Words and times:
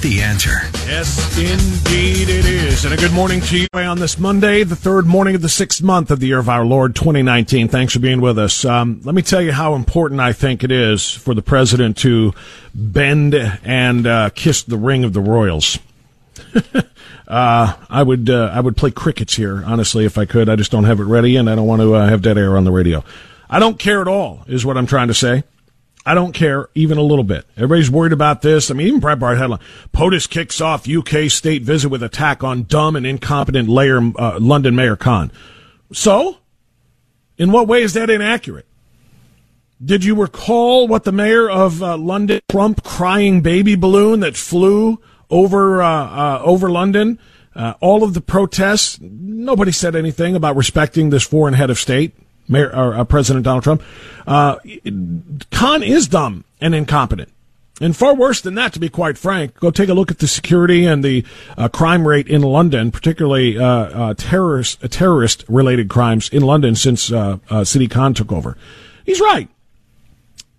The 0.00 0.22
answer. 0.22 0.62
Yes, 0.86 1.36
indeed 1.36 2.30
it 2.30 2.46
is. 2.46 2.86
And 2.86 2.94
a 2.94 2.96
good 2.96 3.12
morning 3.12 3.42
to 3.42 3.58
you 3.58 3.66
on 3.74 3.98
this 3.98 4.18
Monday, 4.18 4.64
the 4.64 4.74
third 4.74 5.04
morning 5.04 5.34
of 5.34 5.42
the 5.42 5.48
sixth 5.50 5.82
month 5.82 6.10
of 6.10 6.20
the 6.20 6.28
year 6.28 6.38
of 6.38 6.48
our 6.48 6.64
Lord 6.64 6.96
2019. 6.96 7.68
Thanks 7.68 7.92
for 7.92 7.98
being 7.98 8.22
with 8.22 8.38
us. 8.38 8.64
Um, 8.64 9.02
let 9.04 9.14
me 9.14 9.20
tell 9.20 9.42
you 9.42 9.52
how 9.52 9.74
important 9.74 10.18
I 10.18 10.32
think 10.32 10.64
it 10.64 10.70
is 10.70 11.10
for 11.10 11.34
the 11.34 11.42
president 11.42 11.98
to 11.98 12.32
bend 12.74 13.34
and 13.34 14.06
uh, 14.06 14.30
kiss 14.30 14.62
the 14.62 14.78
ring 14.78 15.04
of 15.04 15.12
the 15.12 15.20
royals. 15.20 15.78
uh, 17.28 17.74
I 17.90 18.02
would 18.02 18.30
uh, 18.30 18.52
I 18.54 18.60
would 18.60 18.78
play 18.78 18.92
crickets 18.92 19.36
here, 19.36 19.62
honestly, 19.66 20.06
if 20.06 20.16
I 20.16 20.24
could. 20.24 20.48
I 20.48 20.56
just 20.56 20.70
don't 20.70 20.84
have 20.84 21.00
it 21.00 21.04
ready, 21.04 21.36
and 21.36 21.50
I 21.50 21.54
don't 21.54 21.66
want 21.66 21.82
to 21.82 21.94
uh, 21.96 22.08
have 22.08 22.22
dead 22.22 22.38
air 22.38 22.56
on 22.56 22.64
the 22.64 22.72
radio. 22.72 23.04
I 23.50 23.58
don't 23.58 23.78
care 23.78 24.00
at 24.00 24.08
all, 24.08 24.44
is 24.46 24.64
what 24.64 24.78
I'm 24.78 24.86
trying 24.86 25.08
to 25.08 25.14
say. 25.14 25.44
I 26.10 26.14
don't 26.14 26.32
care 26.32 26.68
even 26.74 26.98
a 26.98 27.02
little 27.02 27.22
bit. 27.22 27.46
Everybody's 27.54 27.88
worried 27.88 28.12
about 28.12 28.42
this. 28.42 28.68
I 28.68 28.74
mean, 28.74 28.88
even 28.88 29.00
Breitbart 29.00 29.38
headline: 29.38 29.60
POTUS 29.92 30.28
kicks 30.28 30.60
off 30.60 30.88
UK 30.88 31.30
state 31.30 31.62
visit 31.62 31.88
with 31.88 32.02
attack 32.02 32.42
on 32.42 32.64
dumb 32.64 32.96
and 32.96 33.06
incompetent 33.06 33.68
layer, 33.68 34.00
uh, 34.18 34.40
London 34.40 34.74
Mayor 34.74 34.96
Khan. 34.96 35.30
So, 35.92 36.38
in 37.38 37.52
what 37.52 37.68
way 37.68 37.82
is 37.82 37.92
that 37.92 38.10
inaccurate? 38.10 38.66
Did 39.84 40.02
you 40.02 40.16
recall 40.16 40.88
what 40.88 41.04
the 41.04 41.12
mayor 41.12 41.48
of 41.48 41.80
uh, 41.80 41.96
London, 41.96 42.40
Trump, 42.50 42.82
crying 42.82 43.40
baby 43.40 43.76
balloon 43.76 44.18
that 44.18 44.36
flew 44.36 45.00
over 45.30 45.80
uh, 45.80 45.88
uh 45.88 46.42
over 46.42 46.68
London? 46.68 47.20
Uh, 47.54 47.74
all 47.80 48.02
of 48.02 48.14
the 48.14 48.20
protests. 48.20 48.98
Nobody 49.00 49.70
said 49.70 49.94
anything 49.94 50.34
about 50.34 50.56
respecting 50.56 51.10
this 51.10 51.22
foreign 51.22 51.54
head 51.54 51.70
of 51.70 51.78
state. 51.78 52.16
Mayor, 52.50 52.74
or, 52.74 52.94
uh, 52.94 53.04
President 53.04 53.44
Donald 53.44 53.62
Trump. 53.64 53.82
Uh, 54.26 54.56
Khan 55.50 55.82
is 55.82 56.08
dumb 56.08 56.44
and 56.60 56.74
incompetent. 56.74 57.30
And 57.80 57.96
far 57.96 58.14
worse 58.14 58.42
than 58.42 58.56
that, 58.56 58.74
to 58.74 58.78
be 58.78 58.90
quite 58.90 59.16
frank, 59.16 59.58
go 59.58 59.70
take 59.70 59.88
a 59.88 59.94
look 59.94 60.10
at 60.10 60.18
the 60.18 60.28
security 60.28 60.84
and 60.84 61.02
the 61.02 61.24
uh, 61.56 61.68
crime 61.68 62.06
rate 62.06 62.28
in 62.28 62.42
London, 62.42 62.90
particularly 62.90 63.56
uh, 63.56 63.64
uh, 63.64 64.14
terrorist 64.14 64.82
terrorist 64.90 65.46
related 65.48 65.88
crimes 65.88 66.28
in 66.28 66.42
London 66.42 66.74
since 66.74 67.10
uh, 67.10 67.38
Sadiq 67.48 67.90
Khan 67.90 68.12
took 68.12 68.32
over. 68.32 68.58
He's 69.06 69.20
right. 69.20 69.48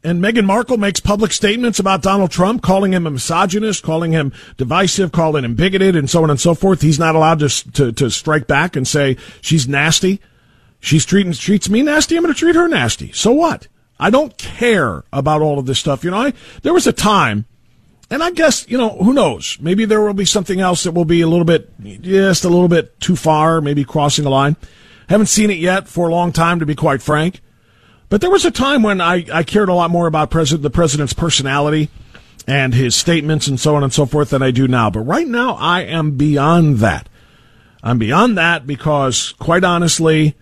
And 0.04 0.20
Meghan 0.24 0.46
Markle 0.46 0.78
makes 0.78 1.00
public 1.00 1.32
statements 1.32 1.78
about 1.78 2.02
Donald 2.02 2.32
Trump, 2.32 2.64
calling 2.64 2.92
him 2.92 3.06
a 3.06 3.12
misogynist, 3.12 3.84
calling 3.84 4.12
him 4.12 4.34
divisive, 4.58 5.12
calling 5.12 5.46
him 5.46 5.54
bigoted, 5.54 5.96
and 5.96 6.10
so 6.10 6.24
on 6.24 6.32
and 6.32 6.40
so 6.40 6.56
forth. 6.56 6.82
He's 6.82 6.98
not 6.98 7.14
allowed 7.14 7.40
to 7.40 7.72
to, 7.74 7.92
to 7.92 8.10
strike 8.10 8.48
back 8.48 8.76
and 8.76 8.88
say 8.88 9.16
she's 9.42 9.68
nasty. 9.68 10.20
She's 10.82 11.06
treating 11.06 11.32
treats 11.32 11.70
me 11.70 11.84
nasty. 11.84 12.18
I'm 12.18 12.24
going 12.24 12.34
to 12.34 12.40
treat 12.40 12.56
her 12.56 12.68
nasty. 12.68 13.12
So 13.14 13.32
what? 13.32 13.68
I 14.00 14.10
don't 14.10 14.36
care 14.38 15.04
about 15.14 15.42
all 15.42 15.60
of 15.60 15.68
this 15.68 15.80
stuff. 15.80 16.04
You 16.04 16.10
know, 16.10 16.18
I, 16.18 16.34
there 16.64 16.74
was 16.74 16.88
a 16.88 16.92
time, 16.92 17.46
and 18.10 18.24
I 18.24 18.32
guess 18.32 18.68
you 18.68 18.78
know 18.78 18.90
who 18.90 19.14
knows. 19.14 19.60
Maybe 19.62 19.86
there 19.86 20.02
will 20.02 20.16
be 20.16 20.26
something 20.26 20.60
else 20.60 20.84
that 20.84 20.94
will 20.94 21.06
be 21.06 21.22
a 21.22 21.28
little 21.28 21.46
bit, 21.46 21.70
just 22.02 22.44
a 22.44 22.50
little 22.50 22.68
bit 22.68 23.00
too 23.00 23.16
far, 23.16 23.62
maybe 23.62 23.86
crossing 23.86 24.24
the 24.24 24.32
line. 24.32 24.58
Haven't 25.08 25.28
seen 25.28 25.52
it 25.52 25.60
yet 25.60 25.88
for 25.88 26.10
a 26.10 26.12
long 26.12 26.32
time, 26.32 26.60
to 26.60 26.66
be 26.66 26.76
quite 26.76 27.02
frank. 27.02 27.42
But 28.10 28.20
there 28.20 28.32
was 28.32 28.44
a 28.44 28.52
time 28.52 28.82
when 28.82 29.00
I, 29.02 29.26
I 29.32 29.44
cared 29.44 29.70
a 29.70 29.74
lot 29.74 29.92
more 29.92 30.08
about 30.08 30.32
president, 30.32 30.64
the 30.64 30.70
president's 30.72 31.14
personality 31.14 31.90
and 32.48 32.74
his 32.74 32.96
statements 32.96 33.48
and 33.48 33.60
so 33.60 33.76
on 33.76 33.84
and 33.84 33.94
so 33.94 34.08
forth 34.08 34.32
than 34.32 34.42
I 34.42 34.50
do 34.52 34.68
now. 34.68 34.90
But 34.90 35.02
right 35.02 35.28
now, 35.28 35.54
I 35.54 35.82
am 35.82 36.18
beyond 36.18 36.78
that. 36.78 37.08
I'm 37.84 38.00
beyond 38.00 38.38
that 38.38 38.66
because, 38.66 39.34
quite 39.34 39.64
honestly, 39.64 40.36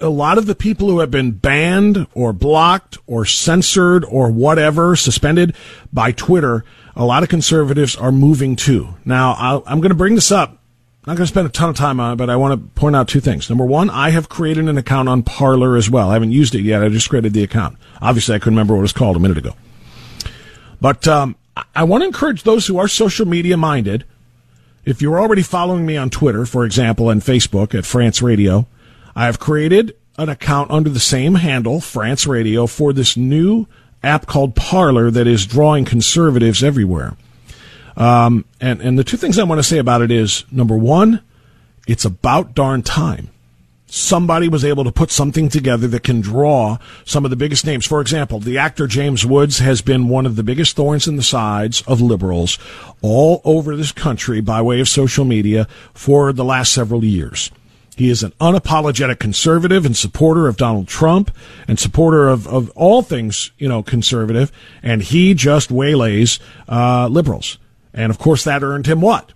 a 0.00 0.08
lot 0.08 0.38
of 0.38 0.46
the 0.46 0.54
people 0.54 0.88
who 0.88 1.00
have 1.00 1.10
been 1.10 1.32
banned 1.32 2.06
or 2.14 2.32
blocked 2.32 2.98
or 3.06 3.24
censored 3.24 4.04
or 4.04 4.30
whatever, 4.30 4.96
suspended 4.96 5.54
by 5.92 6.12
Twitter, 6.12 6.64
a 6.94 7.04
lot 7.04 7.22
of 7.22 7.28
conservatives 7.28 7.96
are 7.96 8.12
moving 8.12 8.56
to. 8.56 8.94
Now, 9.04 9.32
i 9.32 9.72
am 9.72 9.80
going 9.80 9.90
to 9.90 9.94
bring 9.94 10.14
this 10.14 10.32
up 10.32 10.60
I'm 11.02 11.12
not 11.12 11.16
going 11.16 11.26
to 11.26 11.32
spend 11.32 11.46
a 11.46 11.50
ton 11.50 11.70
of 11.70 11.76
time 11.76 11.98
on 11.98 12.12
it, 12.12 12.16
but 12.16 12.28
I 12.28 12.36
want 12.36 12.60
to 12.60 12.80
point 12.80 12.94
out 12.94 13.08
two 13.08 13.20
things. 13.20 13.48
Number 13.48 13.64
one, 13.64 13.88
I 13.88 14.10
have 14.10 14.28
created 14.28 14.68
an 14.68 14.76
account 14.76 15.08
on 15.08 15.22
Parler 15.22 15.76
as 15.76 15.88
well. 15.88 16.10
I 16.10 16.12
haven't 16.12 16.32
used 16.32 16.54
it 16.54 16.60
yet. 16.60 16.82
I 16.82 16.90
just 16.90 17.08
created 17.08 17.32
the 17.32 17.42
account. 17.42 17.78
Obviously, 18.02 18.34
I 18.34 18.38
couldn't 18.38 18.52
remember 18.52 18.74
what 18.74 18.80
it 18.80 18.82
was 18.82 18.92
called 18.92 19.16
a 19.16 19.18
minute 19.18 19.38
ago. 19.38 19.54
But 20.80 21.06
um, 21.06 21.36
I 21.74 21.84
want 21.84 22.02
to 22.02 22.06
encourage 22.06 22.42
those 22.42 22.66
who 22.66 22.78
are 22.78 22.88
social 22.88 23.26
media 23.26 23.56
minded. 23.56 24.04
If 24.84 25.02
you're 25.02 25.20
already 25.20 25.42
following 25.42 25.84
me 25.84 25.96
on 25.96 26.10
Twitter, 26.10 26.46
for 26.46 26.64
example, 26.64 27.10
and 27.10 27.20
Facebook 27.20 27.74
at 27.74 27.84
Frantz 27.84 28.22
Radio, 28.22 28.66
I 29.14 29.26
have 29.26 29.38
created 29.38 29.94
an 30.16 30.28
account 30.28 30.70
under 30.70 30.90
the 30.90 31.00
same 31.00 31.36
handle, 31.36 31.80
Frantz 31.80 32.26
Radio, 32.26 32.66
for 32.66 32.92
this 32.92 33.16
new 33.16 33.66
app 34.02 34.26
called 34.26 34.54
Parler 34.54 35.10
that 35.10 35.26
is 35.26 35.46
drawing 35.46 35.84
conservatives 35.84 36.62
everywhere. 36.62 37.16
Um, 37.96 38.44
and, 38.60 38.80
and 38.80 38.98
the 38.98 39.04
two 39.04 39.16
things 39.16 39.38
I 39.38 39.44
want 39.44 39.58
to 39.58 39.62
say 39.62 39.78
about 39.78 40.02
it 40.02 40.10
is 40.10 40.44
number 40.50 40.76
one, 40.76 41.22
it's 41.86 42.04
about 42.04 42.54
darn 42.54 42.82
time. 42.82 43.29
Somebody 43.92 44.48
was 44.48 44.64
able 44.64 44.84
to 44.84 44.92
put 44.92 45.10
something 45.10 45.48
together 45.48 45.88
that 45.88 46.04
can 46.04 46.20
draw 46.20 46.78
some 47.04 47.24
of 47.24 47.30
the 47.30 47.36
biggest 47.36 47.66
names. 47.66 47.84
For 47.84 48.00
example, 48.00 48.38
the 48.38 48.56
actor 48.56 48.86
James 48.86 49.26
Woods 49.26 49.58
has 49.58 49.82
been 49.82 50.08
one 50.08 50.26
of 50.26 50.36
the 50.36 50.44
biggest 50.44 50.76
thorns 50.76 51.08
in 51.08 51.16
the 51.16 51.24
sides 51.24 51.82
of 51.88 52.00
liberals 52.00 52.56
all 53.02 53.40
over 53.44 53.74
this 53.74 53.90
country 53.90 54.40
by 54.40 54.62
way 54.62 54.78
of 54.78 54.88
social 54.88 55.24
media 55.24 55.66
for 55.92 56.32
the 56.32 56.44
last 56.44 56.72
several 56.72 57.04
years. 57.04 57.50
He 57.96 58.10
is 58.10 58.22
an 58.22 58.32
unapologetic 58.40 59.18
conservative 59.18 59.84
and 59.84 59.96
supporter 59.96 60.46
of 60.46 60.56
Donald 60.56 60.86
Trump 60.86 61.30
and 61.66 61.78
supporter 61.78 62.28
of, 62.28 62.46
of 62.46 62.70
all 62.70 63.02
things, 63.02 63.50
you 63.58 63.68
know, 63.68 63.82
conservative. 63.82 64.52
And 64.84 65.02
he 65.02 65.34
just 65.34 65.70
waylays 65.70 66.38
uh, 66.68 67.08
liberals. 67.08 67.58
And 67.92 68.10
of 68.10 68.18
course, 68.18 68.44
that 68.44 68.62
earned 68.62 68.86
him 68.86 69.00
what? 69.00 69.32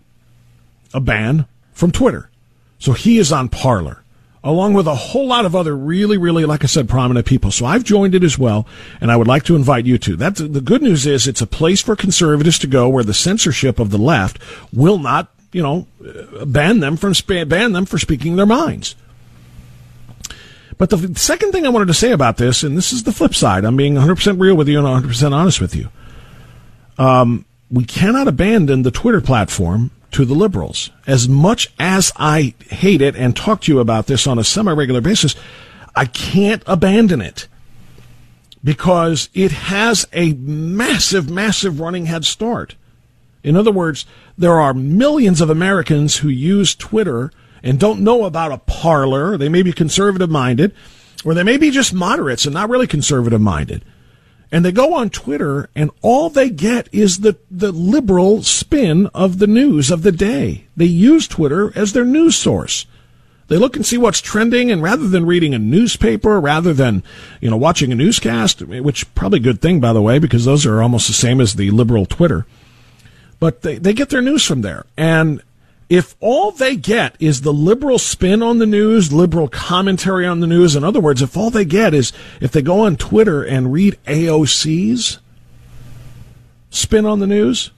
A 0.95 1.01
ban 1.01 1.47
from 1.73 1.91
Twitter. 1.91 2.31
So 2.79 2.93
he 2.93 3.19
is 3.19 3.33
on 3.33 3.49
Parler, 3.49 4.04
along 4.44 4.75
with 4.75 4.87
a 4.87 4.94
whole 4.94 5.26
lot 5.26 5.46
of 5.46 5.56
other 5.56 5.75
really, 5.75 6.19
really, 6.19 6.44
like 6.44 6.62
I 6.62 6.67
said, 6.67 6.87
prominent 6.87 7.26
people. 7.26 7.50
So 7.50 7.64
I've 7.64 7.82
joined 7.82 8.14
it 8.14 8.23
as 8.23 8.38
well, 8.38 8.67
and 9.00 9.11
I 9.11 9.17
would 9.17 9.26
like 9.26 9.44
to 9.44 9.56
invite 9.56 9.87
you 9.87 9.96
to. 9.99 10.17
That's 10.17 10.41
the 10.41 10.61
good 10.61 10.82
news 10.82 11.06
is 11.06 11.26
it's 11.26 11.41
a 11.41 11.46
place 11.46 11.81
for 11.81 11.96
conservatives 11.96 12.58
to 12.61 12.67
go 12.67 12.87
where 12.88 13.02
the 13.02 13.14
censorship 13.14 13.81
of 13.81 13.91
the 13.91 13.99
left 13.99 14.38
will 14.70 14.99
not, 14.99 15.32
you 15.50 15.62
know, 15.62 15.87
ban 16.46 16.81
them 16.81 16.99
from 16.99 17.14
ban 17.26 17.73
them 17.73 17.87
for 17.87 17.99
speaking 17.99 18.37
their 18.37 18.46
minds. 18.46 18.94
But 20.76 20.91
the 20.91 21.14
second 21.19 21.52
thing 21.52 21.64
I 21.64 21.70
wanted 21.70 21.88
to 21.88 21.94
say 21.94 22.12
about 22.12 22.37
this, 22.37 22.62
and 22.62 22.76
this 22.76 22.93
is 22.93 23.05
the 23.05 23.12
flip 23.12 23.35
side, 23.35 23.64
I'm 23.64 23.76
being 23.76 23.94
100% 23.94 24.41
real 24.41 24.56
with 24.56 24.69
you 24.69 24.85
and 24.85 25.05
100% 25.05 25.32
honest 25.32 25.61
with 25.61 25.75
you. 25.75 25.88
Um, 26.99 27.46
we 27.70 27.85
cannot 27.85 28.29
abandon 28.29 28.82
the 28.82 28.91
Twitter 28.91 29.20
platform 29.20 29.91
to 30.15 30.25
the 30.25 30.35
liberals. 30.35 30.91
As 31.09 31.29
much 31.29 31.73
as 31.79 32.13
I 32.17 32.55
hate 32.69 33.03
it 33.03 33.17
and 33.17 33.37
talk 33.37 33.63
to 33.63 33.73
you 33.73 33.81
about 33.81 34.07
this 34.07 34.27
on 34.29 34.39
a 34.39 34.45
semi 34.45 34.73
regular 34.73 35.01
basis, 35.01 35.35
I 35.97 36.07
can't 36.07 36.63
abandon 36.67 37.21
it 37.21 37.49
because 38.63 39.29
it 39.35 39.51
has 39.51 40.07
a 40.13 40.33
massive, 40.35 41.29
massive 41.29 41.81
running 41.81 42.07
head 42.07 42.25
start. 42.25 42.77
In 43.43 43.57
other 43.57 43.73
words, 43.73 44.07
there 44.39 44.61
are 44.61 44.73
millions 44.73 45.41
of 45.41 45.51
Americans 45.51 46.19
who 46.19 46.29
use 46.29 46.77
Twitter 46.77 47.33
and 47.65 47.81
don't 47.81 48.01
know 48.01 48.25
about 48.25 48.53
a 48.53 48.59
Parler. 48.59 49.37
They 49.37 49.49
may 49.49 49.63
be 49.63 49.73
conservative 49.73 50.31
minded, 50.31 50.73
or 51.25 51.35
they 51.35 51.43
may 51.43 51.57
be 51.57 51.71
just 51.71 51.93
moderates 51.93 52.47
and 52.47 52.55
not 52.55 52.71
really 52.71 52.87
conservative 52.87 53.41
minded 53.41 53.85
and 54.55 54.65
they 54.65 54.71
go 54.71 54.95
on 54.95 55.11
Twitter 55.11 55.69
and 55.75 55.91
all 56.01 56.31
they 56.31 56.49
get 56.49 56.89
is 56.93 57.19
the, 57.19 57.37
the 57.51 57.73
liberal 57.73 58.45
spin 58.45 59.09
of 59.09 59.41
the 59.41 59.49
news 59.49 59.91
of 59.91 60.03
the 60.03 60.12
day. 60.12 60.67
They 60.77 60.85
use 60.85 61.27
Twitter 61.27 61.77
as 61.77 61.93
their 61.93 62.05
news 62.05 62.37
source. 62.37 62.87
They 63.49 63.56
look 63.56 63.75
and 63.75 63.85
see 63.85 63.99
what's 63.99 64.21
trending, 64.21 64.71
and 64.71 64.81
rather 64.81 65.09
than 65.09 65.27
reading 65.27 65.55
a 65.55 65.59
newspaper, 65.59 66.41
rather 66.41 66.73
than 66.73 67.03
you 67.41 67.51
know 67.51 67.56
watching 67.56 67.91
a 67.91 67.97
newscast, 67.97 68.62
which 68.62 69.12
probably 69.17 69.41
a 69.41 69.43
good 69.43 69.61
thing 69.61 69.81
by 69.81 69.93
the 69.93 70.01
way, 70.01 70.21
because 70.21 70.45
those 70.45 70.65
are 70.67 70.81
almost 70.81 71.09
the 71.09 71.15
same 71.15 71.41
as 71.41 71.55
the 71.55 71.73
liberal 71.73 72.06
Twitter. 72.06 72.47
But 73.41 73.62
they, 73.62 73.79
they 73.79 73.93
get 73.93 74.11
their 74.11 74.23
news 74.23 74.47
from 74.47 74.61
there, 74.61 74.87
and 74.97 75.43
if 75.89 76.17
all 76.21 76.51
they 76.51 76.77
get 76.77 77.17
is 77.21 77.43
the 77.43 77.53
liberal 77.53 77.99
spin 77.99 78.43
on 78.43 78.59
the 78.59 78.67
news, 78.67 79.13
liberal 79.13 79.49
commentary 79.49 80.27
on 80.27 80.41
the 80.41 80.47
news, 80.47 80.75
in 80.75 80.85
other 80.85 81.01
words, 81.01 81.21
if 81.21 81.37
all 81.37 81.51
they 81.51 81.65
get 81.65 81.93
is 81.93 82.13
if 82.41 82.53
they 82.53 82.63
go 82.63 82.81
on 82.81 82.97
Twitter 82.97 83.43
and 83.43 83.73
read 83.73 83.99
AOC's 84.07 85.19
spin 86.71 87.05
on 87.05 87.21
the 87.21 87.27
news, 87.27 87.71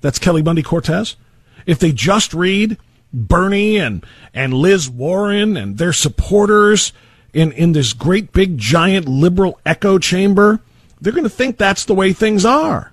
that's 0.00 0.18
Kelly 0.18 0.42
Bundy 0.42 0.62
Cortez. 0.62 1.16
If 1.64 1.78
they 1.78 1.92
just 1.92 2.34
read 2.34 2.76
Bernie 3.12 3.78
and, 3.78 4.04
and 4.34 4.52
Liz 4.52 4.90
Warren 4.90 5.56
and 5.56 5.78
their 5.78 5.92
supporters 5.92 6.92
in, 7.32 7.52
in 7.52 7.72
this 7.72 7.92
great 7.92 8.32
big 8.32 8.58
giant 8.58 9.08
liberal 9.08 9.58
echo 9.64 9.98
chamber, 9.98 10.60
they're 11.00 11.12
going 11.12 11.24
to 11.24 11.30
think 11.30 11.56
that's 11.56 11.84
the 11.84 11.94
way 11.94 12.12
things 12.12 12.44
are 12.44 12.91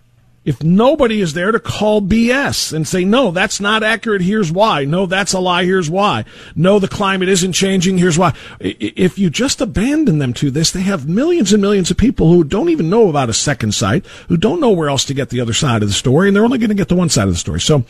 if 0.50 0.64
nobody 0.64 1.22
is 1.22 1.34
there 1.34 1.52
to 1.52 1.60
call 1.60 2.02
BS 2.02 2.74
and 2.74 2.88
say, 2.88 3.06
no, 3.06 3.30
that's 3.30 3.60
not 3.60 3.84
accurate, 3.84 4.24
here's 4.24 4.52
why. 4.52 4.84
No, 4.84 5.06
that's 5.06 5.34
a 5.34 5.40
lie, 5.40 5.64
here's 5.64 5.92
why. 5.92 6.26
No, 6.56 6.80
the 6.80 6.88
climate 6.88 7.30
isn't 7.30 7.54
changing, 7.54 8.00
here's 8.00 8.18
why. 8.18 8.34
If 8.60 9.20
you 9.20 9.30
just 9.30 9.62
abandon 9.62 10.18
them 10.18 10.34
to 10.34 10.50
this, 10.50 10.72
they 10.72 10.82
have 10.82 11.08
millions 11.08 11.54
and 11.54 11.62
millions 11.62 11.92
of 11.92 11.98
people 11.98 12.32
who 12.32 12.44
don't 12.44 12.70
even 12.70 12.90
know 12.90 13.10
about 13.10 13.30
a 13.30 13.34
second 13.34 13.76
site, 13.76 14.08
who 14.28 14.38
don't 14.38 14.60
know 14.60 14.72
where 14.72 14.90
else 14.90 15.06
to 15.06 15.14
get 15.14 15.30
the 15.30 15.40
other 15.40 15.54
side 15.54 15.84
of 15.84 15.88
the 15.88 15.94
story, 15.94 16.28
and 16.28 16.36
they're 16.36 16.44
only 16.44 16.58
going 16.58 16.70
to 16.70 16.76
get 16.76 16.88
the 16.88 16.96
one 16.96 17.10
side 17.10 17.28
of 17.28 17.34
the 17.36 17.40
story. 17.40 17.62
So 17.62 17.86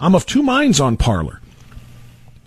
I'm 0.00 0.16
of 0.16 0.26
two 0.26 0.42
minds 0.42 0.80
on 0.80 0.96
Parler. 0.96 1.40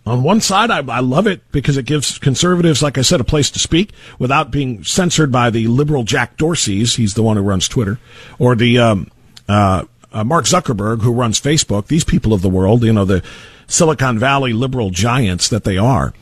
On 0.06 0.24
one 0.24 0.42
side, 0.42 0.72
I, 0.72 0.80
I, 0.80 1.00
love 1.00 1.26
it 1.26 1.50
because 1.54 1.78
it 1.78 1.86
gives 1.86 2.20
conservatives, 2.20 2.84
like 2.84 2.98
I 2.98 3.02
said, 3.02 3.22
a 3.22 3.24
place 3.24 3.50
to 3.52 3.60
speak 3.60 3.94
without 4.20 4.52
being 4.52 4.84
censored 4.84 5.32
by 5.32 5.50
the 5.50 5.68
liberal 5.68 6.04
Jack 6.04 6.36
Dorsey's. 6.36 6.98
He's 6.98 7.14
the 7.14 7.24
one 7.24 7.38
who 7.38 7.44
runs 7.44 7.70
Twitter, 7.70 7.98
or 8.38 8.58
the 8.58 8.78
um, 8.80 9.10
uh, 9.48 9.86
uh, 10.12 10.24
Mark 10.24 10.46
Zuckerberg, 10.46 11.02
who 11.02 11.12
runs 11.12 11.42
Facebook, 11.42 11.88
these 11.88 12.04
people 12.04 12.34
of 12.34 12.42
the 12.42 12.50
world, 12.50 12.84
you 12.84 12.94
know, 12.94 13.06
the 13.06 13.24
Silicon 13.68 14.20
Valley 14.20 14.54
liberal 14.54 14.90
giants 14.90 15.50
that 15.50 15.64
they 15.64 15.78
are. 15.78 16.14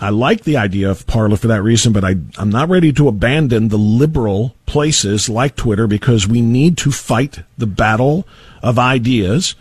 I 0.00 0.10
like 0.10 0.44
the 0.44 0.56
idea 0.56 0.90
of 0.90 1.06
Parler 1.08 1.36
for 1.36 1.48
that 1.48 1.62
reason, 1.62 1.92
but 1.92 2.04
I, 2.04 2.16
I'm 2.36 2.50
not 2.50 2.68
ready 2.68 2.92
to 2.92 3.08
abandon 3.08 3.68
the 3.68 3.78
liberal 3.78 4.54
places 4.64 5.28
like 5.28 5.56
Twitter 5.56 5.88
because 5.88 6.28
we 6.28 6.40
need 6.40 6.78
to 6.78 6.92
fight 6.92 7.40
the 7.58 7.66
battle 7.66 8.26
of 8.62 8.78
ideas. 8.78 9.56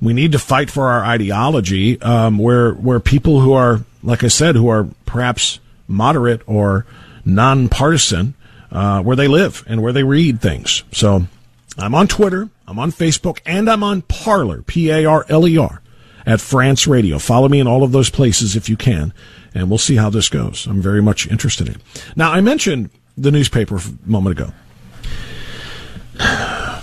We 0.00 0.12
need 0.12 0.32
to 0.32 0.38
fight 0.38 0.70
for 0.70 0.90
our 0.90 1.02
ideology, 1.02 2.00
um, 2.02 2.38
where 2.38 2.72
where 2.72 3.00
people 3.00 3.40
who 3.40 3.52
are, 3.54 3.80
like 4.02 4.22
I 4.22 4.28
said, 4.28 4.54
who 4.54 4.68
are 4.68 4.88
perhaps 5.06 5.60
moderate 5.88 6.42
or 6.46 6.84
nonpartisan, 7.24 8.34
uh, 8.70 9.02
where 9.02 9.16
they 9.16 9.28
live 9.28 9.64
and 9.66 9.82
where 9.82 9.92
they 9.92 10.04
read 10.04 10.40
things. 10.40 10.84
So 10.92 11.26
I'm 11.82 11.94
on 11.94 12.08
Twitter, 12.08 12.48
I'm 12.66 12.78
on 12.78 12.92
Facebook, 12.92 13.40
and 13.46 13.70
I'm 13.70 13.82
on 13.82 14.02
Parler, 14.02 14.62
P 14.62 14.90
A 14.90 15.04
R 15.04 15.24
L 15.28 15.46
E 15.46 15.56
R, 15.56 15.80
at 16.26 16.40
Frantz 16.40 16.86
Radio. 16.86 17.18
Follow 17.18 17.48
me 17.48 17.60
in 17.60 17.66
all 17.66 17.82
of 17.82 17.92
those 17.92 18.10
places 18.10 18.56
if 18.56 18.68
you 18.68 18.76
can, 18.76 19.12
and 19.54 19.68
we'll 19.68 19.78
see 19.78 19.96
how 19.96 20.10
this 20.10 20.28
goes. 20.28 20.66
I'm 20.66 20.82
very 20.82 21.02
much 21.02 21.26
interested 21.28 21.68
in 21.68 21.74
it. 21.76 22.04
Now, 22.16 22.32
I 22.32 22.40
mentioned 22.40 22.90
the 23.16 23.30
newspaper 23.30 23.76
a 23.76 23.82
moment 24.04 24.38
ago. 24.38 24.52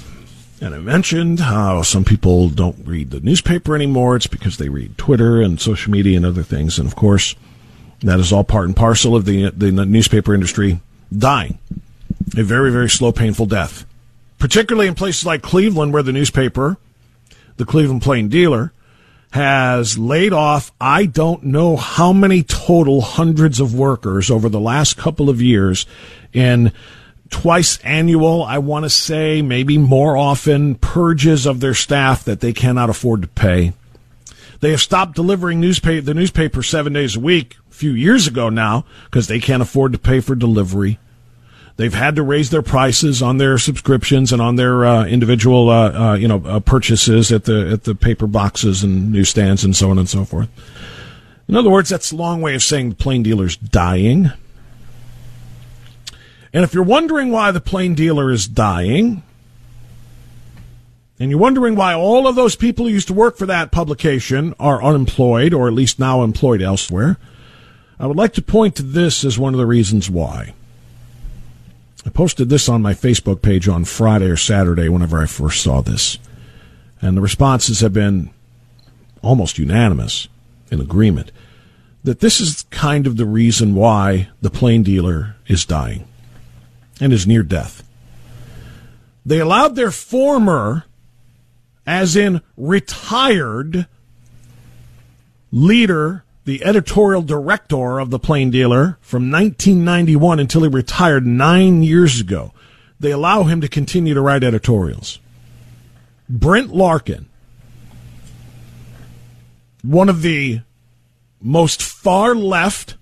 And 0.60 0.74
I 0.74 0.80
mentioned 0.80 1.40
how 1.40 1.84
some 1.84 2.04
people 2.04 2.50
don't 2.50 2.88
read 2.88 3.12
the 3.12 3.20
newspaper 3.20 3.76
anymore. 3.76 4.16
It's 4.16 4.26
because 4.26 4.58
they 4.58 4.70
read 4.70 4.98
Twitter 4.98 5.40
and 5.40 5.62
social 5.62 5.92
media 5.92 6.18
and 6.18 6.26
other 6.26 6.42
things. 6.42 6.80
And 6.80 6.88
of 6.88 6.96
course, 6.96 7.36
that 8.00 8.20
is 8.20 8.34
all 8.34 8.44
part 8.44 8.66
and 8.66 8.76
parcel 8.76 9.16
of 9.16 9.26
the, 9.26 9.52
the 9.52 9.72
newspaper 9.72 10.34
industry 10.34 10.80
dying. 11.16 11.60
A 12.36 12.42
very, 12.42 12.72
very 12.72 12.90
slow, 12.90 13.12
painful 13.12 13.46
death 13.46 13.86
particularly 14.38 14.88
in 14.88 14.96
places 14.96 15.26
like 15.26 15.42
Cleveland, 15.42 15.94
where 15.94 16.04
the 16.04 16.12
newspaper, 16.12 16.78
the 17.58 17.66
Cleveland 17.66 18.02
Plain 18.02 18.30
Dealer, 18.30 18.74
has 19.32 19.98
laid 19.98 20.34
off, 20.34 20.72
I 20.80 21.06
don't 21.06 21.44
know 21.44 21.76
how 21.76 22.14
many 22.14 22.44
total 22.44 23.02
hundreds 23.02 23.60
of 23.60 23.76
workers 23.76 24.32
over 24.32 24.50
the 24.50 24.60
last 24.60 24.98
couple 24.98 25.30
of 25.30 25.42
years 25.42 25.86
in 26.34 26.72
twice 27.30 27.78
annual, 27.80 28.44
I 28.44 28.60
want 28.60 28.86
to 28.86 28.90
say, 28.90 29.42
maybe 29.42 29.78
more 29.78 30.16
often, 30.16 30.76
purges 30.76 31.46
of 31.46 31.60
their 31.60 31.74
staff 31.74 32.24
that 32.24 32.40
they 32.40 32.54
cannot 32.54 32.90
afford 32.90 33.22
to 33.24 33.28
pay. 33.28 33.74
They 34.60 34.72
have 34.72 34.82
stopped 34.82 35.16
delivering 35.16 35.60
newspaper, 35.60 36.02
the 36.02 36.14
newspaper 36.14 36.64
seven 36.64 36.94
days 36.94 37.16
a 37.16 37.20
week 37.20 37.58
a 37.70 37.74
few 37.74 37.92
years 37.92 38.28
ago 38.28 38.50
now 38.50 38.86
because 39.06 39.28
they 39.28 39.40
can't 39.40 39.62
afford 39.62 39.92
to 39.92 40.00
pay 40.00 40.20
for 40.20 40.36
delivery. 40.36 41.00
They've 41.78 41.94
had 41.94 42.16
to 42.16 42.24
raise 42.24 42.50
their 42.50 42.64
prices 42.64 43.22
on 43.22 43.38
their 43.38 43.60
subscriptions 43.60 44.34
and 44.34 44.42
on 44.42 44.56
their 44.56 44.84
uh, 44.84 45.06
individual, 45.06 45.70
uh, 45.70 45.92
uh, 45.92 46.14
you 46.16 46.28
know, 46.28 46.44
uh, 46.44 46.60
purchases 46.60 47.32
at 47.32 47.46
the 47.46 47.70
at 47.72 47.84
the 47.84 47.94
paper 47.94 48.26
boxes 48.26 48.84
and 48.84 49.12
newsstands 49.12 49.64
and 49.64 49.76
so 49.76 49.92
on 49.92 50.00
and 50.00 50.10
so 50.10 50.26
forth. 50.26 50.50
In 51.48 51.56
other 51.56 51.70
words, 51.70 51.90
that's 51.90 52.12
a 52.12 52.16
long 52.16 52.42
way 52.42 52.56
of 52.56 52.64
saying 52.64 52.90
the 52.90 52.96
plain 52.96 53.22
dealer's 53.22 53.56
dying. 53.56 54.32
And 56.52 56.64
if 56.64 56.74
you're 56.74 56.84
wondering 56.84 57.32
why 57.32 57.52
the 57.52 57.62
plain 57.62 57.94
dealer 57.94 58.32
is 58.32 58.48
dying, 58.48 59.22
and 61.20 61.30
you're 61.30 61.40
wondering 61.40 61.76
why 61.76 61.94
all 61.94 62.28
of 62.28 62.36
those 62.36 62.56
people 62.56 62.86
who 62.86 62.92
used 62.92 63.08
to 63.10 63.14
work 63.14 63.38
for 63.38 63.46
that 63.46 63.72
publication 63.72 64.56
are 64.60 64.84
unemployed 64.84 65.54
or 65.54 65.68
at 65.68 65.74
least 65.74 66.00
now 66.00 66.24
employed 66.24 66.62
elsewhere, 66.62 67.18
I 68.00 68.08
would 68.08 68.18
like 68.18 68.34
to 68.34 68.42
point 68.42 68.76
to 68.78 68.84
this 68.84 69.24
as 69.24 69.38
one 69.38 69.54
of 69.54 69.60
the 69.60 69.66
reasons 69.68 70.10
why. 70.10 70.54
I 72.08 72.10
posted 72.10 72.48
this 72.48 72.70
on 72.70 72.82
my 72.82 72.94
Facebook 72.94 73.42
page 73.42 73.68
on 73.68 73.84
Friday 73.84 74.28
or 74.28 74.38
Saturday 74.38 74.88
whenever 74.88 75.22
I 75.22 75.26
first 75.26 75.62
saw 75.62 75.82
this. 75.82 76.18
And 77.02 77.18
the 77.18 77.22
responses 77.22 77.82
have 77.82 77.92
been 77.92 78.30
almost 79.22 79.58
unanimous 79.58 80.30
in 80.72 80.80
agreement 80.80 81.34
that 82.06 82.22
this 82.22 82.40
is 82.40 82.66
kind 82.70 83.08
of 83.08 83.18
the 83.18 83.26
reason 83.26 83.76
why 83.76 84.30
the 84.42 84.50
plain 84.50 84.84
dealer 84.84 85.36
is 85.48 85.66
dying 85.66 86.08
and 87.02 87.12
is 87.12 87.28
near 87.28 87.44
death. 87.44 87.84
They 89.26 89.40
allowed 89.40 89.76
their 89.76 89.92
former, 89.92 90.86
as 91.86 92.16
in 92.16 92.42
retired, 92.56 93.86
leader, 95.52 96.24
the 96.48 96.64
editorial 96.64 97.22
director 97.22 98.00
of 98.00 98.10
the 98.10 98.18
Plain 98.18 98.52
Dealer 98.52 98.98
from 99.02 99.30
1991 99.30 100.40
until 100.40 100.64
he 100.64 100.70
retired 100.70 101.28
nine 101.28 101.84
years 101.84 102.22
ago. 102.22 102.54
They 103.02 103.12
allow 103.12 103.44
him 103.44 103.60
to 103.60 103.68
continue 103.68 104.14
to 104.14 104.22
write 104.22 104.46
editorials. 104.46 105.20
Brent 106.30 106.74
Larkin, 106.74 107.28
one 109.82 110.08
of 110.08 110.22
the 110.22 110.62
most 111.42 111.84
far 111.84 112.34
left 112.34 112.96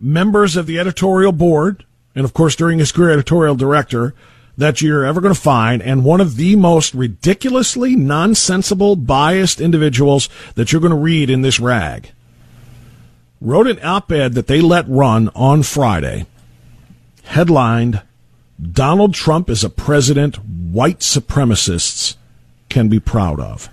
members 0.00 0.56
of 0.56 0.66
the 0.66 0.78
editorial 0.78 1.32
board, 1.32 1.84
and 2.14 2.24
of 2.24 2.32
course 2.32 2.56
during 2.56 2.78
his 2.78 2.92
career 2.92 3.10
editorial 3.10 3.56
director 3.56 4.14
that 4.56 4.82
you're 4.82 5.04
ever 5.04 5.20
going 5.20 5.34
to 5.34 5.40
find, 5.40 5.82
and 5.82 6.04
one 6.04 6.20
of 6.20 6.36
the 6.36 6.56
most 6.56 6.94
ridiculously 6.94 7.96
nonsensical, 7.96 8.96
biased 8.96 9.60
individuals 9.60 10.28
that 10.54 10.72
you're 10.72 10.80
going 10.80 10.90
to 10.90 10.96
read 10.96 11.30
in 11.30 11.42
this 11.42 11.58
rag, 11.58 12.10
wrote 13.40 13.66
an 13.66 13.82
op-ed 13.82 14.34
that 14.34 14.46
they 14.46 14.60
let 14.60 14.88
run 14.88 15.30
on 15.34 15.62
Friday, 15.62 16.26
headlined, 17.24 18.02
Donald 18.60 19.14
Trump 19.14 19.50
is 19.50 19.64
a 19.64 19.70
president 19.70 20.36
white 20.36 21.00
supremacists 21.00 22.16
can 22.68 22.88
be 22.88 23.00
proud 23.00 23.40
of. 23.40 23.68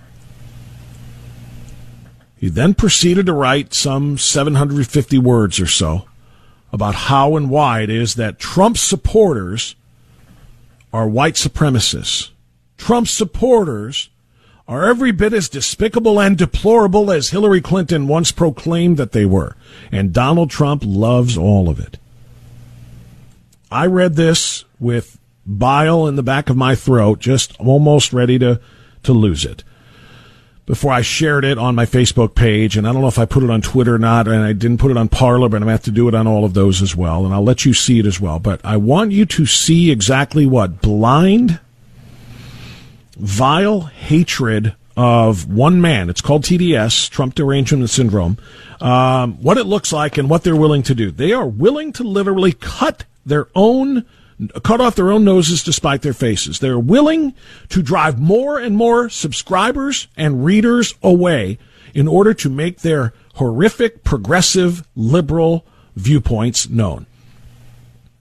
He 2.36 2.48
then 2.48 2.74
proceeded 2.74 3.26
to 3.26 3.34
write 3.34 3.74
some 3.74 4.16
750 4.16 5.18
words 5.18 5.60
or 5.60 5.66
so 5.66 6.06
about 6.72 6.94
how 6.94 7.36
and 7.36 7.50
why 7.50 7.82
it 7.82 7.90
is 7.90 8.14
that 8.14 8.38
Trump 8.38 8.78
supporters 8.78 9.74
are 10.92 11.08
white 11.08 11.34
supremacists. 11.34 12.30
Trump 12.76 13.08
supporters 13.08 14.10
are 14.66 14.88
every 14.88 15.10
bit 15.10 15.32
as 15.32 15.48
despicable 15.48 16.20
and 16.20 16.38
deplorable 16.38 17.10
as 17.10 17.30
Hillary 17.30 17.60
Clinton 17.60 18.06
once 18.06 18.32
proclaimed 18.32 18.96
that 18.96 19.12
they 19.12 19.24
were. 19.24 19.56
And 19.90 20.12
Donald 20.12 20.50
Trump 20.50 20.82
loves 20.86 21.36
all 21.36 21.68
of 21.68 21.80
it. 21.80 21.98
I 23.70 23.86
read 23.86 24.14
this 24.14 24.64
with 24.78 25.18
bile 25.46 26.06
in 26.06 26.16
the 26.16 26.22
back 26.22 26.50
of 26.50 26.56
my 26.56 26.74
throat, 26.74 27.18
just 27.18 27.58
almost 27.60 28.12
ready 28.12 28.38
to, 28.38 28.60
to 29.02 29.12
lose 29.12 29.44
it 29.44 29.64
before 30.70 30.92
I 30.92 31.00
shared 31.02 31.44
it 31.44 31.58
on 31.58 31.74
my 31.74 31.84
Facebook 31.84 32.36
page. 32.36 32.76
And 32.76 32.86
I 32.86 32.92
don't 32.92 33.02
know 33.02 33.08
if 33.08 33.18
I 33.18 33.24
put 33.24 33.42
it 33.42 33.50
on 33.50 33.60
Twitter 33.60 33.96
or 33.96 33.98
not, 33.98 34.28
and 34.28 34.40
I 34.40 34.52
didn't 34.52 34.78
put 34.78 34.92
it 34.92 34.96
on 34.96 35.08
Parler, 35.08 35.48
but 35.48 35.56
I'm 35.56 35.62
going 35.62 35.66
to 35.66 35.72
have 35.72 35.82
to 35.82 35.90
do 35.90 36.06
it 36.06 36.14
on 36.14 36.28
all 36.28 36.44
of 36.44 36.54
those 36.54 36.80
as 36.80 36.94
well. 36.94 37.24
And 37.24 37.34
I'll 37.34 37.42
let 37.42 37.64
you 37.64 37.74
see 37.74 37.98
it 37.98 38.06
as 38.06 38.20
well. 38.20 38.38
But 38.38 38.60
I 38.64 38.76
want 38.76 39.10
you 39.10 39.26
to 39.26 39.46
see 39.46 39.90
exactly 39.90 40.46
what 40.46 40.80
blind, 40.80 41.58
vile 43.16 43.80
hatred 43.80 44.76
of 44.96 45.52
one 45.52 45.80
man. 45.80 46.08
It's 46.08 46.20
called 46.20 46.44
TDS, 46.44 47.10
Trump 47.10 47.34
Derangement 47.34 47.90
Syndrome. 47.90 48.38
Um, 48.80 49.42
what 49.42 49.58
it 49.58 49.64
looks 49.64 49.92
like 49.92 50.18
and 50.18 50.30
what 50.30 50.44
they're 50.44 50.54
willing 50.54 50.84
to 50.84 50.94
do. 50.94 51.10
They 51.10 51.32
are 51.32 51.48
willing 51.48 51.92
to 51.94 52.04
literally 52.04 52.52
cut 52.52 53.06
their 53.26 53.48
own 53.56 54.06
cut 54.62 54.80
off 54.80 54.94
their 54.94 55.10
own 55.10 55.24
noses 55.24 55.62
to 55.64 55.72
spite 55.72 56.02
their 56.02 56.12
faces. 56.12 56.58
They're 56.58 56.78
willing 56.78 57.34
to 57.68 57.82
drive 57.82 58.18
more 58.18 58.58
and 58.58 58.76
more 58.76 59.08
subscribers 59.08 60.08
and 60.16 60.44
readers 60.44 60.94
away 61.02 61.58
in 61.94 62.08
order 62.08 62.32
to 62.34 62.48
make 62.48 62.80
their 62.80 63.12
horrific, 63.34 64.04
progressive, 64.04 64.86
liberal 64.94 65.64
viewpoints 65.96 66.68
known. 66.68 67.06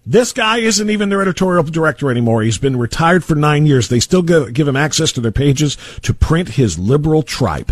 This 0.05 0.33
guy 0.33 0.57
isn't 0.57 0.89
even 0.89 1.09
their 1.09 1.21
editorial 1.21 1.63
director 1.63 2.09
anymore. 2.09 2.41
He's 2.41 2.57
been 2.57 2.77
retired 2.77 3.23
for 3.23 3.35
nine 3.35 3.67
years. 3.67 3.89
They 3.89 3.99
still 3.99 4.23
give 4.23 4.67
him 4.67 4.75
access 4.75 5.11
to 5.11 5.21
their 5.21 5.31
pages 5.31 5.77
to 6.01 6.13
print 6.13 6.49
his 6.49 6.79
liberal 6.79 7.21
tripe. 7.21 7.71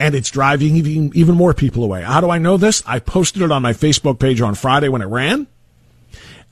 And 0.00 0.16
it's 0.16 0.30
driving 0.30 0.74
even, 0.74 1.12
even 1.14 1.36
more 1.36 1.54
people 1.54 1.84
away. 1.84 2.02
How 2.02 2.20
do 2.20 2.30
I 2.30 2.38
know 2.38 2.56
this? 2.56 2.82
I 2.84 2.98
posted 2.98 3.42
it 3.42 3.52
on 3.52 3.62
my 3.62 3.72
Facebook 3.72 4.18
page 4.18 4.40
on 4.40 4.56
Friday 4.56 4.88
when 4.88 5.02
it 5.02 5.06
ran. 5.06 5.46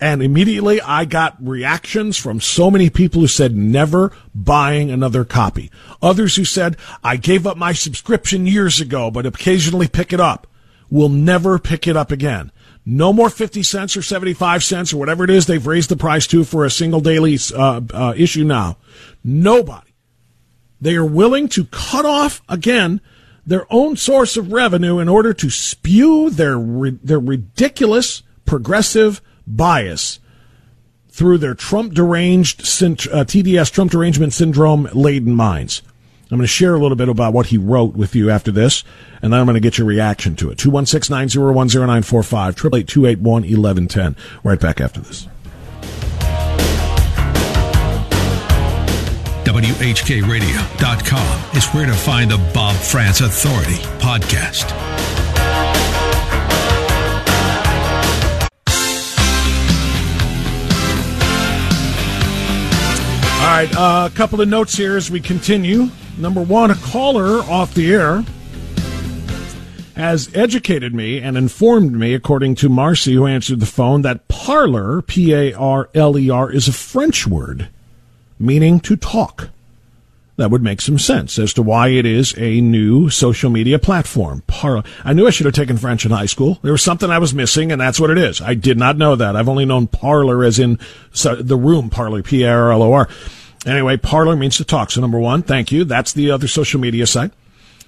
And 0.00 0.22
immediately 0.22 0.80
I 0.80 1.04
got 1.04 1.36
reactions 1.46 2.16
from 2.16 2.40
so 2.40 2.70
many 2.70 2.88
people 2.88 3.20
who 3.20 3.26
said 3.26 3.54
never 3.54 4.12
buying 4.34 4.90
another 4.90 5.24
copy. 5.26 5.70
Others 6.00 6.36
who 6.36 6.44
said, 6.46 6.78
I 7.04 7.16
gave 7.16 7.46
up 7.46 7.58
my 7.58 7.72
subscription 7.72 8.46
years 8.46 8.80
ago, 8.80 9.10
but 9.10 9.26
occasionally 9.26 9.88
pick 9.88 10.12
it 10.12 10.20
up. 10.20 10.46
Will 10.88 11.10
never 11.10 11.58
pick 11.58 11.86
it 11.86 11.96
up 11.96 12.10
again. 12.10 12.50
No 12.86 13.12
more 13.12 13.28
50 13.28 13.62
cents 13.62 13.96
or 13.96 14.02
75 14.02 14.64
cents 14.64 14.92
or 14.92 14.96
whatever 14.96 15.22
it 15.22 15.30
is 15.30 15.46
they've 15.46 15.66
raised 15.66 15.90
the 15.90 15.96
price 15.96 16.26
to 16.28 16.44
for 16.44 16.64
a 16.64 16.70
single 16.70 17.00
daily 17.00 17.38
uh, 17.54 17.82
uh, 17.92 18.14
issue 18.16 18.44
now. 18.44 18.78
Nobody. 19.22 19.92
They 20.80 20.96
are 20.96 21.04
willing 21.04 21.48
to 21.50 21.66
cut 21.66 22.06
off, 22.06 22.40
again, 22.48 23.02
their 23.44 23.66
own 23.70 23.96
source 23.96 24.38
of 24.38 24.50
revenue 24.50 24.98
in 24.98 25.10
order 25.10 25.34
to 25.34 25.50
spew 25.50 26.30
their, 26.30 26.58
their 26.58 27.20
ridiculous 27.20 28.22
progressive 28.46 29.20
bias 29.56 30.20
through 31.08 31.38
their 31.38 31.54
Trump 31.54 31.92
deranged 31.92 32.60
uh, 32.60 32.64
TDS 32.64 33.70
Trump 33.70 33.90
derangement 33.90 34.32
syndrome 34.32 34.88
laden 34.94 35.34
minds. 35.34 35.82
I'm 36.30 36.38
going 36.38 36.42
to 36.42 36.46
share 36.46 36.76
a 36.76 36.78
little 36.78 36.96
bit 36.96 37.08
about 37.08 37.32
what 37.32 37.46
he 37.46 37.58
wrote 37.58 37.96
with 37.96 38.14
you 38.14 38.30
after 38.30 38.52
this, 38.52 38.84
and 39.20 39.32
then 39.32 39.40
I'm 39.40 39.46
going 39.46 39.54
to 39.54 39.60
get 39.60 39.78
your 39.78 39.86
reaction 39.86 40.36
to 40.36 40.50
it. 40.50 40.58
216 40.58 41.12
901 41.12 41.68
0945, 41.68 42.54
281 42.54 43.42
1110. 43.42 44.16
Right 44.44 44.60
back 44.60 44.80
after 44.80 45.00
this. 45.00 45.26
WHKRadio.com 49.44 51.56
is 51.56 51.66
where 51.70 51.86
to 51.86 51.92
find 51.92 52.30
the 52.30 52.38
Bob 52.54 52.76
Frantz 52.76 53.20
Authority 53.20 53.82
podcast. 53.98 54.70
All 63.40 63.46
right, 63.46 63.74
uh, 63.74 64.08
a 64.12 64.14
couple 64.14 64.42
of 64.42 64.48
notes 64.48 64.76
here 64.76 64.98
as 64.98 65.10
we 65.10 65.18
continue. 65.18 65.88
Number 66.18 66.42
one, 66.42 66.70
a 66.70 66.74
caller 66.74 67.40
off 67.50 67.72
the 67.72 67.90
air 67.90 68.22
has 69.96 70.30
educated 70.36 70.94
me 70.94 71.18
and 71.20 71.38
informed 71.38 71.92
me, 71.92 72.12
according 72.12 72.56
to 72.56 72.68
Marcy, 72.68 73.14
who 73.14 73.26
answered 73.26 73.60
the 73.60 73.66
phone, 73.66 74.02
that 74.02 74.28
Parler, 74.28 75.00
P 75.00 75.32
A 75.32 75.54
R 75.54 75.88
L 75.94 76.18
E 76.18 76.28
R, 76.28 76.52
is 76.52 76.68
a 76.68 76.72
French 76.72 77.26
word 77.26 77.70
meaning 78.38 78.78
to 78.80 78.94
talk. 78.94 79.48
That 80.40 80.50
would 80.50 80.62
make 80.62 80.80
some 80.80 80.98
sense 80.98 81.38
as 81.38 81.52
to 81.52 81.62
why 81.62 81.88
it 81.88 82.06
is 82.06 82.34
a 82.38 82.62
new 82.62 83.10
social 83.10 83.50
media 83.50 83.78
platform. 83.78 84.42
Parler. 84.46 84.82
I 85.04 85.12
knew 85.12 85.26
I 85.26 85.30
should 85.30 85.44
have 85.44 85.54
taken 85.54 85.76
French 85.76 86.06
in 86.06 86.12
high 86.12 86.24
school. 86.24 86.58
There 86.62 86.72
was 86.72 86.80
something 86.80 87.10
I 87.10 87.18
was 87.18 87.34
missing, 87.34 87.70
and 87.70 87.78
that's 87.78 88.00
what 88.00 88.08
it 88.08 88.16
is. 88.16 88.40
I 88.40 88.54
did 88.54 88.78
not 88.78 88.96
know 88.96 89.14
that. 89.16 89.36
I've 89.36 89.50
only 89.50 89.66
known 89.66 89.86
parlor 89.86 90.42
as 90.42 90.58
in 90.58 90.78
the 91.12 91.58
room, 91.60 91.90
parlor, 91.90 92.22
P 92.22 92.44
A 92.44 92.50
R 92.50 92.72
L 92.72 92.82
O 92.82 92.92
R. 92.94 93.06
Anyway, 93.66 93.98
parler 93.98 94.34
means 94.34 94.56
to 94.56 94.64
talk. 94.64 94.90
So 94.90 95.02
number 95.02 95.18
one, 95.18 95.42
thank 95.42 95.70
you. 95.70 95.84
That's 95.84 96.14
the 96.14 96.30
other 96.30 96.48
social 96.48 96.80
media 96.80 97.06
site. 97.06 97.32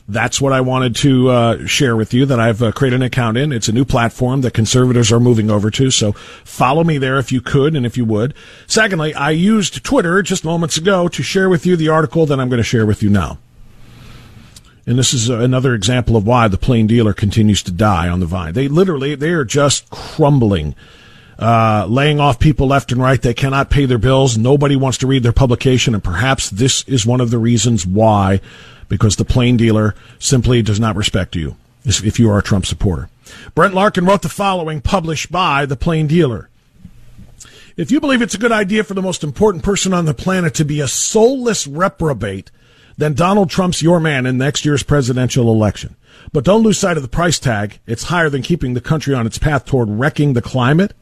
That's 0.08 0.40
what 0.40 0.52
I 0.52 0.60
wanted 0.60 0.96
to 0.96 1.28
uh, 1.28 1.66
share 1.66 1.96
with 1.96 2.12
you 2.12 2.26
that 2.26 2.40
I've 2.40 2.62
uh, 2.62 2.72
created 2.72 2.96
an 2.96 3.02
account 3.02 3.36
in. 3.36 3.52
It's 3.52 3.68
a 3.68 3.72
new 3.72 3.84
platform 3.84 4.40
that 4.40 4.52
conservatives 4.52 5.12
are 5.12 5.20
moving 5.20 5.50
over 5.50 5.70
to. 5.70 5.90
So 5.90 6.12
follow 6.44 6.82
me 6.82 6.98
there 6.98 7.18
if 7.18 7.30
you 7.30 7.40
could 7.40 7.76
and 7.76 7.86
if 7.86 7.96
you 7.96 8.04
would. 8.04 8.34
Secondly, 8.66 9.14
I 9.14 9.30
used 9.30 9.84
Twitter 9.84 10.20
just 10.22 10.44
moments 10.44 10.76
ago 10.76 11.08
to 11.08 11.22
share 11.22 11.48
with 11.48 11.64
you 11.64 11.76
the 11.76 11.88
article 11.88 12.26
that 12.26 12.40
I'm 12.40 12.48
going 12.48 12.58
to 12.58 12.64
share 12.64 12.84
with 12.84 13.02
you 13.02 13.10
now. 13.10 13.38
And 14.84 14.98
this 14.98 15.14
is 15.14 15.28
another 15.28 15.74
example 15.74 16.16
of 16.16 16.26
why 16.26 16.48
the 16.48 16.58
plain 16.58 16.88
dealer 16.88 17.12
continues 17.12 17.62
to 17.62 17.70
die 17.70 18.08
on 18.08 18.18
the 18.18 18.26
vine. 18.26 18.52
They 18.52 18.66
literally, 18.66 19.14
they 19.14 19.30
are 19.30 19.44
just 19.44 19.88
crumbling 19.90 20.74
uh, 21.42 21.86
laying 21.88 22.20
off 22.20 22.38
people 22.38 22.68
left 22.68 22.92
and 22.92 23.00
right. 23.00 23.20
They 23.20 23.34
cannot 23.34 23.68
pay 23.70 23.84
their 23.84 23.98
bills. 23.98 24.38
Nobody 24.38 24.76
wants 24.76 24.98
to 24.98 25.06
read 25.06 25.22
their 25.22 25.32
publication, 25.32 25.94
and 25.94 26.02
perhaps 26.02 26.48
this 26.50 26.82
is 26.84 27.04
one 27.04 27.20
of 27.20 27.30
the 27.30 27.38
reasons 27.38 27.86
why, 27.86 28.40
because 28.92 29.16
the 29.16 29.24
plain 29.24 29.56
dealer 29.56 29.94
simply 30.18 30.60
does 30.60 30.78
not 30.78 30.94
respect 30.94 31.34
you 31.34 31.56
if 31.82 32.18
you 32.18 32.30
are 32.30 32.38
a 32.38 32.42
Trump 32.42 32.66
supporter. 32.66 33.08
Brent 33.54 33.72
Larkin 33.72 34.04
wrote 34.04 34.20
the 34.20 34.28
following, 34.28 34.82
published 34.82 35.32
by 35.32 35.64
the 35.64 35.76
plain 35.76 36.06
dealer. 36.06 36.50
If 37.74 37.90
you 37.90 38.00
believe 38.00 38.20
it's 38.20 38.34
a 38.34 38.38
good 38.38 38.52
idea 38.52 38.84
for 38.84 38.92
the 38.92 39.00
most 39.00 39.24
important 39.24 39.64
person 39.64 39.94
on 39.94 40.04
the 40.04 40.12
planet 40.12 40.52
to 40.56 40.66
be 40.66 40.82
a 40.82 40.88
soulless 40.88 41.66
reprobate, 41.66 42.50
then 42.98 43.14
Donald 43.14 43.48
Trump's 43.48 43.80
your 43.80 43.98
man 43.98 44.26
in 44.26 44.36
next 44.36 44.66
year's 44.66 44.82
presidential 44.82 45.50
election. 45.50 45.96
But 46.30 46.44
don't 46.44 46.62
lose 46.62 46.78
sight 46.78 46.98
of 46.98 47.02
the 47.02 47.08
price 47.08 47.38
tag. 47.38 47.78
It's 47.86 48.04
higher 48.04 48.28
than 48.28 48.42
keeping 48.42 48.74
the 48.74 48.82
country 48.82 49.14
on 49.14 49.26
its 49.26 49.38
path 49.38 49.64
toward 49.64 49.88
wrecking 49.88 50.34
the 50.34 50.42
climate, 50.42 50.92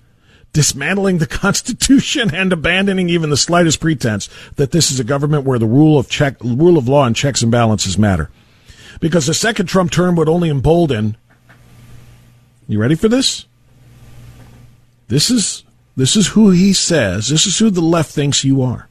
dismantling 0.53 1.19
the 1.19 1.27
Constitution, 1.41 2.35
and 2.35 2.53
abandoning 2.53 3.09
even 3.09 3.31
the 3.31 3.37
slightest 3.37 3.81
pretense 3.81 4.29
that 4.57 4.73
this 4.73 4.91
is 4.91 5.01
a 5.01 5.05
government 5.05 5.45
where 5.45 5.59
the 5.59 5.67
rule 5.67 5.99
of 5.99 6.09
check, 6.09 6.37
rule 6.43 6.79
of 6.79 6.89
law 6.89 7.05
and 7.05 7.17
checks 7.17 7.43
and 7.43 7.51
balances 7.51 7.99
matter. 7.99 8.31
Because 9.01 9.29
a 9.29 9.35
second 9.35 9.67
Trump 9.67 9.91
term 9.91 10.17
would 10.17 10.29
only 10.29 10.51
embolden. 10.51 11.17
You 12.69 12.81
ready 12.81 12.95
for 12.95 13.09
this? 13.09 13.47
This 15.09 15.31
is 15.31 15.65
this 15.97 16.17
is 16.17 16.29
who 16.29 16.51
he 16.51 16.73
says. 16.73 17.29
This 17.29 17.47
is 17.47 17.59
who 17.59 17.71
the 17.71 17.81
left 17.81 18.13
thinks 18.13 18.45
you 18.45 18.63
are. 18.63 18.89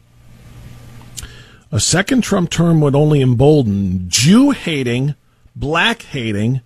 A 1.71 1.79
second 1.79 2.21
Trump 2.23 2.49
term 2.49 2.81
would 2.81 2.95
only 2.95 3.21
embolden 3.21 4.09
Jew 4.09 4.51
hating, 4.51 5.15
black 5.55 6.01
hating, 6.01 6.61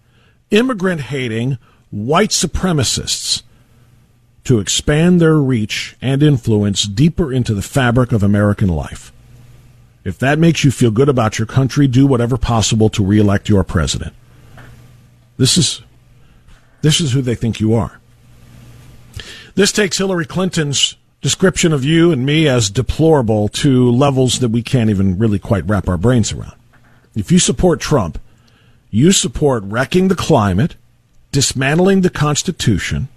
immigrant 0.50 1.02
hating, 1.02 1.58
white 1.92 2.30
supremacists 2.30 3.44
to 4.44 4.60
expand 4.60 5.22
their 5.22 5.38
reach 5.38 5.96
and 6.02 6.22
influence 6.22 6.84
deeper 6.84 7.32
into 7.32 7.54
the 7.54 7.62
fabric 7.62 8.12
of 8.12 8.24
American 8.24 8.70
life. 8.70 9.12
If 10.04 10.20
that 10.20 10.38
makes 10.38 10.64
you 10.64 10.72
feel 10.72 10.92
good 10.92 11.08
about 11.08 11.40
your 11.40 11.46
country, 11.46 11.88
do 11.88 12.06
whatever 12.06 12.38
possible 12.38 12.90
to 12.90 13.06
reelect 13.06 13.48
your 13.48 13.64
president. 13.64 14.14
This 15.38 15.58
is 15.58 15.82
this 16.82 17.00
is 17.00 17.14
who 17.14 17.22
they 17.22 17.36
think 17.36 17.62
you 17.62 17.74
are. 17.74 18.02
This 19.56 19.72
takes 19.72 19.98
Hillary 19.98 20.26
Clinton's 20.26 20.98
description 21.22 21.72
of 21.72 21.86
you 21.86 22.12
and 22.12 22.26
me 22.26 22.48
as 22.48 22.70
deplorable 22.70 23.48
to 23.48 23.90
levels 23.90 24.40
that 24.40 24.50
we 24.50 24.62
can't 24.62 24.90
even 24.90 25.18
really 25.18 25.40
quite 25.40 25.66
wrap 25.66 25.88
our 25.88 25.98
brains 25.98 26.34
around. 26.34 26.60
If 27.16 27.32
you 27.32 27.40
support 27.40 27.80
Trump, 27.80 28.20
you 28.92 29.14
support 29.14 29.64
wrecking 29.64 30.10
the 30.10 30.16
climate, 30.16 30.76
dismantling 31.32 32.02
the 32.02 32.10
Constitution, 32.10 33.08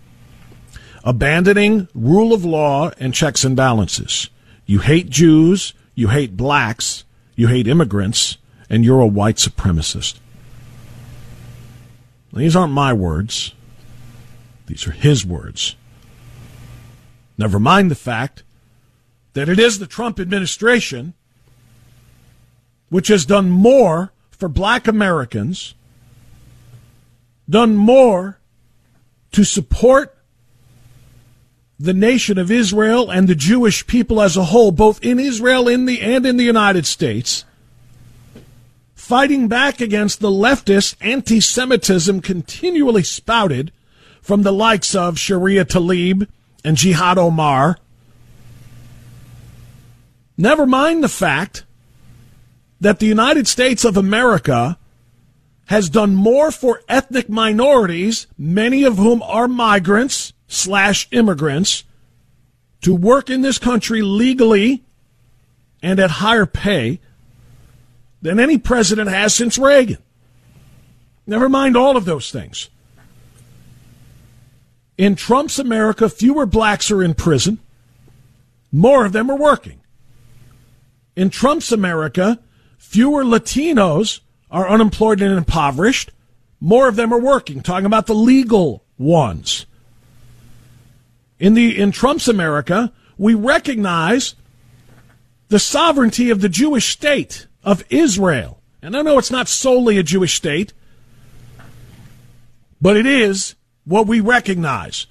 abandoning 1.06 1.86
rule 1.94 2.32
of 2.34 2.44
law 2.44 2.90
and 2.98 3.14
checks 3.14 3.44
and 3.44 3.56
balances. 3.56 4.28
You 4.66 4.80
hate 4.80 5.08
Jews, 5.08 5.72
you 5.94 6.08
hate 6.08 6.36
blacks, 6.36 7.04
you 7.36 7.46
hate 7.46 7.68
immigrants, 7.68 8.38
and 8.68 8.84
you're 8.84 9.00
a 9.00 9.06
white 9.06 9.36
supremacist. 9.36 10.18
These 12.32 12.56
aren't 12.56 12.72
my 12.72 12.92
words. 12.92 13.54
These 14.66 14.88
are 14.88 14.90
his 14.90 15.24
words. 15.24 15.76
Never 17.38 17.60
mind 17.60 17.90
the 17.90 17.94
fact 17.94 18.42
that 19.34 19.48
it 19.48 19.60
is 19.60 19.78
the 19.78 19.86
Trump 19.86 20.18
administration 20.18 21.14
which 22.88 23.08
has 23.08 23.24
done 23.24 23.48
more 23.48 24.12
for 24.30 24.48
black 24.48 24.88
Americans, 24.88 25.74
done 27.48 27.76
more 27.76 28.38
to 29.32 29.44
support 29.44 30.15
the 31.78 31.94
nation 31.94 32.38
of 32.38 32.50
Israel 32.50 33.10
and 33.10 33.28
the 33.28 33.34
Jewish 33.34 33.86
people 33.86 34.20
as 34.20 34.36
a 34.36 34.44
whole, 34.44 34.70
both 34.70 35.02
in 35.04 35.18
Israel 35.18 35.68
in 35.68 35.84
the, 35.84 36.00
and 36.00 36.24
in 36.24 36.36
the 36.36 36.44
United 36.44 36.86
States, 36.86 37.44
fighting 38.94 39.46
back 39.46 39.80
against 39.80 40.20
the 40.20 40.30
leftist 40.30 40.96
anti 41.00 41.40
Semitism 41.40 42.20
continually 42.22 43.02
spouted 43.02 43.72
from 44.22 44.42
the 44.42 44.52
likes 44.52 44.94
of 44.94 45.18
Sharia 45.18 45.64
Tlaib 45.64 46.26
and 46.64 46.76
Jihad 46.76 47.18
Omar. 47.18 47.78
Never 50.38 50.66
mind 50.66 51.04
the 51.04 51.08
fact 51.08 51.64
that 52.80 52.98
the 52.98 53.06
United 53.06 53.46
States 53.46 53.84
of 53.84 53.96
America 53.96 54.78
has 55.66 55.90
done 55.90 56.14
more 56.14 56.50
for 56.50 56.82
ethnic 56.88 57.28
minorities, 57.28 58.26
many 58.38 58.84
of 58.84 58.98
whom 58.98 59.22
are 59.22 59.48
migrants 59.48 60.32
slash 60.48 61.08
immigrants, 61.10 61.84
to 62.82 62.94
work 62.94 63.30
in 63.30 63.40
this 63.40 63.58
country 63.58 64.02
legally 64.02 64.84
and 65.82 65.98
at 65.98 66.10
higher 66.10 66.46
pay 66.46 67.00
than 68.22 68.38
any 68.38 68.58
president 68.58 69.08
has 69.10 69.34
since 69.34 69.58
Reagan. 69.58 69.98
Never 71.26 71.48
mind 71.48 71.76
all 71.76 71.96
of 71.96 72.04
those 72.04 72.30
things. 72.30 72.68
In 74.96 75.14
Trump's 75.14 75.58
America, 75.58 76.08
fewer 76.08 76.46
blacks 76.46 76.90
are 76.90 77.02
in 77.02 77.14
prison, 77.14 77.58
more 78.72 79.04
of 79.04 79.12
them 79.12 79.30
are 79.30 79.36
working. 79.36 79.80
In 81.14 81.30
Trump's 81.30 81.72
America, 81.72 82.38
fewer 82.78 83.24
Latinos 83.24 84.20
are 84.50 84.68
unemployed 84.68 85.20
and 85.20 85.36
impoverished, 85.36 86.10
more 86.60 86.88
of 86.88 86.96
them 86.96 87.12
are 87.12 87.20
working. 87.20 87.62
Talking 87.62 87.86
about 87.86 88.06
the 88.06 88.14
legal 88.14 88.82
ones. 88.96 89.66
In 91.38 91.54
the 91.54 91.78
in 91.78 91.92
Trump's 91.92 92.28
America, 92.28 92.92
we 93.18 93.34
recognize 93.34 94.34
the 95.48 95.58
sovereignty 95.58 96.30
of 96.30 96.40
the 96.40 96.48
Jewish 96.48 96.92
state 96.92 97.46
of 97.62 97.84
Israel. 97.90 98.60
And 98.82 98.96
I 98.96 99.02
know 99.02 99.18
it's 99.18 99.30
not 99.30 99.48
solely 99.48 99.98
a 99.98 100.02
Jewish 100.02 100.34
state, 100.34 100.72
but 102.80 102.96
it 102.96 103.06
is 103.06 103.54
what 103.84 104.06
we 104.06 104.20
recognize. 104.20 105.06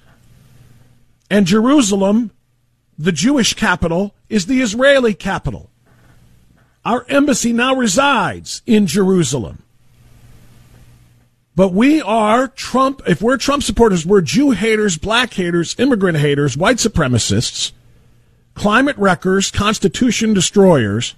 And 1.30 1.46
Jerusalem, 1.46 2.30
the 2.98 3.12
Jewish 3.12 3.54
capital, 3.54 4.14
is 4.28 4.46
the 4.46 4.60
Israeli 4.60 5.14
capital. 5.14 5.70
Our 6.84 7.04
embassy 7.08 7.52
now 7.52 7.74
resides 7.74 8.62
in 8.66 8.86
Jerusalem. 8.86 9.62
But 11.56 11.72
we 11.72 12.02
are 12.02 12.48
Trump, 12.48 13.00
if 13.06 13.22
we're 13.22 13.38
Trump 13.38 13.62
supporters, 13.62 14.04
we're 14.04 14.20
Jew 14.20 14.50
haters, 14.50 14.98
black 14.98 15.32
haters, 15.32 15.74
immigrant 15.78 16.18
haters, 16.18 16.54
white 16.54 16.76
supremacists, 16.76 17.72
climate 18.54 18.96
wreckers, 18.98 19.50
constitution 19.50 20.34
destroyers, 20.34 21.14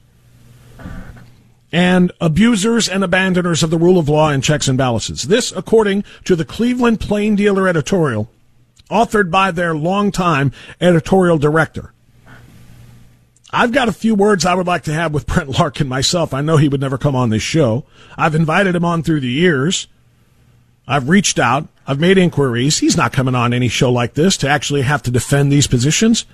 and 1.72 2.12
abusers 2.20 2.88
and 2.88 3.02
abandoners 3.02 3.64
of 3.64 3.70
the 3.70 3.76
rule 3.76 3.98
of 3.98 4.08
law 4.08 4.30
and 4.30 4.44
checks 4.44 4.68
and 4.68 4.78
balances. 4.78 5.24
This, 5.24 5.50
according 5.50 6.04
to 6.24 6.36
the 6.36 6.44
Cleveland 6.44 7.00
Plain 7.00 7.34
Dealer 7.34 7.66
editorial, 7.66 8.30
authored 8.88 9.32
by 9.32 9.50
their 9.50 9.74
longtime 9.74 10.52
editorial 10.80 11.38
director. 11.38 11.92
I've 13.50 13.72
got 13.72 13.88
a 13.88 13.92
few 13.92 14.14
words 14.14 14.46
I 14.46 14.54
would 14.54 14.68
like 14.68 14.84
to 14.84 14.92
have 14.92 15.12
with 15.12 15.26
Brent 15.26 15.58
Larkin 15.58 15.88
myself. 15.88 16.32
I 16.32 16.42
know 16.42 16.58
he 16.58 16.68
would 16.68 16.80
never 16.80 16.96
come 16.96 17.16
on 17.16 17.30
this 17.30 17.42
show. 17.42 17.84
I've 18.16 18.36
invited 18.36 18.76
him 18.76 18.84
on 18.84 19.02
through 19.02 19.20
the 19.20 19.26
years. 19.26 19.88
I've 20.88 21.08
reached 21.08 21.38
out. 21.38 21.68
I've 21.86 22.00
made 22.00 22.18
inquiries. 22.18 22.78
He's 22.78 22.96
not 22.96 23.12
coming 23.12 23.36
on 23.36 23.52
any 23.52 23.68
show 23.68 23.92
like 23.92 24.14
this 24.14 24.36
to 24.38 24.48
actually 24.48 24.82
have 24.82 25.02
to 25.04 25.10
defend 25.12 25.52
these 25.52 25.68
positions 25.68 26.26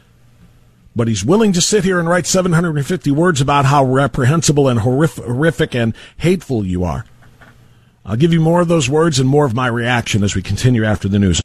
but 0.96 1.08
he's 1.08 1.24
willing 1.24 1.52
to 1.52 1.60
sit 1.60 1.84
here 1.84 1.98
and 1.98 2.08
write 2.08 2.26
750 2.26 3.10
words 3.10 3.40
about 3.40 3.64
how 3.64 3.84
reprehensible 3.84 4.68
and 4.68 4.80
horrific 4.80 5.74
and 5.74 5.94
hateful 6.18 6.64
you 6.64 6.84
are. 6.84 7.04
I'll 8.06 8.16
give 8.16 8.32
you 8.32 8.40
more 8.40 8.60
of 8.60 8.68
those 8.68 8.88
words 8.88 9.18
and 9.18 9.28
more 9.28 9.46
of 9.46 9.54
my 9.54 9.66
reaction 9.66 10.22
as 10.22 10.34
we 10.34 10.42
continue 10.42 10.84
after 10.84 11.08
the 11.08 11.18
news. 11.18 11.40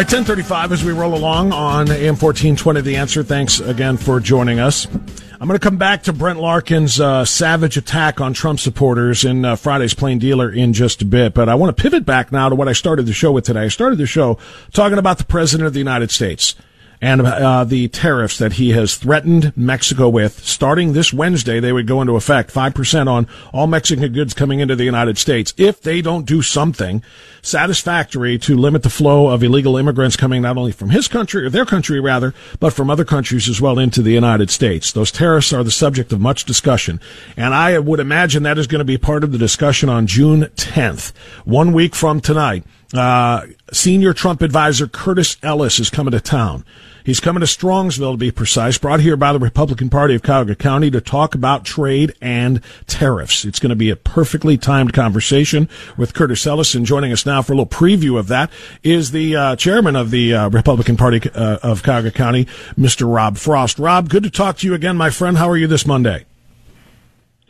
Right, 0.00 0.06
1035 0.06 0.72
as 0.72 0.82
we 0.82 0.92
roll 0.92 1.14
along 1.14 1.52
on 1.52 1.90
AM 1.90 2.16
1420 2.16 2.80
The 2.80 2.96
Answer. 2.96 3.22
Thanks 3.22 3.60
again 3.60 3.98
for 3.98 4.18
joining 4.18 4.58
us. 4.58 4.86
I'm 4.86 5.46
going 5.46 5.58
to 5.58 5.62
come 5.62 5.76
back 5.76 6.04
to 6.04 6.14
Brent 6.14 6.38
Larkin's 6.38 6.98
uh, 6.98 7.26
savage 7.26 7.76
attack 7.76 8.18
on 8.18 8.32
Trump 8.32 8.60
supporters 8.60 9.26
in 9.26 9.44
uh, 9.44 9.56
Friday's 9.56 9.92
Plain 9.92 10.18
Dealer 10.18 10.50
in 10.50 10.72
just 10.72 11.02
a 11.02 11.04
bit, 11.04 11.34
but 11.34 11.50
I 11.50 11.54
want 11.54 11.76
to 11.76 11.82
pivot 11.82 12.06
back 12.06 12.32
now 12.32 12.48
to 12.48 12.54
what 12.54 12.66
I 12.66 12.72
started 12.72 13.04
the 13.04 13.12
show 13.12 13.30
with 13.30 13.44
today. 13.44 13.64
I 13.64 13.68
started 13.68 13.98
the 13.98 14.06
show 14.06 14.38
talking 14.72 14.96
about 14.96 15.18
the 15.18 15.24
President 15.24 15.66
of 15.66 15.74
the 15.74 15.80
United 15.80 16.10
States 16.10 16.54
and 17.00 17.22
uh, 17.22 17.64
the 17.64 17.88
tariffs 17.88 18.38
that 18.38 18.54
he 18.54 18.70
has 18.70 18.96
threatened 18.96 19.56
Mexico 19.56 20.08
with. 20.08 20.44
Starting 20.44 20.92
this 20.92 21.12
Wednesday, 21.12 21.58
they 21.58 21.72
would 21.72 21.86
go 21.86 22.00
into 22.00 22.16
effect 22.16 22.52
5% 22.52 23.08
on 23.08 23.26
all 23.52 23.66
Mexican 23.66 24.12
goods 24.12 24.34
coming 24.34 24.60
into 24.60 24.76
the 24.76 24.84
United 24.84 25.16
States 25.16 25.54
if 25.56 25.80
they 25.80 26.02
don't 26.02 26.26
do 26.26 26.42
something 26.42 27.02
satisfactory 27.42 28.36
to 28.38 28.54
limit 28.56 28.82
the 28.82 28.90
flow 28.90 29.28
of 29.28 29.42
illegal 29.42 29.78
immigrants 29.78 30.16
coming 30.16 30.42
not 30.42 30.58
only 30.58 30.72
from 30.72 30.90
his 30.90 31.08
country, 31.08 31.46
or 31.46 31.50
their 31.50 31.64
country 31.64 31.98
rather, 31.98 32.34
but 32.58 32.72
from 32.74 32.90
other 32.90 33.04
countries 33.04 33.48
as 33.48 33.62
well 33.62 33.78
into 33.78 34.02
the 34.02 34.12
United 34.12 34.50
States. 34.50 34.92
Those 34.92 35.10
tariffs 35.10 35.52
are 35.52 35.64
the 35.64 35.70
subject 35.70 36.12
of 36.12 36.20
much 36.20 36.44
discussion. 36.44 37.00
And 37.38 37.54
I 37.54 37.78
would 37.78 38.00
imagine 38.00 38.42
that 38.42 38.58
is 38.58 38.66
going 38.66 38.80
to 38.80 38.84
be 38.84 38.98
part 38.98 39.24
of 39.24 39.32
the 39.32 39.38
discussion 39.38 39.88
on 39.88 40.06
June 40.06 40.42
10th, 40.56 41.12
one 41.44 41.72
week 41.72 41.94
from 41.94 42.20
tonight 42.20 42.64
uh, 42.94 43.46
senior 43.72 44.12
Trump 44.12 44.42
advisor 44.42 44.86
Curtis 44.88 45.36
Ellis 45.42 45.78
is 45.78 45.90
coming 45.90 46.12
to 46.12 46.20
town. 46.20 46.64
He's 47.04 47.20
coming 47.20 47.40
to 47.40 47.46
Strongsville, 47.46 48.12
to 48.12 48.16
be 48.16 48.30
precise, 48.30 48.78
brought 48.78 49.00
here 49.00 49.16
by 49.16 49.32
the 49.32 49.38
Republican 49.38 49.90
Party 49.90 50.14
of 50.14 50.22
Cuyahoga 50.22 50.54
County 50.54 50.90
to 50.90 51.00
talk 51.00 51.34
about 51.34 51.64
trade 51.64 52.14
and 52.20 52.60
tariffs. 52.86 53.44
It's 53.44 53.58
going 53.58 53.70
to 53.70 53.76
be 53.76 53.90
a 53.90 53.96
perfectly 53.96 54.58
timed 54.58 54.92
conversation 54.92 55.68
with 55.96 56.14
Curtis 56.14 56.46
Ellison. 56.46 56.84
Joining 56.84 57.12
us 57.12 57.24
now 57.24 57.42
for 57.42 57.52
a 57.52 57.56
little 57.56 57.66
preview 57.66 58.18
of 58.18 58.28
that 58.28 58.50
is 58.82 59.10
the 59.10 59.36
uh, 59.36 59.56
chairman 59.56 59.96
of 59.96 60.10
the 60.10 60.34
uh, 60.34 60.50
Republican 60.50 60.96
Party 60.96 61.20
uh, 61.34 61.58
of 61.62 61.82
Cuyahoga 61.82 62.10
County, 62.10 62.44
Mr. 62.78 63.12
Rob 63.12 63.36
Frost. 63.36 63.78
Rob, 63.78 64.08
good 64.08 64.22
to 64.22 64.30
talk 64.30 64.58
to 64.58 64.66
you 64.66 64.74
again, 64.74 64.96
my 64.96 65.10
friend. 65.10 65.38
How 65.38 65.48
are 65.48 65.56
you 65.56 65.66
this 65.66 65.86
Monday? 65.86 66.26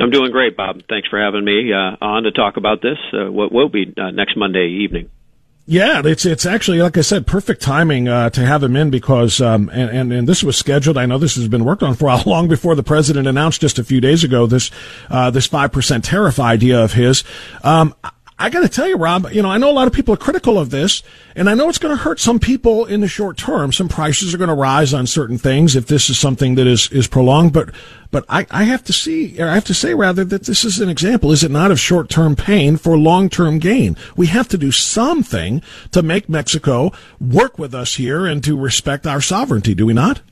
I'm 0.01 0.11
doing 0.11 0.33
great, 0.33 0.57
Bob. 0.57 0.81
Thanks 0.89 1.09
for 1.09 1.21
having 1.21 1.45
me 1.45 1.73
uh, 1.73 1.97
on 2.01 2.23
to 2.23 2.31
talk 2.33 2.57
about 2.57 2.81
this. 2.81 2.97
Uh, 3.13 3.31
what 3.31 3.53
will 3.53 3.69
be 3.69 3.93
uh, 3.97 4.11
next 4.11 4.37
Monday 4.37 4.85
evening. 4.85 5.11
Yeah, 5.67 6.03
it's 6.05 6.25
it's 6.25 6.47
actually 6.47 6.79
like 6.79 6.99
I 6.99 7.03
said, 7.03 7.27
perfect 7.27 7.63
timing 7.63 8.09
uh, 8.09 8.31
to 8.31 8.45
have 8.45 8.63
him 8.63 8.75
in 8.75 8.91
because 8.91 9.41
um, 9.41 9.71
and, 9.73 9.91
and, 9.91 10.13
and 10.13 10.29
this 10.29 10.43
was 10.43 10.57
scheduled. 10.57 10.97
I 10.97 11.07
know 11.07 11.17
this 11.17 11.37
has 11.37 11.47
been 11.47 11.65
worked 11.65 11.83
on 11.83 11.95
for 11.95 12.09
a 12.09 12.29
long 12.29 12.49
before 12.49 12.75
the 12.75 12.83
president 12.83 13.29
announced 13.29 13.61
just 13.61 13.79
a 13.79 13.85
few 13.85 14.01
days 14.01 14.25
ago 14.25 14.47
this 14.47 14.71
uh, 15.11 15.31
this 15.31 15.47
five 15.47 15.71
percent 15.71 16.05
tariff 16.05 16.41
idea 16.41 16.83
of 16.83 16.95
his. 16.95 17.23
Um, 17.63 17.95
I 18.41 18.49
got 18.49 18.61
to 18.61 18.71
tell 18.71 18.89
you, 18.89 18.97
Rob, 18.97 19.31
you 19.33 19.43
know, 19.43 19.51
I 19.51 19.59
know 19.59 19.71
a 19.71 19.73
lot 19.73 19.87
of 19.87 19.93
people 19.93 20.15
are 20.15 20.17
critical 20.17 20.59
of 20.59 20.71
this, 20.71 21.03
and 21.37 21.51
I 21.51 21.53
know 21.53 21.69
it's 21.69 21.77
going 21.77 21.95
to 21.95 22.03
hurt 22.03 22.19
some 22.19 22.39
people 22.41 22.87
in 22.87 23.03
the 23.03 23.07
short 23.07 23.37
term. 23.37 23.71
Some 23.71 23.87
prices 23.87 24.33
are 24.33 24.39
going 24.39 24.49
to 24.49 24.55
rise 24.55 24.95
on 24.95 25.07
certain 25.07 25.37
things 25.37 25.77
if 25.77 25.87
this 25.89 26.09
is 26.09 26.19
something 26.19 26.55
that 26.55 26.67
is, 26.67 26.91
is 26.91 27.07
prolonged. 27.07 27.53
But, 27.53 27.75
but 28.11 28.25
I, 28.31 28.47
I 28.51 28.65
have 28.65 28.83
to 28.85 28.95
see, 28.95 29.39
I 29.39 29.53
have 29.53 29.67
to 29.67 29.75
say 29.75 29.93
rather 29.93 30.25
that 30.25 30.45
this 30.45 30.65
is 30.65 30.81
an 30.81 30.89
example, 30.89 31.33
is 31.33 31.45
it 31.45 31.51
not, 31.51 31.71
of 31.71 31.79
short 31.79 32.09
term 32.09 32.35
pain 32.35 32.79
for 32.79 32.97
long 32.97 33.29
term 33.29 33.59
gain? 33.59 33.95
We 34.17 34.29
have 34.29 34.49
to 34.49 34.59
do 34.59 34.73
something 34.73 35.61
to 35.91 36.03
make 36.03 36.31
Mexico 36.31 36.93
work 37.21 37.59
with 37.59 37.75
us 37.75 37.97
here 37.97 38.27
and 38.27 38.43
to 38.45 38.59
respect 38.59 39.07
our 39.07 39.21
sovereignty, 39.21 39.75
do 39.75 39.85
we 39.85 39.93
not? 39.93 40.23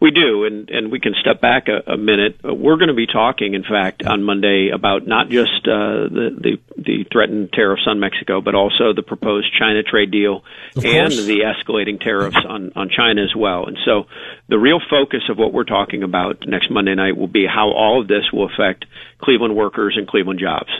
We 0.00 0.12
do, 0.12 0.46
and, 0.46 0.70
and 0.70 0.90
we 0.90 0.98
can 0.98 1.14
step 1.20 1.42
back 1.42 1.68
a, 1.68 1.92
a 1.92 1.96
minute. 1.98 2.40
Uh, 2.42 2.54
we're 2.54 2.76
going 2.76 2.88
to 2.88 2.94
be 2.94 3.06
talking, 3.06 3.52
in 3.52 3.62
fact, 3.62 4.02
on 4.02 4.22
Monday 4.22 4.70
about 4.72 5.06
not 5.06 5.28
just 5.28 5.68
uh, 5.68 6.08
the, 6.08 6.30
the 6.40 6.58
the 6.80 7.04
threatened 7.12 7.52
tariffs 7.52 7.82
on 7.86 8.00
Mexico, 8.00 8.40
but 8.40 8.54
also 8.54 8.94
the 8.94 9.02
proposed 9.02 9.48
China 9.58 9.82
trade 9.82 10.10
deal 10.10 10.42
and 10.74 11.12
the 11.12 11.40
escalating 11.44 12.00
tariffs 12.00 12.38
on 12.48 12.72
on 12.76 12.88
China 12.88 13.22
as 13.22 13.36
well. 13.36 13.66
And 13.66 13.76
so, 13.84 14.06
the 14.48 14.58
real 14.58 14.80
focus 14.88 15.24
of 15.28 15.36
what 15.36 15.52
we're 15.52 15.64
talking 15.64 16.02
about 16.02 16.46
next 16.46 16.70
Monday 16.70 16.94
night 16.94 17.18
will 17.18 17.28
be 17.28 17.46
how 17.46 17.70
all 17.70 18.00
of 18.00 18.08
this 18.08 18.32
will 18.32 18.46
affect 18.46 18.86
Cleveland 19.18 19.54
workers 19.54 19.96
and 19.98 20.08
Cleveland 20.08 20.40
jobs. 20.40 20.70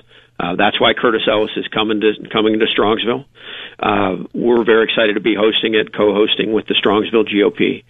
Uh, 0.40 0.56
that's 0.56 0.80
why 0.80 0.94
Curtis 0.94 1.28
Ellis 1.30 1.50
is 1.56 1.68
coming 1.68 2.00
to 2.00 2.12
coming 2.33 2.59
to 2.59 2.64
Strongsville. 2.64 3.26
Uh, 3.78 4.24
we're 4.33 4.64
very 4.64 4.85
excited 4.85 5.14
to 5.14 5.20
be 5.20 5.35
hosting 5.35 5.74
it, 5.74 5.92
co-hosting 5.92 6.52
with 6.52 6.66
the 6.66 6.74
Strongsville 6.74 7.28
GOP, 7.28 7.85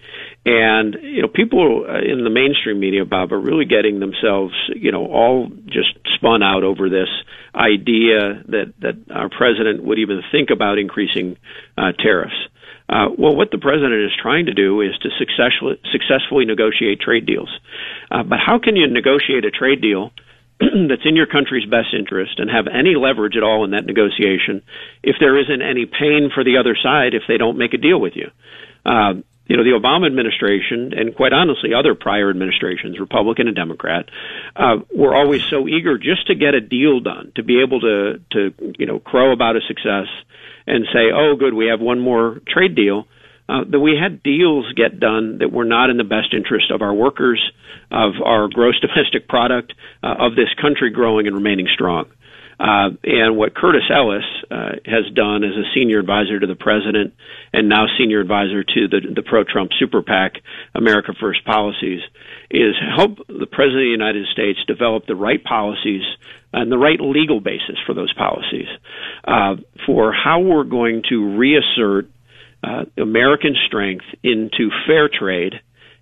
and 0.45 0.97
you 1.03 1.23
know 1.23 1.29
people 1.29 1.85
uh, 1.89 2.01
in 2.01 2.25
the 2.25 2.31
mainstream 2.31 2.81
media, 2.81 3.05
Bob, 3.05 3.33
are 3.33 3.41
really 3.41 3.67
getting 3.67 4.01
themselves, 4.01 4.55
you 4.75 4.91
know, 4.91 5.07
all 5.07 5.49
just 5.67 5.99
spun 6.15 6.43
out 6.43 6.65
over 6.65 6.89
this 6.89 7.09
idea 7.55 8.43
that 8.49 8.73
that 8.81 8.97
our 9.15 9.29
president 9.29 9.85
would 9.85 9.99
even 9.99 10.23
think 10.33 10.51
about 10.51 10.79
increasing 10.79 11.37
uh, 11.77 11.93
tariffs. 11.93 12.37
Uh, 12.89 13.07
well, 13.17 13.37
what 13.37 13.51
the 13.53 13.59
president 13.59 14.03
is 14.03 14.11
trying 14.21 14.47
to 14.47 14.55
do 14.55 14.81
is 14.81 14.97
to 15.03 15.11
successfully 15.19 15.79
successfully 15.93 16.45
negotiate 16.45 17.01
trade 17.01 17.27
deals. 17.27 17.51
Uh, 18.11 18.23
but 18.23 18.39
how 18.45 18.59
can 18.59 18.77
you 18.77 18.87
negotiate 18.89 19.45
a 19.45 19.51
trade 19.51 19.81
deal? 19.83 20.11
that's 20.61 21.07
in 21.07 21.17
your 21.17 21.27
country's 21.27 21.69
best 21.69 21.95
interest 21.97 22.39
and 22.39 22.51
have 22.51 22.67
any 22.67 22.95
leverage 22.95 23.35
at 23.35 23.43
all 23.43 23.65
in 23.65 23.71
that 23.71 23.87
negotiation 23.87 24.61
if 25.03 25.17
there 25.19 25.41
isn't 25.41 25.63
any 25.63 25.87
pain 25.87 26.31
for 26.35 26.45
the 26.45 26.59
other 26.59 26.77
side 26.77 27.15
if 27.15 27.23
they 27.29 27.39
don't 27.39 27.57
make 27.57 27.73
a 27.73 27.79
deal 27.79 27.99
with 27.99 28.13
you. 28.15 28.29
Uh, 28.85 29.15
you 29.51 29.57
know, 29.57 29.65
the 29.65 29.77
Obama 29.77 30.07
administration, 30.07 30.93
and 30.97 31.13
quite 31.13 31.33
honestly, 31.33 31.75
other 31.75 31.97
prior 31.97 32.31
administrations, 32.31 33.01
Republican 33.01 33.49
and 33.49 33.57
Democrat, 33.57 34.09
uh, 34.55 34.77
were 34.95 35.13
always 35.13 35.43
so 35.51 35.67
eager 35.67 35.99
just 35.99 36.29
to 36.29 36.37
get 36.37 36.55
a 36.55 36.61
deal 36.61 37.01
done, 37.01 37.33
to 37.35 37.43
be 37.43 37.61
able 37.61 37.81
to, 37.81 38.21
to, 38.31 38.55
you 38.79 38.87
know, 38.87 39.01
crow 39.01 39.33
about 39.33 39.57
a 39.57 39.61
success 39.67 40.07
and 40.69 40.87
say, 40.93 41.11
oh, 41.13 41.35
good, 41.35 41.53
we 41.53 41.67
have 41.67 41.81
one 41.81 41.99
more 41.99 42.41
trade 42.47 42.77
deal 42.77 43.09
uh, 43.49 43.65
that 43.69 43.81
we 43.81 43.99
had 44.01 44.23
deals 44.23 44.73
get 44.75 45.01
done 45.01 45.39
that 45.39 45.51
were 45.51 45.65
not 45.65 45.91
in 45.91 45.97
the 45.97 46.05
best 46.05 46.33
interest 46.33 46.71
of 46.71 46.81
our 46.81 46.95
workers, 46.95 47.43
of 47.91 48.13
our 48.25 48.47
gross 48.47 48.79
domestic 48.87 49.27
product, 49.29 49.75
uh, 50.05 50.15
of 50.17 50.37
this 50.37 50.55
country 50.63 50.91
growing 50.91 51.27
and 51.27 51.35
remaining 51.35 51.67
strong. 51.75 52.07
Uh, 52.61 52.91
and 53.05 53.39
what 53.39 53.55
Curtis 53.55 53.89
Ellis 53.91 54.25
uh, 54.51 54.73
has 54.85 55.11
done 55.15 55.45
as 55.45 55.57
a 55.57 55.65
senior 55.75 55.99
advisor 55.99 56.39
to 56.39 56.47
the 56.47 56.55
president 56.55 57.15
and 57.55 57.71
now 57.71 57.87
senior 57.99 58.21
advisor 58.21 58.63
to 58.63 58.87
the, 58.87 59.01
the 59.15 59.23
pro-Trump 59.23 59.71
super 59.79 60.03
PAC, 60.03 60.35
America 60.75 61.15
First 61.19 61.43
policies, 61.47 62.01
is 62.51 62.75
help 62.95 63.17
the 63.29 63.47
president 63.47 63.81
of 63.81 63.87
the 63.87 63.97
United 63.97 64.27
States 64.33 64.59
develop 64.67 65.07
the 65.07 65.17
right 65.17 65.43
policies 65.43 66.03
and 66.53 66.71
the 66.71 66.77
right 66.77 67.01
legal 67.01 67.41
basis 67.41 67.79
for 67.87 67.95
those 67.95 68.13
policies 68.13 68.69
uh, 69.25 69.57
for 69.87 70.13
how 70.13 70.41
we're 70.41 70.65
going 70.65 71.03
to 71.09 71.39
reassert 71.39 72.11
uh, 72.63 72.85
American 72.99 73.57
strength 73.67 74.05
into 74.23 74.69
fair 74.87 75.09
trade, 75.09 75.55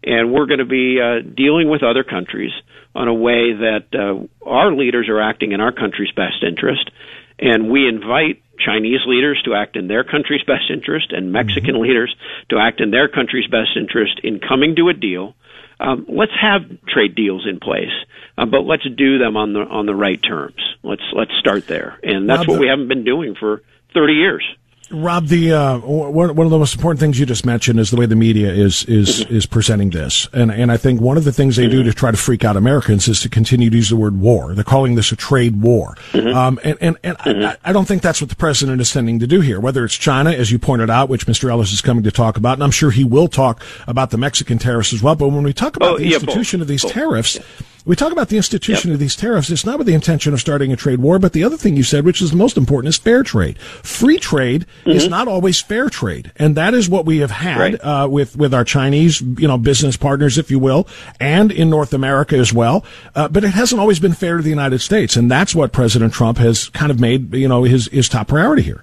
and 0.03 0.33
we're 0.33 0.47
going 0.47 0.59
to 0.59 0.65
be 0.65 0.99
uh, 1.01 1.23
dealing 1.37 1.71
with 1.71 1.85
other 1.85 2.03
countries 2.03 2.51
on 2.95 3.09
a 3.09 3.15
way 3.15 3.53
that 3.53 3.87
uh, 3.95 4.49
our 4.49 4.73
leaders 4.73 5.09
are 5.09 5.21
acting 5.21 5.53
in 5.53 5.61
our 5.61 5.73
country's 5.73 6.13
best 6.13 6.43
interest, 6.43 6.91
and 7.39 7.71
we 7.71 7.87
invite 7.89 8.43
Chinese 8.59 9.01
leaders 9.07 9.41
to 9.45 9.55
act 9.55 9.77
in 9.77 9.89
their 9.89 10.05
country's 10.05 10.43
best 10.43 10.71
interest 10.71 11.13
and 11.13 11.33
Mexican 11.33 11.75
mm-hmm. 11.75 11.83
leaders 11.83 12.15
to 12.51 12.59
act 12.59 12.81
in 12.81 12.91
their 12.91 13.09
country's 13.09 13.47
best 13.47 13.77
interest 13.77 14.21
in 14.25 14.41
coming 14.41 14.75
to 14.77 14.89
a 14.89 14.95
deal. 14.95 15.35
Um, 15.81 16.07
let's 16.09 16.33
have 16.41 16.63
trade 16.89 17.15
deals 17.15 17.47
in 17.49 17.61
place, 17.61 17.95
uh, 18.37 18.47
but 18.47 18.63
let's 18.63 18.83
do 18.97 19.19
them 19.19 19.37
on 19.37 19.53
the 19.53 19.61
on 19.61 19.87
the 19.87 19.95
right 19.95 20.21
terms. 20.21 20.61
Let's 20.83 21.05
let's 21.13 21.31
start 21.39 21.69
there, 21.69 22.01
and 22.03 22.29
that's 22.29 22.49
what 22.49 22.59
we 22.59 22.67
haven't 22.67 22.89
been 22.89 23.05
doing 23.05 23.37
for 23.39 23.63
30 23.95 24.15
years. 24.15 24.45
Rob, 24.91 25.27
the 25.27 25.53
uh, 25.53 25.79
one 25.79 26.31
of 26.31 26.51
the 26.51 26.59
most 26.59 26.75
important 26.75 26.99
things 27.01 27.19
you 27.19 27.27
just 27.27 27.45
mentioned 27.45 27.79
is 27.79 27.91
the 27.91 27.97
way 27.97 28.07
the 28.07 28.17
media 28.17 28.51
is 28.51 28.85
is 28.85 29.21
is 29.31 29.45
presenting 29.45 29.91
this, 29.91 30.29
and 30.33 30.51
and 30.51 30.73
I 30.73 30.77
think 30.79 31.01
one 31.01 31.17
of 31.19 31.25
the 31.25 31.33
things 31.33 31.57
they 31.57 31.69
do 31.69 31.83
to 31.83 31.93
try 31.93 32.11
to 32.11 32.17
freak 32.17 32.45
out 32.45 32.57
Americans 32.57 33.07
is 33.07 33.21
to 33.21 33.29
continue 33.29 33.69
to 33.69 33.77
use 33.77 33.91
the 33.91 33.97
word 33.97 34.19
war. 34.19 34.55
They're 34.55 34.65
calling 34.65 34.95
this 34.95 35.13
a 35.13 35.17
trade 35.17 35.61
war, 35.61 35.95
mm-hmm. 36.13 36.35
um, 36.35 36.59
and 36.65 36.79
and, 36.81 36.97
and 37.03 37.19
mm-hmm. 37.19 37.47
I, 37.47 37.57
I, 37.65 37.73
don't 37.73 37.87
think 37.87 38.01
that's 38.01 38.23
what 38.23 38.31
the 38.31 38.37
president 38.37 38.81
is 38.81 38.91
tending 38.91 39.19
to 39.19 39.27
do 39.27 39.41
here. 39.41 39.61
Whether 39.61 39.85
it's 39.85 39.95
China, 39.95 40.31
as 40.31 40.51
you 40.51 40.59
pointed 40.59 40.89
out, 40.89 41.11
which 41.11 41.27
Mr. 41.27 41.51
Ellis 41.51 41.73
is 41.73 41.83
coming 41.83 42.05
to 42.05 42.11
talk 42.11 42.39
about, 42.39 42.55
and 42.55 42.65
I'm 42.65 42.71
sure 42.71 42.91
he 42.91 43.05
will 43.05 43.29
talk 43.29 43.63
about 43.87 44.11
the 44.11 44.19
Mexican 44.19 44.59
tariffs 44.59 44.95
as 44.95 45.03
well. 45.03 45.15
But 45.15 45.29
when 45.29 45.43
we 45.43 45.53
talk 45.53 45.77
about 45.77 45.95
oh, 45.95 45.99
the 45.99 46.07
yeah, 46.09 46.15
institution 46.15 46.61
both. 46.61 46.65
of 46.65 46.69
these 46.69 46.83
both. 46.83 46.93
tariffs. 46.93 47.37
Yeah 47.37 47.43
we 47.85 47.97
talk 47.97 48.13
about 48.13 48.29
the 48.29 48.37
institution 48.37 48.91
yep. 48.91 48.95
of 48.95 49.01
these 49.01 49.17
tariffs. 49.17 49.51
It's 49.51 49.65
not 49.65 49.79
with 49.79 49.87
the 49.87 49.95
intention 49.95 50.33
of 50.33 50.41
starting 50.41 50.73
a 50.73 50.77
trade 50.77 50.99
war, 50.99 51.19
but 51.19 51.33
the 51.33 51.45
other 51.45 51.57
thing 51.57 51.77
you 51.77 51.83
said, 51.83 52.05
which 52.05 52.21
is 52.21 52.31
the 52.31 52.37
most 52.37 52.57
important, 52.57 52.89
is 52.89 52.99
fair 52.99 53.23
trade. 53.23 53.59
Free 53.59 54.19
trade 54.19 54.67
mm-hmm. 54.81 54.91
is 54.91 55.09
not 55.09 55.29
always 55.29 55.61
fair 55.61 55.89
trade, 55.89 56.33
and 56.37 56.57
that 56.57 56.75
is 56.75 56.89
what 56.89 57.07
we 57.07 57.19
have 57.19 57.31
had 57.31 57.59
right. 57.59 57.75
uh, 57.83 58.09
with 58.11 58.37
with 58.37 58.53
our 58.53 58.65
Chinese, 58.65 59.21
you 59.21 59.49
know, 59.49 59.59
business 59.59 59.97
partners, 59.97 60.39
if 60.39 60.51
you 60.51 60.59
will, 60.59 60.87
and 61.21 61.51
in 61.53 61.71
North 61.71 61.95
America 61.95 62.37
as 62.37 62.53
well. 62.53 62.85
Uh, 63.15 63.29
but 63.29 63.45
it 63.45 63.51
hasn't 63.51 63.81
always 63.81 64.01
been 64.01 64.15
fair 64.15 64.37
to 64.37 64.43
the 64.43 64.51
United 64.51 64.81
States, 64.81 65.17
and 65.17 65.31
that's 65.31 65.55
what 65.55 65.73
President 65.73 66.13
Trump 66.13 66.39
has 66.39 66.69
kind 66.71 66.91
of 66.91 67.01
made, 67.01 67.35
you 67.35 67.49
know, 67.49 67.63
his 67.63 67.87
his 67.89 68.09
top 68.09 68.29
priority 68.29 68.63
here. 68.63 68.83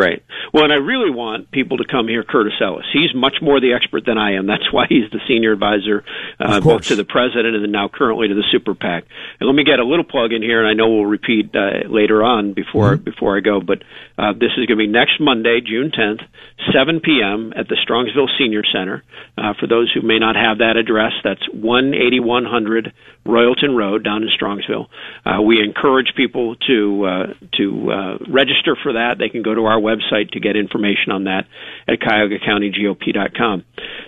Right. 0.00 0.22
Well, 0.54 0.64
and 0.64 0.72
I 0.72 0.76
really 0.76 1.10
want 1.10 1.50
people 1.50 1.76
to 1.76 1.84
come 1.84 2.08
here, 2.08 2.24
Curtis 2.24 2.54
Ellis. 2.58 2.86
He's 2.90 3.14
much 3.14 3.36
more 3.42 3.60
the 3.60 3.74
expert 3.74 4.06
than 4.06 4.16
I 4.16 4.36
am. 4.36 4.46
That's 4.46 4.72
why 4.72 4.86
he's 4.88 5.10
the 5.10 5.20
senior 5.28 5.52
advisor, 5.52 6.04
uh, 6.40 6.60
both 6.60 6.86
to 6.88 6.96
the 6.96 7.04
president 7.04 7.54
and 7.54 7.62
then 7.62 7.70
now 7.70 7.88
currently 7.92 8.28
to 8.28 8.34
the 8.34 8.44
super 8.50 8.74
PAC. 8.74 9.04
And 9.38 9.46
let 9.46 9.54
me 9.54 9.62
get 9.62 9.78
a 9.78 9.84
little 9.84 10.04
plug 10.04 10.32
in 10.32 10.40
here, 10.40 10.58
and 10.58 10.68
I 10.68 10.72
know 10.72 10.88
we'll 10.88 11.06
repeat 11.06 11.54
uh, 11.54 11.86
later 11.86 12.24
on 12.24 12.54
before 12.54 12.96
mm-hmm. 12.96 13.04
before 13.04 13.36
I 13.36 13.40
go. 13.40 13.60
But 13.60 13.82
uh, 14.16 14.32
this 14.32 14.56
is 14.56 14.64
going 14.64 14.80
to 14.80 14.84
be 14.84 14.86
next 14.86 15.20
Monday, 15.20 15.60
June 15.60 15.92
10th, 15.92 16.24
7 16.72 17.00
p.m. 17.00 17.52
at 17.54 17.68
the 17.68 17.76
Strongsville 17.76 18.28
Senior 18.38 18.62
Center. 18.72 19.04
Uh, 19.36 19.52
for 19.60 19.66
those 19.66 19.92
who 19.92 20.00
may 20.00 20.18
not 20.18 20.34
have 20.34 20.58
that 20.58 20.76
address, 20.76 21.12
that's 21.22 21.44
18100 21.52 22.92
Royalton 23.26 23.76
Road 23.76 24.02
down 24.02 24.22
in 24.22 24.30
Strongsville. 24.30 24.86
Uh, 25.26 25.42
we 25.42 25.62
encourage 25.62 26.14
people 26.16 26.56
to 26.66 27.04
uh, 27.04 27.26
to 27.58 27.90
uh, 27.92 28.18
register 28.28 28.76
for 28.82 28.94
that. 28.94 29.18
They 29.18 29.28
can 29.28 29.42
go 29.42 29.54
to 29.54 29.66
our 29.66 29.78
website 29.78 29.89
to 30.32 30.40
get 30.40 30.56
information 30.56 31.12
on 31.12 31.24
that 31.24 31.46
at 31.88 32.00
CuyahogaCountyGOP.com. 32.00 33.64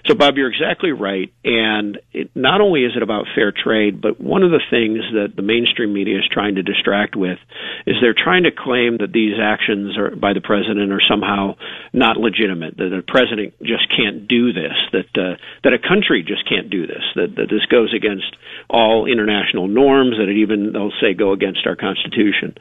So, 0.07 0.15
Bob, 0.15 0.37
you're 0.37 0.51
exactly 0.51 0.93
right. 0.93 1.33
And 1.45 1.99
it, 2.13 2.31
not 2.35 2.61
only 2.61 2.85
is 2.85 2.93
it 2.97 3.03
about 3.03 3.27
fair 3.35 3.53
trade, 3.53 4.01
but 4.01 4.21
one 4.21 4.43
of 4.43 4.51
the 4.51 4.61
things 4.71 5.01
that 5.15 5.35
the 5.37 5.43
mainstream 5.43 5.93
media 5.93 6.19
is 6.19 6.29
trying 6.31 6.57
to 6.57 6.63
distract 6.63 7.17
with 7.17 7.39
is 7.87 7.97
they're 8.01 8.15
trying 8.15 8.45
to 8.45 8.51
claim 8.51 8.99
that 8.99 9.13
these 9.13 9.35
actions 9.41 9.97
are, 9.99 10.15
by 10.15 10.33
the 10.33 10.41
president 10.41 10.93
are 10.93 11.03
somehow 11.09 11.55
not 11.93 12.17
legitimate, 12.17 12.77
that 12.77 12.91
the 12.91 13.03
president 13.07 13.55
just 13.63 13.89
can't 13.95 14.29
do 14.29 14.53
this, 14.53 14.75
that 14.93 15.11
uh, 15.19 15.37
that 15.65 15.73
a 15.73 15.79
country 15.79 16.23
just 16.27 16.49
can't 16.49 16.71
do 16.71 16.87
this, 16.87 17.03
that, 17.15 17.35
that 17.37 17.49
this 17.51 17.65
goes 17.71 17.95
against 17.95 18.37
all 18.69 19.07
international 19.07 19.69
norms, 19.69 20.17
that 20.19 20.29
it 20.29 20.39
even, 20.39 20.73
they'll 20.73 20.93
say, 21.01 21.15
go 21.15 21.33
against 21.33 21.67
our 21.67 21.77
Constitution. 21.77 22.55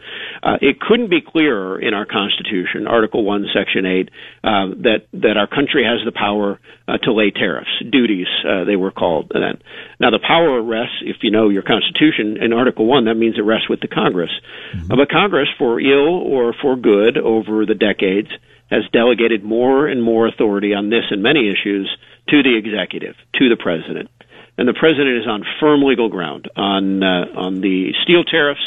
Uh, 0.44 0.58
it 0.62 0.80
couldn't 0.80 1.10
be 1.10 1.22
clearer 1.22 1.80
in 1.80 1.94
our 1.94 2.06
Constitution, 2.06 2.88
Article 3.02 3.26
1, 3.26 3.48
Section 3.52 3.84
8, 3.88 4.10
uh, 4.44 4.50
that, 4.86 5.08
that 5.14 5.36
our 5.36 5.48
country 5.48 5.84
has 5.84 6.06
the 6.06 6.12
power 6.12 6.60
uh, 6.88 7.00
to 7.00 7.12
lay 7.12 7.32
tariffs, 7.32 7.72
duties, 7.90 8.28
uh, 8.48 8.64
they 8.64 8.76
were 8.76 8.92
called 8.92 9.32
then. 9.34 9.58
Now, 10.00 10.12
the 10.12 10.20
power 10.22 10.62
rests, 10.62 11.02
if 11.02 11.18
you 11.24 11.32
know 11.32 11.50
your 11.50 11.64
Constitution, 11.64 12.38
in 12.38 12.54
Article 12.54 12.86
1, 12.86 13.06
that 13.06 13.16
means 13.16 13.40
it 13.40 13.42
rests 13.42 13.68
with 13.68 13.80
the 13.82 13.88
Congress. 13.88 14.30
Mm-hmm. 14.76 14.96
but 14.96 15.10
Congress, 15.10 15.50
for 15.58 15.82
ill 15.82 16.14
or 16.14 16.54
for 16.62 16.76
good 16.76 17.18
over 17.18 17.66
the 17.66 17.74
decades, 17.74 18.30
has 18.70 18.84
delegated 18.94 19.44
more 19.44 19.88
and 19.88 20.04
more 20.04 20.28
authority 20.28 20.76
on 20.76 20.92
this 20.92 21.06
and 21.10 21.24
many 21.24 21.50
issues 21.50 21.90
to 22.30 22.44
the 22.44 22.56
executive, 22.56 23.16
to 23.34 23.50
the 23.50 23.58
president. 23.58 24.12
And 24.60 24.68
the 24.68 24.78
president 24.78 25.18
is 25.18 25.28
on 25.28 25.44
firm 25.60 25.82
legal 25.82 26.10
ground 26.10 26.52
on 26.56 27.02
uh, 27.02 27.26
on 27.36 27.62
the 27.62 27.94
steel 28.04 28.24
tariffs, 28.24 28.62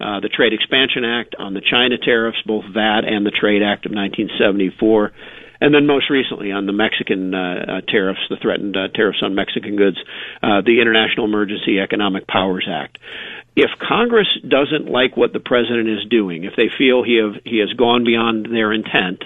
uh, 0.00 0.20
the 0.20 0.28
Trade 0.28 0.52
Expansion 0.52 1.04
Act, 1.04 1.34
on 1.38 1.54
the 1.54 1.60
China 1.60 1.96
tariffs, 1.98 2.38
both 2.46 2.64
that 2.74 3.04
and 3.06 3.24
the 3.24 3.30
Trade 3.30 3.62
Act 3.62 3.86
of 3.86 3.92
1974, 3.92 5.12
and 5.60 5.74
then 5.74 5.86
most 5.86 6.10
recently 6.10 6.52
on 6.52 6.66
the 6.66 6.72
Mexican 6.72 7.34
uh, 7.34 7.38
uh, 7.38 7.80
tariffs, 7.88 8.20
the 8.28 8.36
threatened 8.36 8.76
uh, 8.76 8.88
tariffs 8.94 9.22
on 9.22 9.34
Mexican 9.34 9.76
goods, 9.76 9.96
uh, 10.42 10.60
the 10.60 10.80
International 10.80 11.24
Emergency 11.24 11.80
Economic 11.80 12.26
Powers 12.26 12.68
Act. 12.70 12.98
If 13.56 13.70
Congress 13.80 14.28
doesn't 14.46 14.90
like 14.90 15.16
what 15.16 15.32
the 15.32 15.40
president 15.40 15.88
is 15.88 16.04
doing, 16.10 16.44
if 16.44 16.52
they 16.56 16.68
feel 16.68 17.02
he 17.02 17.16
have 17.16 17.40
he 17.44 17.58
has 17.58 17.72
gone 17.72 18.04
beyond 18.04 18.46
their 18.52 18.70
intent, 18.70 19.24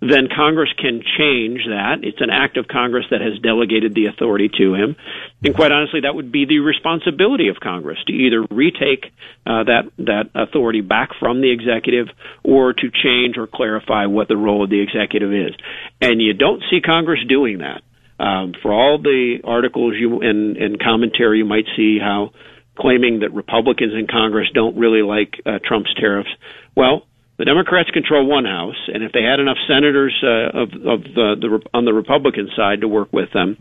then 0.00 0.28
Congress 0.34 0.70
can 0.78 1.02
change 1.18 1.60
that. 1.66 1.98
It's 2.02 2.20
an 2.20 2.30
act 2.30 2.56
of 2.56 2.66
Congress 2.66 3.04
that 3.10 3.20
has 3.20 3.38
delegated 3.38 3.94
the 3.94 4.06
authority 4.06 4.48
to 4.56 4.74
him. 4.74 4.96
And 5.44 5.54
quite 5.54 5.72
honestly, 5.72 6.00
that 6.00 6.14
would 6.14 6.32
be 6.32 6.46
the 6.46 6.60
responsibility 6.60 7.48
of 7.48 7.56
Congress 7.60 7.98
to 8.06 8.12
either 8.12 8.42
retake 8.50 9.12
uh, 9.46 9.64
that, 9.64 9.90
that 9.98 10.30
authority 10.34 10.80
back 10.80 11.10
from 11.18 11.42
the 11.42 11.52
executive 11.52 12.08
or 12.42 12.72
to 12.72 12.90
change 12.90 13.36
or 13.36 13.46
clarify 13.46 14.06
what 14.06 14.28
the 14.28 14.36
role 14.36 14.64
of 14.64 14.70
the 14.70 14.80
executive 14.80 15.32
is. 15.32 15.54
And 16.00 16.20
you 16.20 16.32
don't 16.32 16.62
see 16.70 16.80
Congress 16.80 17.20
doing 17.28 17.58
that. 17.58 17.82
Um, 18.18 18.52
for 18.60 18.72
all 18.72 18.98
the 18.98 19.38
articles 19.44 19.94
you 19.98 20.20
and, 20.20 20.56
and 20.56 20.80
commentary, 20.80 21.38
you 21.38 21.46
might 21.46 21.64
see 21.76 21.98
how 21.98 22.32
claiming 22.78 23.20
that 23.20 23.32
Republicans 23.32 23.92
in 23.94 24.06
Congress 24.06 24.48
don't 24.52 24.76
really 24.76 25.02
like 25.02 25.40
uh, 25.44 25.58
Trump's 25.64 25.92
tariffs. 25.94 26.30
Well, 26.76 27.06
the 27.40 27.46
Democrats 27.46 27.88
control 27.88 28.26
one 28.26 28.44
house, 28.44 28.76
and 28.92 29.02
if 29.02 29.12
they 29.12 29.22
had 29.22 29.40
enough 29.40 29.56
senators 29.66 30.12
uh, 30.22 30.60
of, 30.60 30.68
of 30.84 31.02
the, 31.04 31.36
the 31.40 31.60
on 31.72 31.86
the 31.86 31.94
Republican 31.94 32.50
side 32.54 32.82
to 32.82 32.88
work 32.88 33.14
with 33.14 33.32
them, 33.32 33.56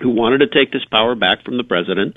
who 0.00 0.08
wanted 0.08 0.38
to 0.38 0.46
take 0.46 0.72
this 0.72 0.86
power 0.90 1.14
back 1.14 1.44
from 1.44 1.58
the 1.58 1.62
president, 1.62 2.16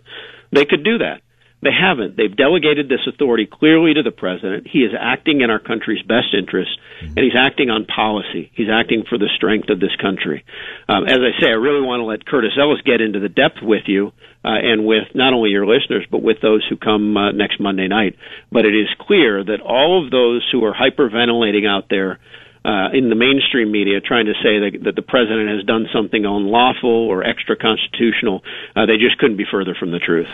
they 0.53 0.63
could 0.63 0.85
do 0.85 0.99
that. 0.99 1.19
They 1.61 1.69
haven't. 1.71 2.17
They've 2.17 2.35
delegated 2.35 2.89
this 2.89 3.05
authority 3.05 3.45
clearly 3.45 3.93
to 3.93 4.01
the 4.01 4.11
president. 4.11 4.67
He 4.67 4.79
is 4.79 4.93
acting 4.99 5.41
in 5.41 5.51
our 5.51 5.59
country's 5.59 6.01
best 6.01 6.33
interest, 6.33 6.71
and 7.01 7.19
he's 7.19 7.37
acting 7.37 7.69
on 7.69 7.85
policy. 7.85 8.51
He's 8.55 8.69
acting 8.71 9.03
for 9.07 9.19
the 9.19 9.29
strength 9.35 9.69
of 9.69 9.79
this 9.79 9.95
country. 10.01 10.43
Um, 10.89 11.05
as 11.05 11.19
I 11.21 11.39
say, 11.39 11.47
I 11.47 11.61
really 11.61 11.85
want 11.85 12.01
to 12.01 12.05
let 12.05 12.25
Curtis 12.25 12.57
Ellis 12.59 12.81
get 12.81 12.99
into 12.99 13.19
the 13.19 13.29
depth 13.29 13.61
with 13.61 13.83
you, 13.85 14.11
uh, 14.43 14.57
and 14.57 14.85
with 14.85 15.13
not 15.13 15.33
only 15.33 15.51
your 15.51 15.67
listeners, 15.67 16.05
but 16.09 16.23
with 16.23 16.41
those 16.41 16.65
who 16.67 16.77
come 16.77 17.15
uh, 17.15 17.31
next 17.31 17.59
Monday 17.59 17.87
night. 17.87 18.15
But 18.51 18.65
it 18.65 18.73
is 18.73 18.89
clear 18.99 19.43
that 19.43 19.61
all 19.61 20.03
of 20.03 20.09
those 20.09 20.47
who 20.51 20.65
are 20.65 20.73
hyperventilating 20.73 21.67
out 21.67 21.89
there 21.89 22.17
uh, 22.65 22.89
in 22.93 23.09
the 23.09 23.15
mainstream 23.15 23.71
media 23.71 24.01
trying 24.01 24.25
to 24.25 24.33
say 24.41 24.57
that, 24.65 24.83
that 24.85 24.95
the 24.95 25.01
president 25.01 25.49
has 25.49 25.65
done 25.65 25.85
something 25.93 26.25
unlawful 26.25 26.89
or 26.89 27.23
extra 27.23 27.55
constitutional, 27.55 28.41
uh, 28.75 28.85
they 28.85 28.97
just 28.97 29.17
couldn't 29.19 29.37
be 29.37 29.45
further 29.49 29.75
from 29.79 29.91
the 29.91 29.99
truth. 29.99 30.29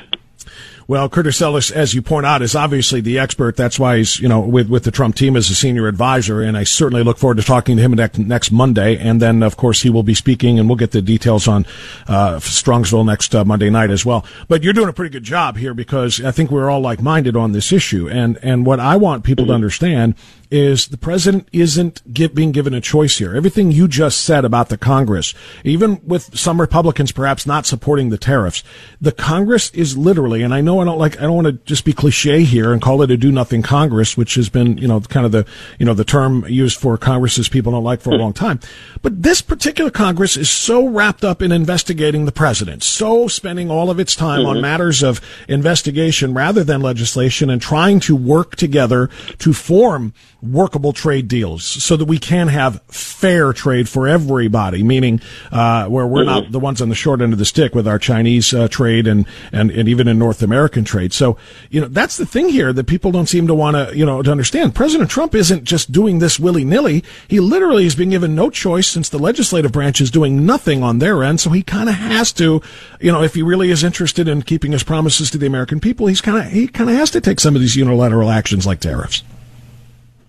Well, 0.90 1.10
Curtis 1.10 1.42
Ellis, 1.42 1.70
as 1.70 1.94
you 1.94 2.02
point 2.02 2.26
out, 2.26 2.42
is 2.42 2.56
obviously 2.56 3.02
the 3.02 3.20
expert. 3.20 3.58
That's 3.58 3.78
why 3.78 3.98
he's, 3.98 4.22
you 4.22 4.30
know, 4.30 4.40
with, 4.40 4.70
with 4.70 4.86
the 4.86 4.92
Trump 4.92 5.18
team 5.18 5.36
as 5.36 5.50
a 5.50 5.56
senior 5.56 5.86
advisor. 5.90 6.42
And 6.42 6.58
I 6.58 6.64
certainly 6.64 7.04
look 7.04 7.18
forward 7.18 7.36
to 7.38 7.44
talking 7.44 7.76
to 7.76 7.84
him 7.84 7.92
next, 7.92 8.18
next 8.18 8.52
Monday. 8.52 8.98
And 8.98 9.22
then, 9.22 9.44
of 9.44 9.58
course, 9.58 9.82
he 9.82 9.90
will 9.90 10.04
be 10.04 10.14
speaking 10.14 10.58
and 10.58 10.70
we'll 10.70 10.78
get 10.78 10.92
the 10.92 11.02
details 11.02 11.46
on, 11.46 11.66
uh, 12.08 12.38
Strongsville 12.38 13.06
next 13.06 13.36
uh, 13.36 13.44
Monday 13.44 13.70
night 13.70 13.90
as 13.90 14.06
well. 14.06 14.26
But 14.48 14.64
you're 14.64 14.72
doing 14.72 14.88
a 14.88 14.94
pretty 14.94 15.12
good 15.12 15.26
job 15.26 15.58
here 15.58 15.74
because 15.74 16.24
I 16.24 16.32
think 16.32 16.52
we're 16.52 16.70
all 16.70 16.80
like-minded 16.80 17.36
on 17.36 17.52
this 17.52 17.74
issue. 17.74 18.08
And, 18.08 18.40
and 18.42 18.66
what 18.66 18.80
I 18.80 18.96
want 18.96 19.26
people 19.26 19.48
to 19.48 19.54
understand 19.54 20.16
is 20.50 20.88
the 20.88 20.98
president 20.98 21.50
isn't 21.52 22.14
give, 22.14 22.34
being 22.34 22.54
given 22.54 22.74
a 22.74 22.80
choice 22.80 23.18
here. 23.18 23.36
Everything 23.36 23.72
you 23.72 23.88
just 23.88 24.22
said 24.22 24.46
about 24.46 24.70
the 24.70 24.78
Congress, 24.78 25.34
even 25.66 26.00
with 26.06 26.38
some 26.38 26.62
Republicans 26.62 27.12
perhaps 27.12 27.46
not 27.46 27.66
supporting 27.66 28.08
the 28.08 28.18
tariffs, 28.18 28.64
the 29.02 29.12
Congress 29.12 29.70
is 29.72 29.98
literally, 29.98 30.44
and 30.44 30.54
I 30.54 30.62
know 30.62 30.77
I 30.80 30.86
don't 30.86 30.98
like, 30.98 31.18
I 31.18 31.24
don't 31.24 31.36
want 31.36 31.48
to 31.48 31.54
just 31.66 31.86
be 31.86 31.94
cliche 31.94 32.44
here 32.44 32.72
and 32.74 32.82
call 32.82 33.02
it 33.02 33.12
a 33.12 33.18
do 33.18 33.32
nothing 33.32 33.62
Congress, 33.62 34.18
which 34.18 34.36
has 34.36 34.50
been, 34.50 34.78
you 34.78 34.88
know, 34.88 35.00
kind 35.02 35.26
of 35.26 35.32
the, 35.32 35.46
you 35.80 35.86
know, 35.86 35.94
the 35.94 36.04
term 36.04 36.46
used 36.48 36.80
for 36.80 36.98
Congresses 36.98 37.50
people 37.50 37.72
don't 37.72 37.84
like 37.84 38.02
for 38.02 38.12
a 38.12 38.18
long 38.18 38.34
time. 38.48 38.60
But 39.02 39.24
this 39.24 39.42
particular 39.42 39.92
Congress 39.92 40.38
is 40.38 40.50
so 40.50 40.88
wrapped 40.88 41.24
up 41.24 41.42
in 41.42 41.52
investigating 41.52 42.26
the 42.26 42.32
president, 42.32 42.84
so 42.84 43.28
spending 43.28 43.70
all 43.70 43.90
of 43.90 44.00
its 44.00 44.16
time 44.16 44.42
mm-hmm. 44.42 44.58
on 44.58 44.62
matters 44.62 45.04
of 45.04 45.22
investigation 45.48 46.34
rather 46.34 46.64
than 46.64 46.82
legislation 46.82 47.50
and 47.50 47.62
trying 47.62 48.00
to 48.02 48.16
work 48.16 48.56
together 48.56 49.10
to 49.40 49.54
form 49.54 50.14
workable 50.42 50.94
trade 50.94 51.28
deals 51.28 51.64
so 51.64 51.98
that 51.98 52.06
we 52.06 52.20
can 52.20 52.48
have 52.48 52.82
fair 52.88 53.54
trade 53.54 53.90
for 53.90 54.08
everybody, 54.08 54.84
meaning 54.84 55.20
uh, 55.52 55.88
where 55.88 56.06
we're 56.06 56.24
mm-hmm. 56.24 56.44
not 56.44 56.52
the 56.52 56.60
ones 56.60 56.82
on 56.82 56.90
the 56.90 56.96
short 56.96 57.22
end 57.22 57.34
of 57.34 57.40
the 57.40 57.46
stick 57.46 57.74
with 57.74 57.88
our 57.88 58.00
Chinese 58.00 58.54
uh, 58.54 58.68
trade 58.68 59.08
and, 59.08 59.26
and, 59.52 59.72
and 59.72 59.90
even 59.90 60.08
in 60.08 60.20
North 60.20 60.44
American 60.68 60.84
trade. 60.84 61.14
So, 61.14 61.38
you 61.70 61.80
know, 61.80 61.88
that's 61.88 62.18
the 62.18 62.26
thing 62.26 62.50
here 62.50 62.74
that 62.74 62.88
people 62.88 63.12
don't 63.12 63.28
seem 63.28 63.48
to 63.48 63.54
want 63.54 63.78
to, 63.78 63.98
you 63.98 64.06
know, 64.06 64.22
to 64.22 64.30
understand. 64.30 64.76
President 64.76 65.10
Trump 65.10 65.34
isn't 65.34 65.64
just 65.64 65.94
doing 65.94 66.20
this 66.20 66.40
willy 66.40 66.66
nilly. 66.66 67.06
He 67.30 67.40
literally 67.40 67.86
has 67.86 67.96
been 67.96 68.10
given 68.10 68.36
no 68.36 68.50
choice 68.50 68.88
since 68.88 69.08
the 69.08 69.18
legislative 69.18 69.72
branch 69.72 70.02
is 70.02 70.12
doing 70.12 70.46
nothing 70.46 70.84
on 70.84 71.00
their 71.00 71.24
end. 71.24 71.40
So 71.40 71.52
he 71.52 71.64
kind 71.64 71.88
of 71.88 71.96
has 71.96 72.34
to, 72.34 72.62
you 73.00 73.12
know, 73.12 73.24
if 73.24 73.34
he 73.34 73.42
really 73.42 73.72
is 73.72 73.82
interested 73.82 74.28
in 74.28 74.42
keeping 74.42 74.74
his 74.74 74.84
promises 74.84 75.32
to 75.32 75.38
the 75.38 75.48
American 75.48 75.80
people, 75.80 76.08
he's 76.08 76.22
kind 76.22 76.46
of, 76.46 76.52
he 76.52 76.68
kind 76.68 76.90
of 76.90 76.98
has 76.98 77.12
to 77.12 77.22
take 77.22 77.40
some 77.40 77.56
of 77.56 77.62
these 77.62 77.78
unilateral 77.78 78.30
actions 78.30 78.68
like 78.68 78.82
tariffs. 78.82 79.24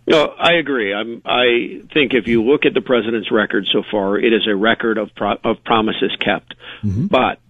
No, 0.07 0.25
I 0.39 0.53
agree. 0.53 0.95
I'm, 0.95 1.21
I 1.25 1.83
think 1.93 2.15
if 2.15 2.29
you 2.29 2.43
look 2.45 2.65
at 2.65 2.73
the 2.73 2.81
president's 2.81 3.31
record 3.31 3.67
so 3.71 3.83
far, 3.91 4.17
it 4.19 4.33
is 4.33 4.47
a 4.47 4.55
record 4.57 4.97
of 4.97 5.15
pro- 5.15 5.37
of 5.45 5.63
promises 5.65 6.17
kept. 6.19 6.55
Mm-hmm. 6.83 7.09
But 7.09 7.41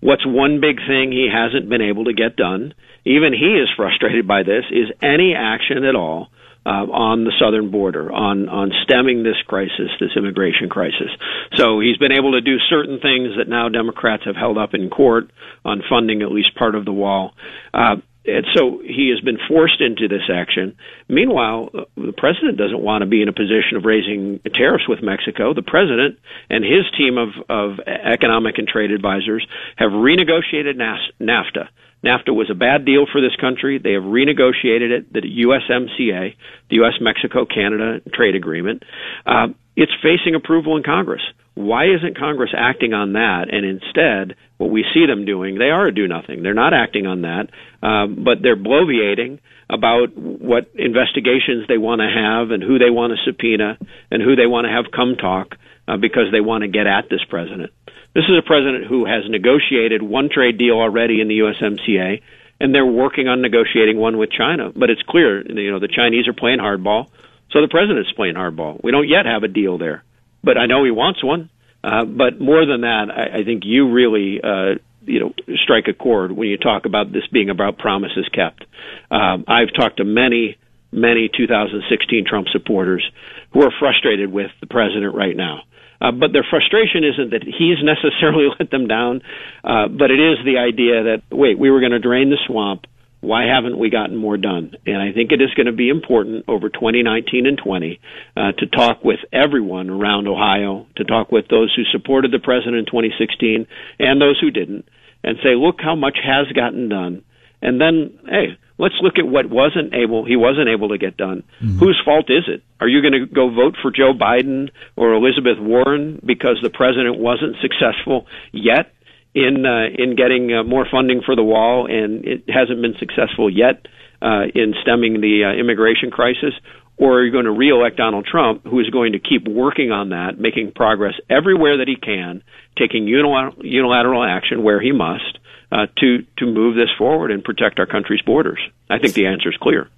what's 0.00 0.26
one 0.26 0.60
big 0.60 0.78
thing 0.78 1.12
he 1.12 1.28
hasn't 1.32 1.68
been 1.68 1.82
able 1.82 2.04
to 2.04 2.12
get 2.12 2.36
done? 2.36 2.74
Even 3.04 3.32
he 3.32 3.58
is 3.58 3.68
frustrated 3.76 4.26
by 4.26 4.42
this. 4.42 4.64
Is 4.70 4.90
any 5.02 5.34
action 5.34 5.84
at 5.84 5.94
all 5.94 6.28
uh, 6.66 6.84
on 6.90 7.24
the 7.24 7.32
southern 7.40 7.70
border 7.70 8.12
on 8.12 8.48
on 8.48 8.72
stemming 8.84 9.22
this 9.22 9.40
crisis, 9.46 9.90
this 10.00 10.10
immigration 10.16 10.68
crisis? 10.68 11.10
So 11.54 11.80
he's 11.80 11.96
been 11.96 12.12
able 12.12 12.32
to 12.32 12.40
do 12.40 12.56
certain 12.68 13.00
things 13.00 13.36
that 13.38 13.48
now 13.48 13.68
Democrats 13.68 14.24
have 14.26 14.36
held 14.36 14.58
up 14.58 14.74
in 14.74 14.90
court 14.90 15.30
on 15.64 15.82
funding 15.88 16.22
at 16.22 16.30
least 16.30 16.54
part 16.56 16.74
of 16.74 16.84
the 16.84 16.92
wall. 16.92 17.32
Uh, 17.72 17.96
and 18.28 18.46
so 18.54 18.80
he 18.84 19.08
has 19.08 19.20
been 19.24 19.38
forced 19.48 19.80
into 19.80 20.06
this 20.06 20.28
action. 20.32 20.76
Meanwhile, 21.08 21.70
uh, 21.72 21.80
the 21.96 22.12
president 22.12 22.58
doesn't 22.58 22.80
want 22.80 23.02
to 23.02 23.06
be 23.06 23.22
in 23.22 23.28
a 23.28 23.32
position 23.32 23.76
of 23.76 23.84
raising 23.84 24.40
tariffs 24.54 24.86
with 24.86 25.02
Mexico. 25.02 25.54
The 25.54 25.62
president 25.62 26.18
and 26.50 26.62
his 26.62 26.84
team 26.96 27.16
of, 27.16 27.30
of 27.48 27.80
economic 27.86 28.58
and 28.58 28.68
trade 28.68 28.90
advisors 28.90 29.46
have 29.76 29.90
renegotiated 29.92 30.76
NAFTA. 30.76 31.68
NAFTA 32.04 32.34
was 32.34 32.48
a 32.50 32.54
bad 32.54 32.84
deal 32.84 33.06
for 33.10 33.20
this 33.20 33.34
country. 33.40 33.78
They 33.78 33.92
have 33.92 34.04
renegotiated 34.04 34.90
it. 34.90 35.12
The 35.12 35.22
USMCA, 35.22 36.36
the 36.70 36.76
U.S. 36.76 36.94
Mexico 37.00 37.44
Canada 37.44 38.00
trade 38.14 38.36
agreement, 38.36 38.84
uh, 39.26 39.48
it's 39.74 39.92
facing 40.02 40.34
approval 40.34 40.76
in 40.76 40.82
Congress. 40.82 41.22
Why 41.58 41.86
isn't 41.86 42.16
Congress 42.16 42.54
acting 42.56 42.94
on 42.94 43.14
that? 43.14 43.50
And 43.50 43.66
instead, 43.66 44.36
what 44.58 44.70
we 44.70 44.84
see 44.94 45.06
them 45.06 45.24
doing, 45.24 45.58
they 45.58 45.70
are 45.70 45.88
a 45.88 45.94
do 45.94 46.06
nothing. 46.06 46.44
They're 46.44 46.54
not 46.54 46.72
acting 46.72 47.04
on 47.08 47.22
that, 47.22 47.50
um, 47.82 48.22
but 48.22 48.38
they're 48.42 48.56
bloviating 48.56 49.40
about 49.68 50.16
what 50.16 50.70
investigations 50.76 51.66
they 51.66 51.76
want 51.76 52.00
to 52.00 52.06
have 52.06 52.52
and 52.52 52.62
who 52.62 52.78
they 52.78 52.90
want 52.90 53.12
to 53.12 53.24
subpoena 53.24 53.76
and 54.08 54.22
who 54.22 54.36
they 54.36 54.46
want 54.46 54.66
to 54.66 54.70
have 54.70 54.92
come 54.94 55.16
talk 55.16 55.56
uh, 55.88 55.96
because 55.96 56.30
they 56.30 56.40
want 56.40 56.62
to 56.62 56.68
get 56.68 56.86
at 56.86 57.10
this 57.10 57.24
president. 57.28 57.72
This 58.14 58.24
is 58.30 58.38
a 58.38 58.46
president 58.46 58.86
who 58.86 59.04
has 59.04 59.24
negotiated 59.28 60.00
one 60.00 60.28
trade 60.30 60.58
deal 60.58 60.78
already 60.78 61.20
in 61.20 61.26
the 61.26 61.40
USMCA, 61.40 62.22
and 62.60 62.72
they're 62.72 62.86
working 62.86 63.26
on 63.26 63.42
negotiating 63.42 63.98
one 63.98 64.16
with 64.16 64.30
China. 64.30 64.70
But 64.70 64.90
it's 64.90 65.02
clear, 65.02 65.42
you 65.42 65.72
know, 65.72 65.80
the 65.80 65.88
Chinese 65.88 66.28
are 66.28 66.34
playing 66.34 66.60
hardball, 66.60 67.10
so 67.50 67.60
the 67.60 67.68
president's 67.68 68.12
playing 68.12 68.36
hardball. 68.36 68.78
We 68.84 68.92
don't 68.92 69.08
yet 69.08 69.26
have 69.26 69.42
a 69.42 69.48
deal 69.48 69.76
there 69.76 70.04
but 70.48 70.56
I 70.56 70.64
know 70.64 70.82
he 70.82 70.90
wants 70.90 71.22
one. 71.22 71.50
Uh, 71.84 72.06
but 72.06 72.40
more 72.40 72.64
than 72.64 72.80
that, 72.80 73.10
I, 73.12 73.40
I 73.40 73.44
think 73.44 73.64
you 73.66 73.92
really, 73.92 74.40
uh, 74.42 74.80
you 75.04 75.20
know, 75.20 75.34
strike 75.62 75.88
a 75.88 75.92
chord 75.92 76.32
when 76.32 76.48
you 76.48 76.56
talk 76.56 76.86
about 76.86 77.12
this 77.12 77.26
being 77.30 77.50
about 77.50 77.76
promises 77.76 78.26
kept. 78.32 78.64
Um, 79.10 79.44
I've 79.46 79.68
talked 79.74 79.98
to 79.98 80.04
many, 80.04 80.56
many 80.90 81.28
2016 81.28 82.24
Trump 82.26 82.48
supporters 82.48 83.04
who 83.52 83.60
are 83.60 83.70
frustrated 83.78 84.32
with 84.32 84.50
the 84.60 84.66
president 84.66 85.14
right 85.14 85.36
now. 85.36 85.64
Uh, 86.00 86.12
but 86.12 86.32
their 86.32 86.46
frustration 86.48 87.04
isn't 87.04 87.30
that 87.32 87.44
he's 87.44 87.76
necessarily 87.84 88.48
let 88.58 88.70
them 88.70 88.88
down, 88.88 89.20
uh, 89.62 89.88
but 89.88 90.10
it 90.10 90.18
is 90.18 90.38
the 90.46 90.56
idea 90.56 91.12
that 91.12 91.22
wait, 91.30 91.58
we 91.58 91.68
were 91.70 91.80
going 91.80 91.92
to 91.92 92.00
drain 92.00 92.30
the 92.30 92.38
swamp. 92.46 92.86
Why 93.20 93.46
haven't 93.52 93.78
we 93.78 93.90
gotten 93.90 94.16
more 94.16 94.36
done? 94.36 94.74
And 94.86 94.96
I 94.96 95.12
think 95.12 95.32
it 95.32 95.42
is 95.42 95.52
going 95.54 95.66
to 95.66 95.72
be 95.72 95.88
important 95.88 96.44
over 96.46 96.68
2019 96.68 97.46
and 97.46 97.58
20 97.58 98.00
uh, 98.36 98.52
to 98.52 98.66
talk 98.66 99.04
with 99.04 99.18
everyone 99.32 99.90
around 99.90 100.28
Ohio, 100.28 100.86
to 100.96 101.04
talk 101.04 101.32
with 101.32 101.48
those 101.48 101.74
who 101.74 101.82
supported 101.90 102.30
the 102.30 102.38
president 102.38 102.76
in 102.76 102.86
2016 102.86 103.66
and 103.98 104.20
those 104.20 104.38
who 104.40 104.50
didn't, 104.50 104.88
and 105.24 105.36
say, 105.42 105.56
look 105.56 105.80
how 105.80 105.96
much 105.96 106.18
has 106.24 106.46
gotten 106.54 106.88
done. 106.88 107.24
And 107.60 107.80
then, 107.80 108.20
hey, 108.28 108.56
let's 108.78 108.94
look 109.02 109.18
at 109.18 109.26
what 109.26 109.50
wasn't 109.50 109.92
able 109.94 110.24
he 110.24 110.36
wasn't 110.36 110.68
able 110.68 110.90
to 110.90 110.98
get 110.98 111.16
done. 111.16 111.42
Mm-hmm. 111.60 111.78
Whose 111.78 112.00
fault 112.04 112.30
is 112.30 112.44
it? 112.46 112.62
Are 112.80 112.88
you 112.88 113.02
going 113.02 113.14
to 113.14 113.26
go 113.26 113.50
vote 113.50 113.74
for 113.82 113.90
Joe 113.90 114.12
Biden 114.14 114.70
or 114.96 115.12
Elizabeth 115.12 115.58
Warren 115.58 116.20
because 116.24 116.58
the 116.62 116.70
president 116.70 117.18
wasn't 117.18 117.56
successful 117.60 118.26
yet 118.52 118.92
in 119.38 119.64
uh, 119.64 119.86
in 119.94 120.16
getting 120.16 120.52
uh, 120.52 120.64
more 120.64 120.86
funding 120.90 121.22
for 121.24 121.36
the 121.36 121.42
wall 121.42 121.86
and 121.86 122.24
it 122.24 122.42
hasn't 122.48 122.82
been 122.82 122.94
successful 122.98 123.48
yet 123.48 123.86
uh, 124.20 124.50
in 124.54 124.74
stemming 124.82 125.20
the 125.20 125.44
uh, 125.46 125.58
immigration 125.58 126.10
crisis? 126.10 126.54
Or 126.96 127.20
are 127.20 127.24
you 127.24 127.30
going 127.30 127.44
to 127.44 127.52
reelect 127.52 127.96
Donald 127.96 128.26
Trump, 128.26 128.64
who 128.64 128.80
is 128.80 128.90
going 128.90 129.12
to 129.12 129.20
keep 129.20 129.46
working 129.46 129.92
on 129.92 130.08
that, 130.08 130.40
making 130.40 130.72
progress 130.74 131.14
everywhere 131.30 131.78
that 131.78 131.86
he 131.86 131.94
can, 131.94 132.42
taking 132.76 133.06
unilateral, 133.06 133.54
unilateral 133.64 134.24
action 134.24 134.64
where 134.64 134.80
he 134.80 134.90
must, 134.90 135.38
uh, 135.70 135.86
to 135.98 136.24
to 136.38 136.46
move 136.46 136.74
this 136.74 136.90
forward 136.96 137.30
and 137.30 137.44
protect 137.44 137.78
our 137.78 137.86
country's 137.86 138.22
borders? 138.22 138.60
I 138.90 138.98
think 138.98 139.14
the 139.14 139.26
answer 139.26 139.50
is 139.50 139.56
clear. 139.56 139.88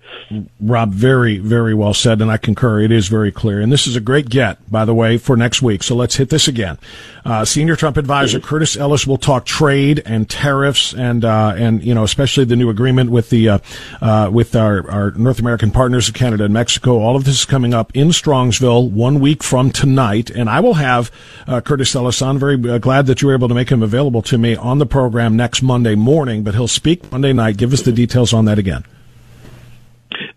Rob, 0.60 0.92
very, 0.92 1.38
very 1.38 1.74
well 1.74 1.94
said, 1.94 2.20
and 2.20 2.30
I 2.30 2.36
concur. 2.36 2.80
It 2.80 2.92
is 2.92 3.08
very 3.08 3.32
clear. 3.32 3.60
And 3.60 3.72
this 3.72 3.86
is 3.86 3.96
a 3.96 4.00
great 4.00 4.28
get, 4.28 4.70
by 4.70 4.84
the 4.84 4.94
way, 4.94 5.16
for 5.16 5.36
next 5.36 5.62
week. 5.62 5.82
So 5.82 5.94
let's 5.96 6.16
hit 6.16 6.28
this 6.28 6.48
again. 6.48 6.78
Uh, 7.24 7.44
Senior 7.44 7.76
Trump 7.76 7.96
advisor 7.96 8.38
mm-hmm. 8.38 8.46
Curtis 8.46 8.76
Ellis 8.76 9.06
will 9.06 9.18
talk 9.18 9.44
trade 9.44 10.02
and 10.06 10.28
tariffs 10.28 10.94
and, 10.94 11.24
uh, 11.24 11.54
and, 11.56 11.82
you 11.82 11.94
know, 11.94 12.04
especially 12.04 12.44
the 12.44 12.56
new 12.56 12.70
agreement 12.70 13.10
with 13.10 13.30
the, 13.30 13.48
uh, 13.48 13.58
uh 14.00 14.30
with 14.32 14.54
our, 14.56 14.88
our 14.90 15.10
North 15.12 15.38
American 15.38 15.70
partners 15.70 16.08
of 16.08 16.14
Canada 16.14 16.44
and 16.44 16.54
Mexico. 16.54 16.98
All 16.98 17.16
of 17.16 17.24
this 17.24 17.40
is 17.40 17.44
coming 17.44 17.74
up 17.74 17.94
in 17.94 18.08
Strongsville 18.08 18.90
one 18.90 19.20
week 19.20 19.42
from 19.42 19.70
tonight. 19.70 20.30
And 20.30 20.48
I 20.48 20.60
will 20.60 20.74
have, 20.74 21.10
uh, 21.46 21.60
Curtis 21.60 21.94
Ellis 21.94 22.22
on. 22.22 22.38
Very 22.38 22.56
glad 22.56 23.06
that 23.06 23.22
you 23.22 23.28
were 23.28 23.34
able 23.34 23.48
to 23.48 23.54
make 23.54 23.70
him 23.70 23.82
available 23.82 24.22
to 24.22 24.38
me 24.38 24.56
on 24.56 24.78
the 24.78 24.86
program 24.86 25.36
next 25.36 25.59
Monday 25.62 25.94
morning, 25.94 26.42
but 26.42 26.54
he'll 26.54 26.68
speak 26.68 27.10
Monday 27.10 27.32
night. 27.32 27.56
Give 27.56 27.72
us 27.72 27.82
the 27.82 27.92
details 27.92 28.32
on 28.32 28.44
that 28.46 28.58
again. 28.58 28.84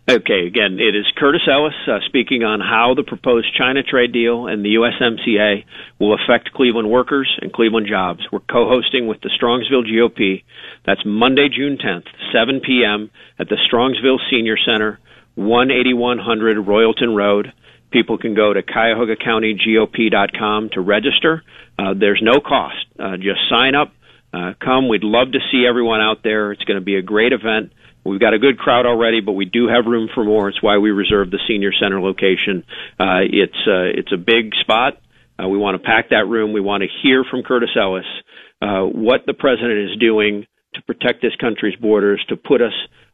Okay, 0.10 0.48
again, 0.48 0.80
it 0.80 0.96
is 0.96 1.06
Curtis 1.16 1.48
Ellis 1.50 1.74
uh, 1.88 2.00
speaking 2.08 2.44
on 2.44 2.60
how 2.60 2.94
the 2.94 3.04
proposed 3.04 3.56
China 3.58 3.84
trade 3.84 4.12
deal 4.12 4.48
and 4.48 4.62
the 4.64 4.76
USMCA 4.76 5.64
will 5.98 6.14
affect 6.14 6.52
Cleveland 6.52 6.92
workers 6.92 7.34
and 7.42 7.54
Cleveland 7.54 7.88
jobs. 7.88 8.20
We're 8.30 8.42
co-hosting 8.42 9.08
with 9.08 9.22
the 9.22 9.30
Strongsville 9.30 9.90
GOP. 9.90 10.44
That's 10.86 11.06
Monday, 11.06 11.48
June 11.48 11.78
10th, 11.78 12.08
7 12.34 12.60
p.m. 12.60 13.12
at 13.40 13.48
the 13.48 13.56
Strongsville 13.56 14.20
Senior 14.30 14.58
Center, 14.58 15.00
18100 15.38 16.58
Royalton 16.58 17.16
Road. 17.16 17.54
People 17.92 18.18
can 18.18 18.34
go 18.36 18.52
to 18.52 18.62
CuyahogaCountyGOP.com 18.62 20.70
to 20.74 20.82
register. 20.82 21.44
Uh, 21.80 21.94
there's 21.98 22.22
no 22.22 22.42
cost. 22.42 22.86
Uh, 23.00 23.16
just 23.16 23.40
sign 23.50 23.74
up. 23.74 23.94
Uh, 24.34 24.54
come. 24.60 24.88
We'd 24.88 25.04
love 25.04 25.32
to 25.34 25.40
see 25.52 25.66
everyone 25.70 26.02
out 26.02 26.24
there. 26.24 26.52
It's 26.52 26.64
going 26.64 26.80
to 26.80 26.84
be 26.84 26.96
a 26.96 27.02
great 27.02 27.34
event. 27.34 27.72
We've 28.06 28.20
got 28.20 28.34
a 28.34 28.40
good 28.40 28.58
crowd 28.58 28.86
already, 28.86 29.22
but 29.22 29.34
we 29.34 29.46
do 29.46 29.68
have 29.68 29.86
room 29.86 30.10
for 30.14 30.24
more. 30.24 30.50
It's 30.50 30.62
why 30.62 30.78
we 30.78 30.92
reserved 30.92 31.32
the 31.32 31.40
senior 31.48 31.72
center 31.72 32.02
location. 32.02 32.66
Uh, 33.00 33.24
it's 33.24 33.56
uh, 33.68 33.94
it's 33.96 34.12
a 34.12 34.18
big 34.18 34.54
spot. 34.60 34.98
Uh, 35.42 35.48
we 35.48 35.58
want 35.58 35.82
to 35.82 35.84
pack 35.86 36.10
that 36.10 36.28
room. 36.28 36.52
We 36.52 36.62
want 36.62 36.84
to 36.84 36.90
hear 37.02 37.24
from 37.30 37.44
Curtis 37.44 37.70
Ellis 37.80 38.06
uh, 38.62 38.82
what 38.82 39.26
the 39.26 39.34
president 39.34 39.92
is 39.92 39.98
doing 40.00 40.46
to 40.74 40.82
protect 40.82 41.22
this 41.22 41.36
country's 41.40 41.76
borders, 41.76 42.24
to 42.30 42.36
put 42.36 42.62
us 42.62 42.74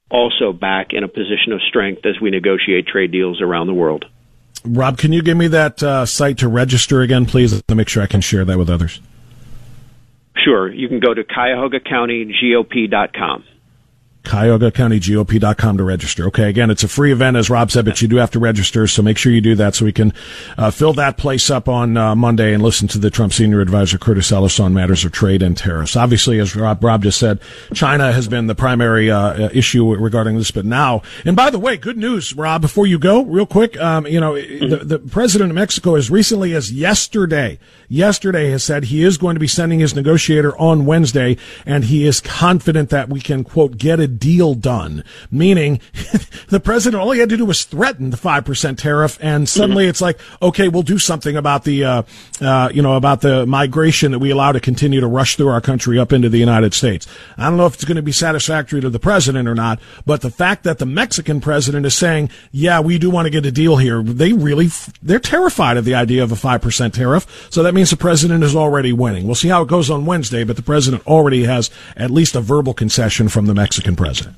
also 0.10 0.53
back 0.53 0.88
in 0.91 1.03
a 1.03 1.08
position 1.08 1.51
of 1.53 1.62
strength 1.67 2.05
as 2.05 2.19
we 2.21 2.29
negotiate 2.29 2.88
trade 2.88 3.12
deals 3.12 3.41
around 3.41 3.67
the 3.67 3.73
world. 3.73 4.05
Rob, 4.65 4.97
can 4.97 5.13
you 5.13 5.21
give 5.21 5.38
me 5.38 5.47
that 5.47 5.82
uh, 5.84 6.05
site 6.05 6.39
to 6.39 6.47
register 6.47 7.01
again, 7.01 7.25
please, 7.25 7.62
to 7.62 7.75
make 7.75 7.88
sure 7.88 8.01
I 8.01 8.08
can 8.08 8.21
share 8.21 8.43
that 8.45 8.58
with 8.58 8.69
others? 8.69 8.99
Sure. 10.43 10.71
You 10.71 10.88
can 10.88 10.99
go 10.99 11.13
to 11.13 11.23
CuyahogaCountyGOP.com. 11.23 13.43
CuyahogaCountyGOP.com 14.23 15.77
to 15.77 15.84
register. 15.84 16.27
Okay, 16.27 16.49
again, 16.49 16.69
it's 16.69 16.84
a 16.84 16.88
free 16.88 17.12
event, 17.12 17.38
as 17.38 17.49
Rob 17.49 17.71
said, 17.71 17.86
but 17.86 18.01
you 18.01 18.08
do 18.08 18.17
have 18.17 18.32
to 18.32 18.39
register, 18.39 18.86
so 18.86 19.01
make 19.01 19.17
sure 19.17 19.32
you 19.32 19.41
do 19.41 19.55
that 19.55 19.75
so 19.75 19.86
we 19.86 19.93
can 19.93 20.13
uh, 20.58 20.71
fill 20.71 20.93
that 20.93 21.17
place 21.17 21.49
up 21.49 21.69
on 21.69 21.95
uh, 21.95 22.15
Monday 22.15 22.53
and 22.53 22.62
listen 22.62 22.88
to 22.89 22.97
the 22.97 23.10
Trump 23.10 23.32
senior 23.32 23.62
advisor, 23.62 23.97
Curtis 23.97 24.32
Ellis, 24.32 24.60
on 24.60 24.73
matters 24.73 25.05
of 25.05 25.13
trade 25.13 25.41
and 25.41 25.55
tariffs. 25.55 25.95
Obviously, 25.95 26.38
as 26.39 26.55
Rob, 26.55 26.84
Rob 26.84 27.03
just 27.03 27.17
said, 27.17 27.39
China 27.73 28.12
has 28.12 28.27
been 28.27 28.47
the 28.47 28.55
primary 28.55 29.10
uh, 29.10 29.49
issue 29.53 29.95
regarding 29.95 30.38
this, 30.38 30.51
but 30.51 30.65
now, 30.65 31.01
and 31.23 31.36
by 31.36 31.49
the 31.49 31.60
way, 31.60 31.77
good 31.77 31.97
news, 31.97 32.36
Rob, 32.36 32.62
before 32.62 32.86
you 32.86 32.99
go, 32.99 33.23
real 33.23 33.45
quick, 33.45 33.79
um, 33.79 34.05
you 34.05 34.19
know, 34.19 34.36
the, 34.36 34.84
the 34.84 34.99
president 34.99 35.51
of 35.51 35.55
Mexico, 35.55 35.95
as 35.95 36.12
recently 36.12 36.53
as 36.53 36.73
yesterday, 36.73 37.58
yesterday 37.88 38.51
has 38.51 38.63
said 38.63 38.86
he 38.86 39.03
is 39.03 39.17
going 39.17 39.36
to 39.36 39.39
be 39.39 39.47
sending 39.47 39.79
his 39.79 39.95
negotiator 39.95 40.58
on 40.58 40.86
Wednesday, 40.86 41.38
and 41.65 41.86
he 41.86 42.05
is 42.05 42.19
confident 42.19 42.89
that 42.89 43.10
we 43.10 43.21
can, 43.21 43.45
quote, 43.45 43.77
get 43.77 43.99
a 43.99 44.09
deal 44.17 44.56
done. 44.56 45.04
Meaning, 45.32 45.82
the 46.50 46.60
president, 46.60 47.02
all 47.02 47.12
he 47.12 47.19
had 47.19 47.30
to 47.30 47.38
do 47.38 47.45
was 47.45 47.63
threaten 47.63 48.10
the 48.10 48.17
5% 48.17 48.78
tariff, 48.78 49.17
and 49.22 49.48
suddenly 49.48 49.84
mm-hmm. 49.84 49.89
it's 49.89 50.02
like, 50.02 50.19
okay, 50.41 50.67
we'll 50.67 50.84
do 50.84 50.98
something 50.98 51.36
about 51.36 51.63
the, 51.63 51.84
uh, 51.84 52.04
uh, 52.41 52.69
you 52.74 52.82
know, 52.82 52.95
about 52.95 53.22
the 53.22 53.45
migration 53.45 54.12
that 54.12 54.19
we 54.19 54.32
allow 54.32 54.52
to 54.52 54.60
continue 54.60 55.00
to 55.00 55.08
rush 55.08 55.36
through 55.36 55.50
our 55.50 55.62
country 55.62 56.00
up 56.00 56.12
into 56.12 56.30
the 56.30 56.38
United 56.38 56.74
States. 56.74 57.08
I 57.38 57.50
don't 57.50 57.58
know 57.58 57.65
if 57.65 57.76
it's 57.76 57.86
going 57.86 57.98
to 57.98 58.02
be 58.02 58.12
satisfactory 58.12 58.82
to 58.82 58.89
the 58.89 59.00
president 59.00 59.48
or 59.48 59.56
not, 59.56 59.80
but 60.06 60.22
the 60.22 60.32
fact 60.32 60.63
that 60.63 60.80
the 60.80 60.86
Mexican 60.86 61.41
president 61.41 61.86
is 61.86 61.95
saying, 61.95 62.30
yeah, 62.52 62.80
we 62.80 62.98
do 62.98 63.10
want 63.10 63.26
to 63.26 63.30
get 63.30 63.45
a 63.45 63.52
deal 63.52 63.78
here, 63.78 64.02
they 64.02 64.34
really, 64.34 64.67
they're 65.02 65.19
terrified 65.19 65.78
of 65.78 65.86
the 65.86 65.95
idea 65.95 66.24
of 66.24 66.32
a 66.32 66.36
5% 66.36 66.93
tariff. 66.93 67.48
So 67.50 67.63
that 67.63 67.74
means 67.74 67.89
the 67.89 67.98
president 67.98 68.43
is 68.43 68.56
already 68.56 68.93
winning. 68.93 69.26
We'll 69.26 69.36
see 69.36 69.50
how 69.50 69.62
it 69.62 69.67
goes 69.67 69.89
on 69.89 70.06
Wednesday, 70.06 70.43
but 70.43 70.56
the 70.56 70.62
president 70.62 71.06
already 71.08 71.43
has 71.43 71.69
at 71.95 72.12
least 72.12 72.36
a 72.36 72.41
verbal 72.41 72.74
concession 72.74 73.30
from 73.30 73.45
the 73.45 73.54
Mexican 73.54 73.95
president. 73.99 74.35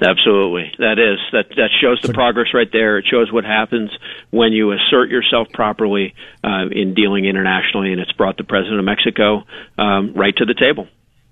Absolutely, 0.00 0.70
that 0.78 0.98
is 1.00 1.18
that 1.32 1.48
that 1.56 1.70
shows 1.80 2.00
the 2.02 2.12
progress 2.12 2.54
right 2.54 2.70
there. 2.70 2.98
It 2.98 3.06
shows 3.10 3.32
what 3.32 3.44
happens 3.44 3.90
when 4.30 4.52
you 4.52 4.70
assert 4.70 5.10
yourself 5.10 5.48
properly 5.52 6.14
uh, 6.44 6.66
in 6.70 6.94
dealing 6.94 7.24
internationally, 7.24 7.90
and 7.90 8.00
it's 8.00 8.12
brought 8.12 8.36
the 8.36 8.44
president 8.44 8.78
of 8.78 8.84
Mexico 8.84 9.42
um, 9.76 10.12
right 10.14 10.36
to 10.36 10.44
the 10.44 10.54
table. 10.54 10.86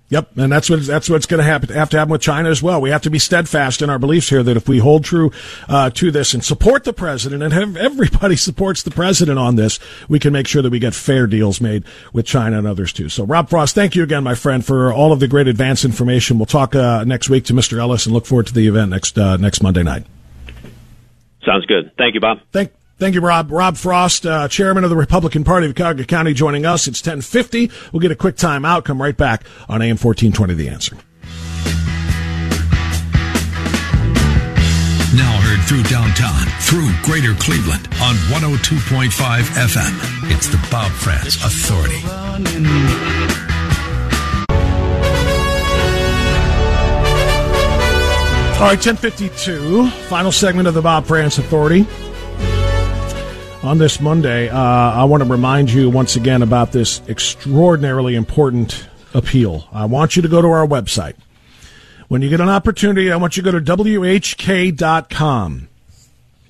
Yep, 0.08 0.38
and 0.38 0.52
that's 0.52 0.70
what 0.70 0.86
that's 0.86 1.10
what's 1.10 1.26
going 1.26 1.38
to 1.38 1.44
happen. 1.44 1.68
Have 1.70 1.90
to 1.90 1.98
happen 1.98 2.12
with 2.12 2.20
China 2.20 2.48
as 2.48 2.62
well. 2.62 2.80
We 2.80 2.90
have 2.90 3.02
to 3.02 3.10
be 3.10 3.18
steadfast 3.18 3.82
in 3.82 3.90
our 3.90 3.98
beliefs 3.98 4.28
here 4.28 4.44
that 4.44 4.56
if 4.56 4.68
we 4.68 4.78
hold 4.78 5.04
true 5.04 5.32
uh, 5.68 5.90
to 5.90 6.12
this 6.12 6.32
and 6.32 6.44
support 6.44 6.84
the 6.84 6.92
president, 6.92 7.42
and 7.42 7.52
have 7.52 7.76
everybody 7.76 8.36
supports 8.36 8.84
the 8.84 8.92
president 8.92 9.40
on 9.40 9.56
this, 9.56 9.80
we 10.08 10.20
can 10.20 10.32
make 10.32 10.46
sure 10.46 10.62
that 10.62 10.70
we 10.70 10.78
get 10.78 10.94
fair 10.94 11.26
deals 11.26 11.60
made 11.60 11.82
with 12.12 12.24
China 12.24 12.56
and 12.58 12.68
others 12.68 12.92
too. 12.92 13.08
So, 13.08 13.24
Rob 13.24 13.50
Frost, 13.50 13.74
thank 13.74 13.96
you 13.96 14.04
again, 14.04 14.22
my 14.22 14.36
friend, 14.36 14.64
for 14.64 14.92
all 14.92 15.12
of 15.12 15.18
the 15.18 15.26
great 15.26 15.48
advance 15.48 15.84
information. 15.84 16.38
We'll 16.38 16.46
talk 16.46 16.76
uh, 16.76 17.02
next 17.02 17.28
week 17.28 17.44
to 17.46 17.52
Mr. 17.52 17.78
Ellis 17.78 18.06
and 18.06 18.14
look 18.14 18.26
forward 18.26 18.46
to 18.46 18.54
the 18.54 18.68
event 18.68 18.92
next 18.92 19.18
uh, 19.18 19.36
next 19.38 19.60
Monday 19.60 19.82
night. 19.82 20.06
Sounds 21.44 21.66
good. 21.66 21.90
Thank 21.98 22.14
you, 22.14 22.20
Bob. 22.20 22.38
Thank. 22.52 22.75
Thank 22.98 23.14
you, 23.14 23.20
Rob. 23.20 23.50
Rob 23.50 23.76
Frost, 23.76 24.24
uh, 24.24 24.48
chairman 24.48 24.82
of 24.82 24.88
the 24.88 24.96
Republican 24.96 25.44
Party 25.44 25.66
of 25.66 25.74
Cuyahoga 25.74 26.06
County, 26.06 26.32
joining 26.32 26.64
us. 26.64 26.88
It's 26.88 27.00
1050. 27.00 27.70
We'll 27.92 28.00
get 28.00 28.10
a 28.10 28.16
quick 28.16 28.36
time 28.36 28.64
out. 28.64 28.86
Come 28.86 29.02
right 29.02 29.16
back 29.16 29.44
on 29.68 29.82
AM 29.82 29.98
1420, 29.98 30.54
The 30.54 30.68
Answer. 30.70 30.96
Now 35.14 35.40
heard 35.42 35.62
through 35.68 35.82
downtown, 35.84 36.46
through 36.60 36.88
greater 37.02 37.34
Cleveland 37.38 37.86
on 38.00 38.14
102.5 38.32 39.10
FM. 39.10 40.30
It's 40.30 40.48
the 40.48 40.68
Bob 40.70 40.90
Frantz 40.92 41.36
Authority. 41.36 42.00
All 48.56 48.62
right, 48.62 48.78
1052, 48.78 49.90
final 50.08 50.32
segment 50.32 50.66
of 50.66 50.72
the 50.72 50.80
Bob 50.80 51.04
Frantz 51.04 51.36
Authority 51.36 51.86
on 53.66 53.78
this 53.78 54.00
Monday, 54.00 54.48
uh, 54.48 54.56
I 54.56 55.04
want 55.04 55.24
to 55.24 55.28
remind 55.28 55.72
you 55.72 55.90
once 55.90 56.14
again 56.14 56.42
about 56.42 56.70
this 56.70 57.02
extraordinarily 57.08 58.14
important 58.14 58.86
appeal. 59.12 59.68
I 59.72 59.86
want 59.86 60.14
you 60.14 60.22
to 60.22 60.28
go 60.28 60.40
to 60.40 60.46
our 60.48 60.66
website. 60.66 61.16
When 62.06 62.22
you 62.22 62.28
get 62.28 62.40
an 62.40 62.48
opportunity, 62.48 63.10
I 63.10 63.16
want 63.16 63.36
you 63.36 63.42
to 63.42 63.50
go 63.50 63.58
to 63.58 63.76
WHK.com. 63.76 65.68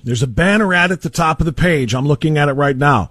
There's 0.03 0.21
a 0.21 0.27
banner 0.27 0.71
ad 0.75 0.91
at 0.91 1.01
the 1.01 1.09
top 1.09 1.39
of 1.39 1.47
the 1.47 1.53
page. 1.53 1.95
I'm 1.95 2.07
looking 2.07 2.37
at 2.37 2.49
it 2.49 2.53
right 2.53 2.77
now. 2.77 3.09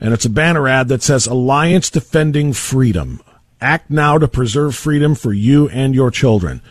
And 0.00 0.14
it's 0.14 0.24
a 0.24 0.30
banner 0.30 0.68
ad 0.68 0.86
that 0.88 1.02
says 1.02 1.26
Alliance 1.26 1.90
Defending 1.90 2.52
Freedom. 2.52 3.20
Act 3.60 3.90
now 3.90 4.18
to 4.18 4.28
preserve 4.28 4.76
freedom 4.76 5.16
for 5.16 5.32
you 5.32 5.68
and 5.70 5.96
your 5.96 6.12
children. 6.12 6.62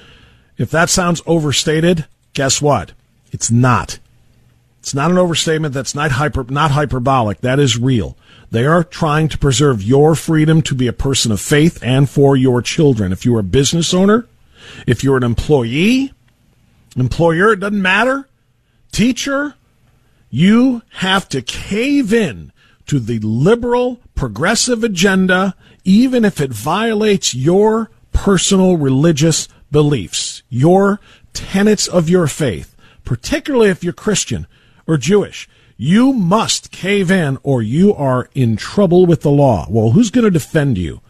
If 0.58 0.72
that 0.72 0.90
sounds 0.90 1.22
overstated, 1.26 2.06
guess 2.34 2.62
what? 2.62 2.94
It's 3.34 3.52
not. 3.52 4.00
It's 4.82 4.96
not 4.96 5.12
an 5.12 5.20
overstatement. 5.20 5.76
That's 5.76 5.94
not 5.94 6.10
hyper, 6.12 6.44
not 6.46 6.72
hyperbolic. 6.72 7.42
That 7.42 7.60
is 7.60 7.78
real. 7.78 8.18
They 8.50 8.66
are 8.66 8.84
trying 8.84 9.28
to 9.28 9.38
preserve 9.38 9.84
your 9.84 10.16
freedom 10.16 10.64
to 10.64 10.74
be 10.74 10.88
a 10.88 10.94
person 10.94 11.32
of 11.32 11.40
faith 11.40 11.80
and 11.84 12.10
for 12.10 12.36
your 12.36 12.64
children. 12.64 13.12
If 13.12 13.24
you're 13.24 13.40
a 13.40 13.44
business 13.44 13.94
owner, 13.94 14.28
if 14.88 15.04
you're 15.04 15.18
an 15.18 15.24
employee, 15.24 16.14
employer, 16.98 17.54
it 17.54 17.60
doesn't 17.60 17.80
matter, 17.80 18.28
teacher, 18.92 19.54
you 20.32 20.82
have 20.94 21.30
to 21.30 21.44
cave 21.44 22.12
in 22.12 22.52
to 22.88 23.00
the 23.00 23.20
liberal 23.20 24.00
progressive 24.16 24.84
agenda, 24.84 25.54
even 25.84 26.26
if 26.26 26.42
it 26.42 26.52
violates 26.52 27.36
your 27.36 27.92
personal 28.14 28.78
religious 28.78 29.48
beliefs, 29.72 30.42
your 30.50 31.00
tenets 31.34 31.88
of 31.88 32.10
your 32.10 32.26
faith, 32.26 32.76
particularly 33.06 33.70
if 33.70 33.84
you're 33.84 33.94
Christian 33.94 34.48
or 34.88 34.98
Jewish. 34.98 35.48
You 35.78 36.14
must 36.14 36.72
cave 36.72 37.10
in 37.10 37.40
or 37.42 37.62
you 37.62 37.94
are 37.94 38.30
in 38.36 38.56
trouble 38.56 39.06
with 39.06 39.22
the 39.22 39.32
law. 39.32 39.66
Well, 39.70 39.92
who's 39.92 40.12
going 40.12 40.26
to 40.26 40.32
defend 40.32 40.78
you? 40.78 41.02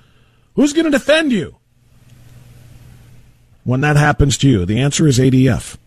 Who's 0.55 0.73
going 0.73 0.85
to 0.85 0.91
defend 0.91 1.31
you? 1.31 1.57
When 3.63 3.81
that 3.81 3.97
happens 3.97 4.37
to 4.39 4.49
you, 4.49 4.65
the 4.65 4.79
answer 4.79 5.07
is 5.07 5.19
ADF, 5.19 5.77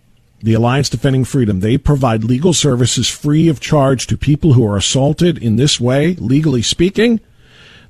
the 0.40 0.54
Alliance 0.54 0.88
Defending 0.88 1.24
Freedom. 1.24 1.60
They 1.60 1.78
provide 1.78 2.24
legal 2.24 2.52
services 2.52 3.08
free 3.08 3.48
of 3.48 3.58
charge 3.58 4.06
to 4.06 4.16
people 4.16 4.52
who 4.52 4.66
are 4.66 4.76
assaulted 4.76 5.38
in 5.38 5.56
this 5.56 5.80
way, 5.80 6.14
legally 6.16 6.62
speaking. 6.62 7.20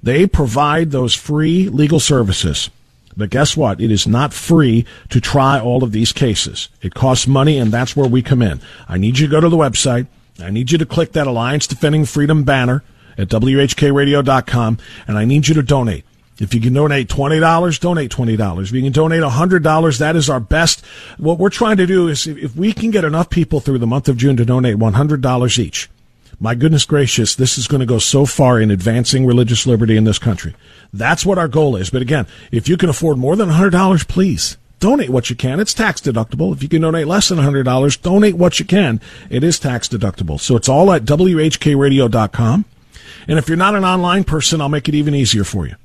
They 0.03 0.26
provide 0.26 0.90
those 0.90 1.14
free 1.14 1.68
legal 1.68 2.01
services. 2.01 2.70
But 3.16 3.30
guess 3.30 3.56
what? 3.56 3.80
It 3.80 3.90
is 3.90 4.06
not 4.06 4.32
free 4.32 4.84
to 5.10 5.20
try 5.20 5.60
all 5.60 5.84
of 5.84 5.92
these 5.92 6.12
cases. 6.12 6.68
It 6.82 6.94
costs 6.94 7.26
money, 7.26 7.58
and 7.58 7.70
that's 7.70 7.96
where 7.96 8.08
we 8.08 8.22
come 8.22 8.42
in. 8.42 8.60
I 8.88 8.98
need 8.98 9.18
you 9.18 9.28
to 9.28 9.30
go 9.30 9.40
to 9.40 9.48
the 9.48 9.56
website. 9.56 10.06
I 10.40 10.50
need 10.50 10.72
you 10.72 10.78
to 10.78 10.86
click 10.86 11.12
that 11.12 11.26
Alliance 11.26 11.66
Defending 11.66 12.06
Freedom 12.06 12.42
banner 12.42 12.82
at 13.16 13.28
WHKRadio.com, 13.28 14.78
and 15.06 15.18
I 15.18 15.24
need 15.24 15.46
you 15.46 15.54
to 15.54 15.62
donate. 15.62 16.04
If 16.40 16.52
you 16.52 16.60
can 16.60 16.72
donate 16.72 17.08
$20, 17.08 17.78
donate 17.80 18.10
$20. 18.10 18.62
If 18.62 18.72
you 18.72 18.82
can 18.82 18.92
donate 18.92 19.22
$100, 19.22 19.98
that 19.98 20.16
is 20.16 20.28
our 20.28 20.40
best. 20.40 20.84
What 21.16 21.38
we're 21.38 21.48
trying 21.48 21.76
to 21.76 21.86
do 21.86 22.08
is 22.08 22.26
if 22.26 22.56
we 22.56 22.72
can 22.72 22.90
get 22.90 23.04
enough 23.04 23.30
people 23.30 23.60
through 23.60 23.78
the 23.78 23.86
month 23.86 24.08
of 24.08 24.16
June 24.16 24.36
to 24.38 24.44
donate 24.44 24.76
$100 24.76 25.58
each, 25.58 25.88
my 26.41 26.55
goodness 26.55 26.85
gracious, 26.85 27.35
this 27.35 27.59
is 27.59 27.68
going 27.68 27.80
to 27.80 27.87
go 27.87 27.99
so 27.99 28.26
far 28.26 28.61
in 28.61 28.70
advancing 28.70 29.26
religious 29.26 29.66
liberty 29.66 29.97
in 29.97 30.05
this 30.05 30.18
country. 30.18 30.55
That's 30.93 31.26
what 31.26 31.39
our 31.39 31.49
goal 31.49 31.76
is. 31.76 31.91
But 31.91 32.03
again, 32.03 32.26
if 32.51 32.68
you 32.68 32.76
can 32.76 32.89
afford 32.89 33.18
more 33.18 33.37
than 33.37 33.51
$100, 33.51 34.09
please 34.09 34.57
donate 34.80 35.11
what 35.11 35.30
you 35.30 35.37
can. 35.37 35.61
It's 35.61 35.74
tax 35.74 36.01
deductible. 36.01 36.53
If 36.53 36.62
you 36.62 36.68
can 36.68 36.82
donate 36.82 37.07
less 37.07 37.28
than 37.28 37.39
$100, 37.39 38.03
donate 38.03 38.37
what 38.37 38.59
you 38.59 38.64
can. 38.64 39.01
It 39.30 39.43
is 39.43 39.59
tax 39.59 39.89
deductible. 39.89 40.39
So 40.39 40.57
it's 40.57 40.68
all 40.68 40.93
at 40.93 41.05
WHKRadio.com. 41.05 42.64
And 43.26 43.39
if 43.39 43.49
you're 43.49 43.57
not 43.57 43.74
an 43.74 43.85
online 43.85 44.24
person, 44.24 44.61
I'll 44.61 44.68
make 44.68 44.89
it 44.89 44.95
even 44.95 45.14
easier 45.14 45.45
for 45.45 45.66
you. 45.66 45.76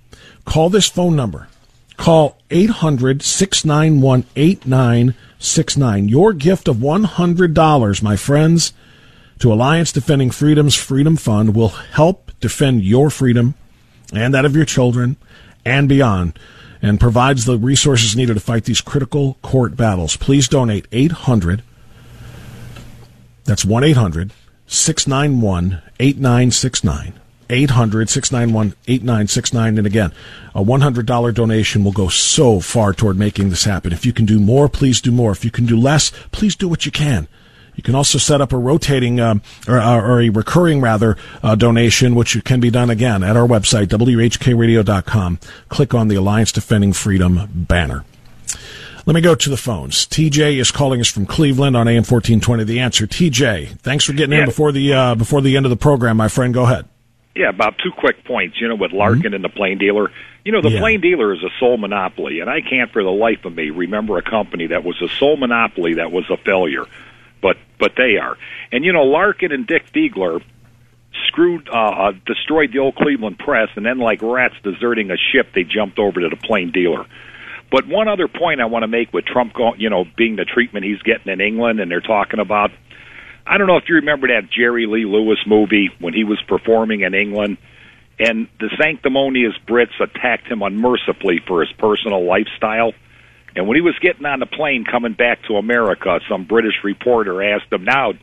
Call 0.45 0.69
this 0.69 0.89
phone 0.89 1.15
number. 1.15 1.47
Call 1.95 2.37
800 2.49 3.21
691 3.21 4.25
8969. 4.35 6.09
Your 6.09 6.33
gift 6.33 6.67
of 6.67 6.77
$100, 6.77 8.03
my 8.03 8.15
friends, 8.15 8.73
to 9.39 9.51
Alliance 9.53 9.91
Defending 9.91 10.31
Freedom's 10.31 10.75
Freedom 10.75 11.15
Fund 11.15 11.55
will 11.55 11.69
help 11.69 12.31
defend 12.39 12.83
your 12.83 13.09
freedom 13.09 13.55
and 14.13 14.33
that 14.33 14.45
of 14.45 14.55
your 14.55 14.65
children 14.65 15.17
and 15.65 15.87
beyond 15.87 16.37
and 16.81 16.99
provides 16.99 17.45
the 17.45 17.57
resources 17.57 18.15
needed 18.15 18.35
to 18.35 18.39
fight 18.39 18.65
these 18.65 18.81
critical 18.81 19.37
court 19.41 19.75
battles. 19.75 20.15
Please 20.15 20.47
donate 20.47 20.87
800. 20.91 21.63
That's 23.45 23.65
1 23.65 23.83
800 23.83 24.31
691 24.67 25.81
8969. 25.99 27.13
800 27.49 28.09
691 28.09 28.75
8969. 28.87 29.77
And 29.77 29.87
again, 29.87 30.13
a 30.53 30.63
$100 30.63 31.33
donation 31.33 31.83
will 31.83 31.91
go 31.91 32.07
so 32.07 32.59
far 32.59 32.93
toward 32.93 33.17
making 33.17 33.49
this 33.49 33.63
happen. 33.63 33.91
If 33.91 34.05
you 34.05 34.13
can 34.13 34.25
do 34.25 34.39
more, 34.39 34.69
please 34.69 35.01
do 35.01 35.11
more. 35.11 35.31
If 35.31 35.43
you 35.43 35.51
can 35.51 35.65
do 35.65 35.77
less, 35.77 36.11
please 36.31 36.55
do 36.55 36.67
what 36.67 36.85
you 36.85 36.91
can. 36.91 37.27
You 37.79 37.83
can 37.83 37.95
also 37.95 38.17
set 38.17 38.41
up 38.41 38.51
a 38.51 38.57
rotating 38.57 39.21
um, 39.21 39.41
or, 39.65 39.79
or, 39.79 40.19
a 40.19 40.27
recurring 40.27 40.81
rather 40.81 41.15
uh, 41.41 41.55
donation, 41.55 42.13
which 42.13 42.43
can 42.43 42.59
be 42.59 42.69
done 42.69 42.89
again 42.89 43.23
at 43.23 43.37
our 43.37 43.47
website 43.47 43.85
whkradio.com. 43.85 45.39
Click 45.69 45.93
on 45.93 46.09
the 46.09 46.15
Alliance 46.15 46.51
Defending 46.51 46.91
Freedom 46.91 47.47
banner. 47.53 48.03
Let 49.05 49.13
me 49.13 49.21
go 49.21 49.33
to 49.33 49.49
the 49.49 49.55
phones. 49.55 50.05
TJ 50.07 50.57
is 50.57 50.71
calling 50.71 50.99
us 50.99 51.07
from 51.07 51.25
Cleveland 51.25 51.77
on 51.77 51.87
AM 51.87 52.03
fourteen 52.03 52.41
twenty. 52.41 52.65
The 52.65 52.81
answer, 52.81 53.07
TJ. 53.07 53.79
Thanks 53.79 54.03
for 54.03 54.11
getting 54.11 54.33
yeah. 54.33 54.39
in 54.39 54.45
before 54.47 54.73
the 54.73 54.91
uh, 54.91 55.15
before 55.15 55.39
the 55.39 55.55
end 55.55 55.65
of 55.65 55.69
the 55.69 55.77
program, 55.77 56.17
my 56.17 56.27
friend. 56.27 56.53
Go 56.53 56.63
ahead. 56.63 56.85
Yeah, 57.33 57.47
about 57.47 57.77
two 57.81 57.91
quick 57.97 58.25
points. 58.25 58.59
You 58.59 58.67
know, 58.67 58.75
with 58.75 58.91
Larkin 58.91 59.21
mm-hmm. 59.21 59.35
and 59.35 59.43
the 59.45 59.49
plain 59.49 59.77
dealer. 59.77 60.11
You 60.43 60.51
know, 60.51 60.61
the 60.61 60.71
yeah. 60.71 60.79
plain 60.81 60.99
dealer 60.99 61.33
is 61.33 61.41
a 61.43 61.49
sole 61.61 61.77
monopoly, 61.77 62.41
and 62.41 62.49
I 62.49 62.59
can't 62.59 62.91
for 62.91 63.03
the 63.03 63.09
life 63.09 63.45
of 63.45 63.55
me 63.55 63.69
remember 63.69 64.17
a 64.17 64.21
company 64.21 64.67
that 64.67 64.83
was 64.83 65.01
a 65.01 65.07
sole 65.07 65.37
monopoly 65.37 65.93
that 65.93 66.11
was 66.11 66.29
a 66.29 66.35
failure 66.35 66.85
but 67.79 67.93
they 67.95 68.17
are. 68.17 68.37
And 68.71 68.83
you 68.83 68.93
know, 68.93 69.03
Larkin 69.03 69.51
and 69.51 69.65
Dick 69.65 69.91
Feagler 69.93 70.41
screwed, 71.27 71.69
uh, 71.69 71.77
uh, 71.77 72.11
destroyed 72.25 72.71
the 72.73 72.79
old 72.79 72.95
Cleveland 72.95 73.39
press, 73.39 73.69
and 73.75 73.85
then 73.85 73.97
like 73.97 74.21
rats 74.21 74.55
deserting 74.63 75.11
a 75.11 75.17
ship, 75.17 75.47
they 75.55 75.63
jumped 75.63 75.97
over 75.97 76.19
to 76.21 76.29
the 76.29 76.35
plain 76.35 76.71
dealer. 76.71 77.05
But 77.71 77.87
one 77.87 78.07
other 78.07 78.27
point 78.27 78.61
I 78.61 78.65
want 78.65 78.83
to 78.83 78.87
make 78.87 79.13
with 79.13 79.25
Trump, 79.25 79.53
going, 79.53 79.79
you 79.79 79.89
know, 79.89 80.05
being 80.17 80.35
the 80.35 80.45
treatment 80.45 80.85
he's 80.85 81.01
getting 81.01 81.31
in 81.31 81.39
England, 81.39 81.79
and 81.79 81.89
they're 81.89 82.01
talking 82.01 82.39
about. 82.39 82.71
I 83.45 83.57
don't 83.57 83.65
know 83.65 83.77
if 83.77 83.89
you 83.89 83.95
remember 83.95 84.27
that 84.27 84.51
Jerry 84.51 84.85
Lee 84.85 85.05
Lewis 85.05 85.39
movie 85.47 85.89
when 85.99 86.13
he 86.13 86.23
was 86.23 86.39
performing 86.47 87.01
in 87.01 87.15
England, 87.15 87.57
and 88.19 88.47
the 88.59 88.69
sanctimonious 88.79 89.53
Brits 89.67 89.99
attacked 89.99 90.47
him 90.47 90.61
unmercifully 90.61 91.41
for 91.47 91.61
his 91.61 91.71
personal 91.77 92.25
lifestyle. 92.25 92.93
And 93.55 93.67
when 93.67 93.75
he 93.75 93.81
was 93.81 93.97
getting 93.99 94.25
on 94.25 94.39
the 94.39 94.45
plane 94.45 94.85
coming 94.89 95.13
back 95.13 95.43
to 95.47 95.55
America, 95.55 96.19
some 96.29 96.45
British 96.45 96.75
reporter 96.83 97.41
asked 97.41 97.71
him, 97.71 97.83
"Now, 97.83 98.13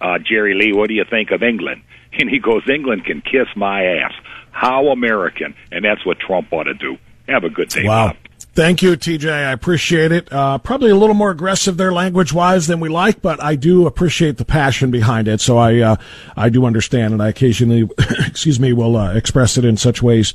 uh, 0.00 0.18
Jerry 0.18 0.54
Lee, 0.54 0.72
what 0.72 0.88
do 0.88 0.94
you 0.94 1.04
think 1.08 1.30
of 1.30 1.42
England?" 1.42 1.82
And 2.18 2.30
he 2.30 2.38
goes, 2.38 2.62
"England 2.66 3.04
can 3.04 3.20
kiss 3.20 3.46
my 3.56 3.84
ass. 3.84 4.12
How 4.50 4.88
American!" 4.88 5.54
And 5.70 5.84
that's 5.84 6.04
what 6.06 6.18
Trump 6.18 6.50
ought 6.50 6.64
to 6.64 6.72
do. 6.72 6.96
Have 7.28 7.44
a 7.44 7.50
good 7.50 7.68
day. 7.68 7.84
Wow. 7.84 8.08
Bob. 8.08 8.16
Thank 8.56 8.80
you, 8.80 8.96
TJ. 8.96 9.30
I 9.30 9.52
appreciate 9.52 10.12
it. 10.12 10.32
Uh, 10.32 10.56
probably 10.56 10.90
a 10.90 10.96
little 10.96 11.14
more 11.14 11.30
aggressive 11.30 11.76
there, 11.76 11.92
language 11.92 12.32
wise, 12.32 12.66
than 12.66 12.80
we 12.80 12.88
like, 12.88 13.20
but 13.20 13.42
I 13.42 13.54
do 13.54 13.86
appreciate 13.86 14.38
the 14.38 14.46
passion 14.46 14.90
behind 14.90 15.28
it. 15.28 15.42
So 15.42 15.58
I, 15.58 15.80
uh, 15.80 15.96
I 16.38 16.48
do 16.48 16.64
understand, 16.64 17.12
and 17.12 17.22
I 17.22 17.28
occasionally, 17.28 17.86
excuse 18.26 18.58
me, 18.58 18.72
will 18.72 18.96
uh, 18.96 19.12
express 19.12 19.58
it 19.58 19.66
in 19.66 19.76
such 19.76 20.02
ways 20.02 20.32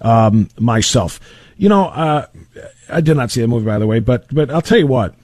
um, 0.00 0.48
myself. 0.58 1.20
You 1.56 1.68
know, 1.68 1.86
uh, 1.86 2.26
I 2.88 3.00
did 3.00 3.16
not 3.16 3.30
see 3.30 3.40
the 3.40 3.48
movie, 3.48 3.66
by 3.66 3.78
the 3.78 3.86
way, 3.86 4.00
but 4.00 4.32
but 4.32 4.50
I'll 4.50 4.62
tell 4.62 4.78
you 4.78 4.86
what. 4.86 5.14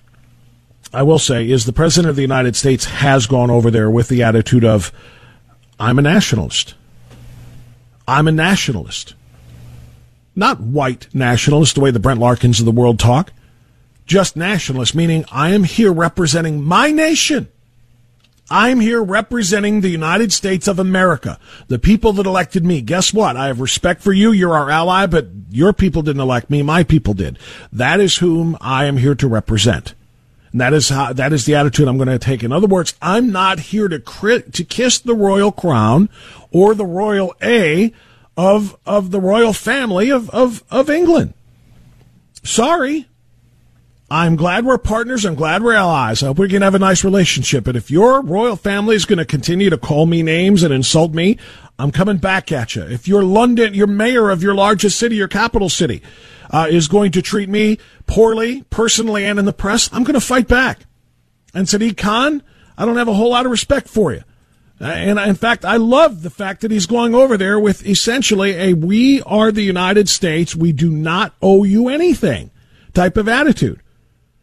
I 0.94 1.02
will 1.02 1.18
say 1.18 1.48
is 1.48 1.64
the 1.64 1.72
president 1.72 2.10
of 2.10 2.16
the 2.16 2.22
United 2.22 2.54
States 2.54 2.84
has 2.84 3.26
gone 3.26 3.50
over 3.50 3.70
there 3.70 3.90
with 3.90 4.08
the 4.08 4.22
attitude 4.22 4.64
of, 4.64 4.92
"I'm 5.80 5.98
a 5.98 6.02
nationalist. 6.02 6.74
I'm 8.06 8.28
a 8.28 8.32
nationalist." 8.32 9.14
Not 10.34 10.60
white 10.60 11.08
nationalist, 11.14 11.74
the 11.74 11.82
way 11.82 11.90
the 11.90 12.00
Brent 12.00 12.20
Larkins 12.20 12.58
of 12.58 12.64
the 12.64 12.72
world 12.72 12.98
talk. 12.98 13.32
Just 14.06 14.34
nationalist, 14.34 14.94
meaning 14.94 15.24
I 15.30 15.50
am 15.50 15.64
here 15.64 15.92
representing 15.92 16.62
my 16.62 16.90
nation. 16.90 17.48
I'm 18.52 18.80
here 18.80 19.02
representing 19.02 19.80
the 19.80 19.88
United 19.88 20.30
States 20.30 20.68
of 20.68 20.78
America, 20.78 21.38
the 21.68 21.78
people 21.78 22.12
that 22.12 22.26
elected 22.26 22.66
me. 22.66 22.82
Guess 22.82 23.14
what? 23.14 23.34
I 23.34 23.46
have 23.46 23.60
respect 23.60 24.02
for 24.02 24.12
you. 24.12 24.30
You're 24.30 24.54
our 24.54 24.68
ally, 24.68 25.06
but 25.06 25.28
your 25.50 25.72
people 25.72 26.02
didn't 26.02 26.20
elect 26.20 26.50
me. 26.50 26.62
My 26.62 26.84
people 26.84 27.14
did. 27.14 27.38
That 27.72 27.98
is 27.98 28.18
whom 28.18 28.58
I 28.60 28.84
am 28.84 28.98
here 28.98 29.14
to 29.14 29.26
represent. 29.26 29.94
And 30.52 30.60
that 30.60 30.74
is 30.74 30.90
how, 30.90 31.14
that 31.14 31.32
is 31.32 31.46
the 31.46 31.54
attitude 31.54 31.88
I'm 31.88 31.96
going 31.96 32.08
to 32.08 32.18
take. 32.18 32.44
In 32.44 32.52
other 32.52 32.66
words, 32.66 32.94
I'm 33.00 33.32
not 33.32 33.58
here 33.58 33.88
to 33.88 33.98
crit, 33.98 34.52
to 34.52 34.64
kiss 34.64 34.98
the 34.98 35.14
royal 35.14 35.50
crown 35.50 36.10
or 36.50 36.74
the 36.74 36.84
royal 36.84 37.34
A 37.42 37.90
of, 38.36 38.76
of 38.84 39.12
the 39.12 39.20
royal 39.20 39.54
family 39.54 40.10
of, 40.10 40.28
of, 40.28 40.62
of 40.70 40.90
England. 40.90 41.32
Sorry. 42.42 43.08
I'm 44.12 44.36
glad 44.36 44.66
we're 44.66 44.76
partners. 44.76 45.24
I'm 45.24 45.36
glad 45.36 45.62
we're 45.62 45.72
allies. 45.72 46.22
I 46.22 46.26
hope 46.26 46.38
we 46.38 46.46
can 46.46 46.60
have 46.60 46.74
a 46.74 46.78
nice 46.78 47.02
relationship. 47.02 47.64
But 47.64 47.76
if 47.76 47.90
your 47.90 48.20
royal 48.20 48.56
family 48.56 48.94
is 48.94 49.06
going 49.06 49.20
to 49.20 49.24
continue 49.24 49.70
to 49.70 49.78
call 49.78 50.04
me 50.04 50.22
names 50.22 50.62
and 50.62 50.72
insult 50.72 51.14
me, 51.14 51.38
I'm 51.78 51.90
coming 51.92 52.18
back 52.18 52.52
at 52.52 52.76
you. 52.76 52.82
If 52.82 53.08
your 53.08 53.22
London, 53.22 53.72
your 53.72 53.86
mayor 53.86 54.28
of 54.28 54.42
your 54.42 54.54
largest 54.54 54.98
city, 54.98 55.16
your 55.16 55.28
capital 55.28 55.70
city, 55.70 56.02
uh, 56.50 56.66
is 56.68 56.88
going 56.88 57.12
to 57.12 57.22
treat 57.22 57.48
me 57.48 57.78
poorly, 58.06 58.64
personally, 58.68 59.24
and 59.24 59.38
in 59.38 59.46
the 59.46 59.52
press, 59.54 59.88
I'm 59.94 60.04
going 60.04 60.12
to 60.12 60.20
fight 60.20 60.46
back. 60.46 60.80
And 61.54 61.66
Sadiq 61.66 61.96
Khan, 61.96 62.42
I 62.76 62.84
don't 62.84 62.98
have 62.98 63.08
a 63.08 63.14
whole 63.14 63.30
lot 63.30 63.46
of 63.46 63.50
respect 63.50 63.88
for 63.88 64.12
you. 64.12 64.24
Uh, 64.78 64.88
and 64.88 65.18
in 65.18 65.36
fact, 65.36 65.64
I 65.64 65.78
love 65.78 66.20
the 66.20 66.28
fact 66.28 66.60
that 66.60 66.70
he's 66.70 66.84
going 66.84 67.14
over 67.14 67.38
there 67.38 67.58
with 67.58 67.86
essentially 67.86 68.56
a 68.56 68.74
we 68.74 69.22
are 69.22 69.50
the 69.50 69.62
United 69.62 70.10
States, 70.10 70.54
we 70.54 70.72
do 70.72 70.90
not 70.90 71.32
owe 71.40 71.64
you 71.64 71.88
anything 71.88 72.50
type 72.92 73.16
of 73.16 73.26
attitude. 73.26 73.81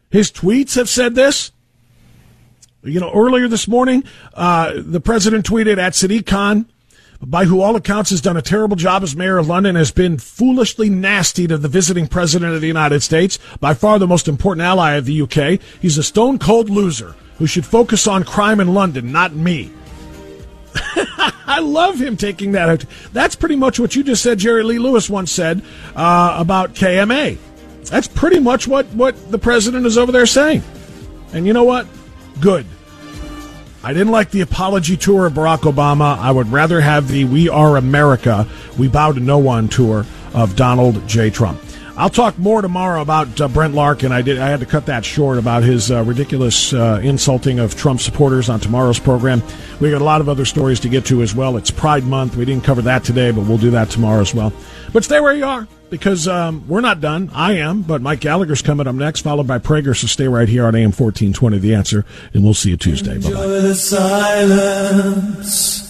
His 0.09 0.31
tweets 0.31 0.75
have 0.75 0.89
said 0.89 1.15
this. 1.15 1.51
You 2.81 2.99
know, 2.99 3.11
earlier 3.13 3.47
this 3.47 3.67
morning, 3.67 4.03
uh, 4.33 4.73
the 4.77 5.01
president 5.01 5.45
tweeted 5.45 5.77
at 5.77 5.93
Sadiq 5.93 6.25
Khan, 6.25 6.65
by 7.21 7.43
who 7.43 7.59
all 7.61 7.75
accounts 7.75 8.09
has 8.11 8.21
done 8.21 8.37
a 8.37 8.41
terrible 8.41 8.77
job 8.77 9.03
as 9.03 9.15
mayor 9.15 9.37
of 9.37 9.47
London, 9.47 9.75
has 9.75 9.91
been 9.91 10.17
foolishly 10.17 10.89
nasty 10.89 11.45
to 11.47 11.57
the 11.57 11.67
visiting 11.67 12.07
president 12.07 12.53
of 12.53 12.61
the 12.61 12.67
United 12.67 13.03
States, 13.03 13.37
by 13.59 13.73
far 13.73 13.99
the 13.99 14.07
most 14.07 14.29
important 14.29 14.65
ally 14.65 14.93
of 14.93 15.05
the 15.05 15.21
UK. 15.21 15.59
He's 15.81 15.97
a 15.97 16.03
stone 16.03 16.39
cold 16.39 16.69
loser 16.69 17.15
who 17.37 17.45
should 17.45 17.65
focus 17.65 18.07
on 18.07 18.23
crime 18.23 18.61
in 18.61 18.73
London, 18.73 19.11
not 19.11 19.35
me. 19.35 19.71
I 21.45 21.59
love 21.59 21.99
him 21.99 22.15
taking 22.15 22.53
that 22.53 22.69
out. 22.69 22.85
That's 23.11 23.35
pretty 23.35 23.57
much 23.57 23.79
what 23.79 23.95
you 23.95 24.03
just 24.03 24.23
said. 24.23 24.39
Jerry 24.39 24.63
Lee 24.63 24.79
Lewis 24.79 25.09
once 25.09 25.31
said 25.31 25.61
uh, 25.95 26.35
about 26.39 26.75
KMA. 26.75 27.37
That's 27.89 28.07
pretty 28.07 28.39
much 28.39 28.67
what, 28.67 28.85
what 28.87 29.31
the 29.31 29.39
president 29.39 29.85
is 29.85 29.97
over 29.97 30.11
there 30.11 30.25
saying. 30.25 30.63
And 31.33 31.45
you 31.45 31.53
know 31.53 31.63
what? 31.63 31.87
Good. 32.39 32.65
I 33.83 33.93
didn't 33.93 34.11
like 34.11 34.31
the 34.31 34.41
apology 34.41 34.97
tour 34.97 35.25
of 35.25 35.33
Barack 35.33 35.59
Obama. 35.59 36.17
I 36.17 36.31
would 36.31 36.51
rather 36.51 36.81
have 36.81 37.07
the 37.07 37.25
We 37.25 37.49
Are 37.49 37.77
America, 37.77 38.47
We 38.77 38.89
Bow 38.89 39.13
to 39.13 39.19
No 39.19 39.37
One 39.37 39.69
tour 39.69 40.05
of 40.33 40.55
Donald 40.55 41.07
J. 41.07 41.29
Trump. 41.29 41.61
I'll 41.95 42.09
talk 42.09 42.37
more 42.37 42.61
tomorrow 42.61 43.01
about 43.01 43.41
uh, 43.41 43.49
Brent 43.49 43.73
Larkin. 43.73 44.13
I 44.13 44.21
did. 44.21 44.39
I 44.39 44.47
had 44.47 44.61
to 44.61 44.65
cut 44.65 44.85
that 44.85 45.03
short 45.03 45.37
about 45.37 45.63
his 45.63 45.91
uh, 45.91 46.01
ridiculous 46.03 46.71
uh, 46.71 47.01
insulting 47.03 47.59
of 47.59 47.75
Trump 47.75 47.99
supporters 47.99 48.47
on 48.47 48.61
tomorrow's 48.61 48.99
program. 48.99 49.43
We 49.81 49.91
got 49.91 50.01
a 50.01 50.05
lot 50.05 50.21
of 50.21 50.29
other 50.29 50.45
stories 50.45 50.79
to 50.81 50.89
get 50.89 51.05
to 51.07 51.21
as 51.21 51.35
well. 51.35 51.57
It's 51.57 51.71
Pride 51.71 52.05
Month. 52.05 52.37
We 52.37 52.45
didn't 52.45 52.63
cover 52.63 52.81
that 52.83 53.03
today, 53.03 53.31
but 53.31 53.41
we'll 53.41 53.57
do 53.57 53.71
that 53.71 53.89
tomorrow 53.89 54.21
as 54.21 54.33
well. 54.33 54.53
But 54.91 55.03
stay 55.03 55.19
where 55.19 55.35
you 55.35 55.45
are 55.45 55.67
because 55.89 56.27
um, 56.27 56.67
we're 56.67 56.81
not 56.81 57.01
done. 57.01 57.29
I 57.33 57.53
am, 57.53 57.81
but 57.81 58.01
Mike 58.01 58.19
Gallagher's 58.21 58.61
coming 58.61 58.87
up 58.87 58.95
next, 58.95 59.21
followed 59.21 59.47
by 59.47 59.59
Prager. 59.59 59.95
So 59.95 60.07
stay 60.07 60.27
right 60.27 60.47
here 60.47 60.65
on 60.65 60.75
AM 60.75 60.91
1420, 60.91 61.57
The 61.59 61.73
Answer, 61.73 62.05
and 62.33 62.43
we'll 62.43 62.53
see 62.53 62.71
you 62.71 62.77
Tuesday. 62.77 63.17
Bye 63.19 63.29
bye. 65.43 65.88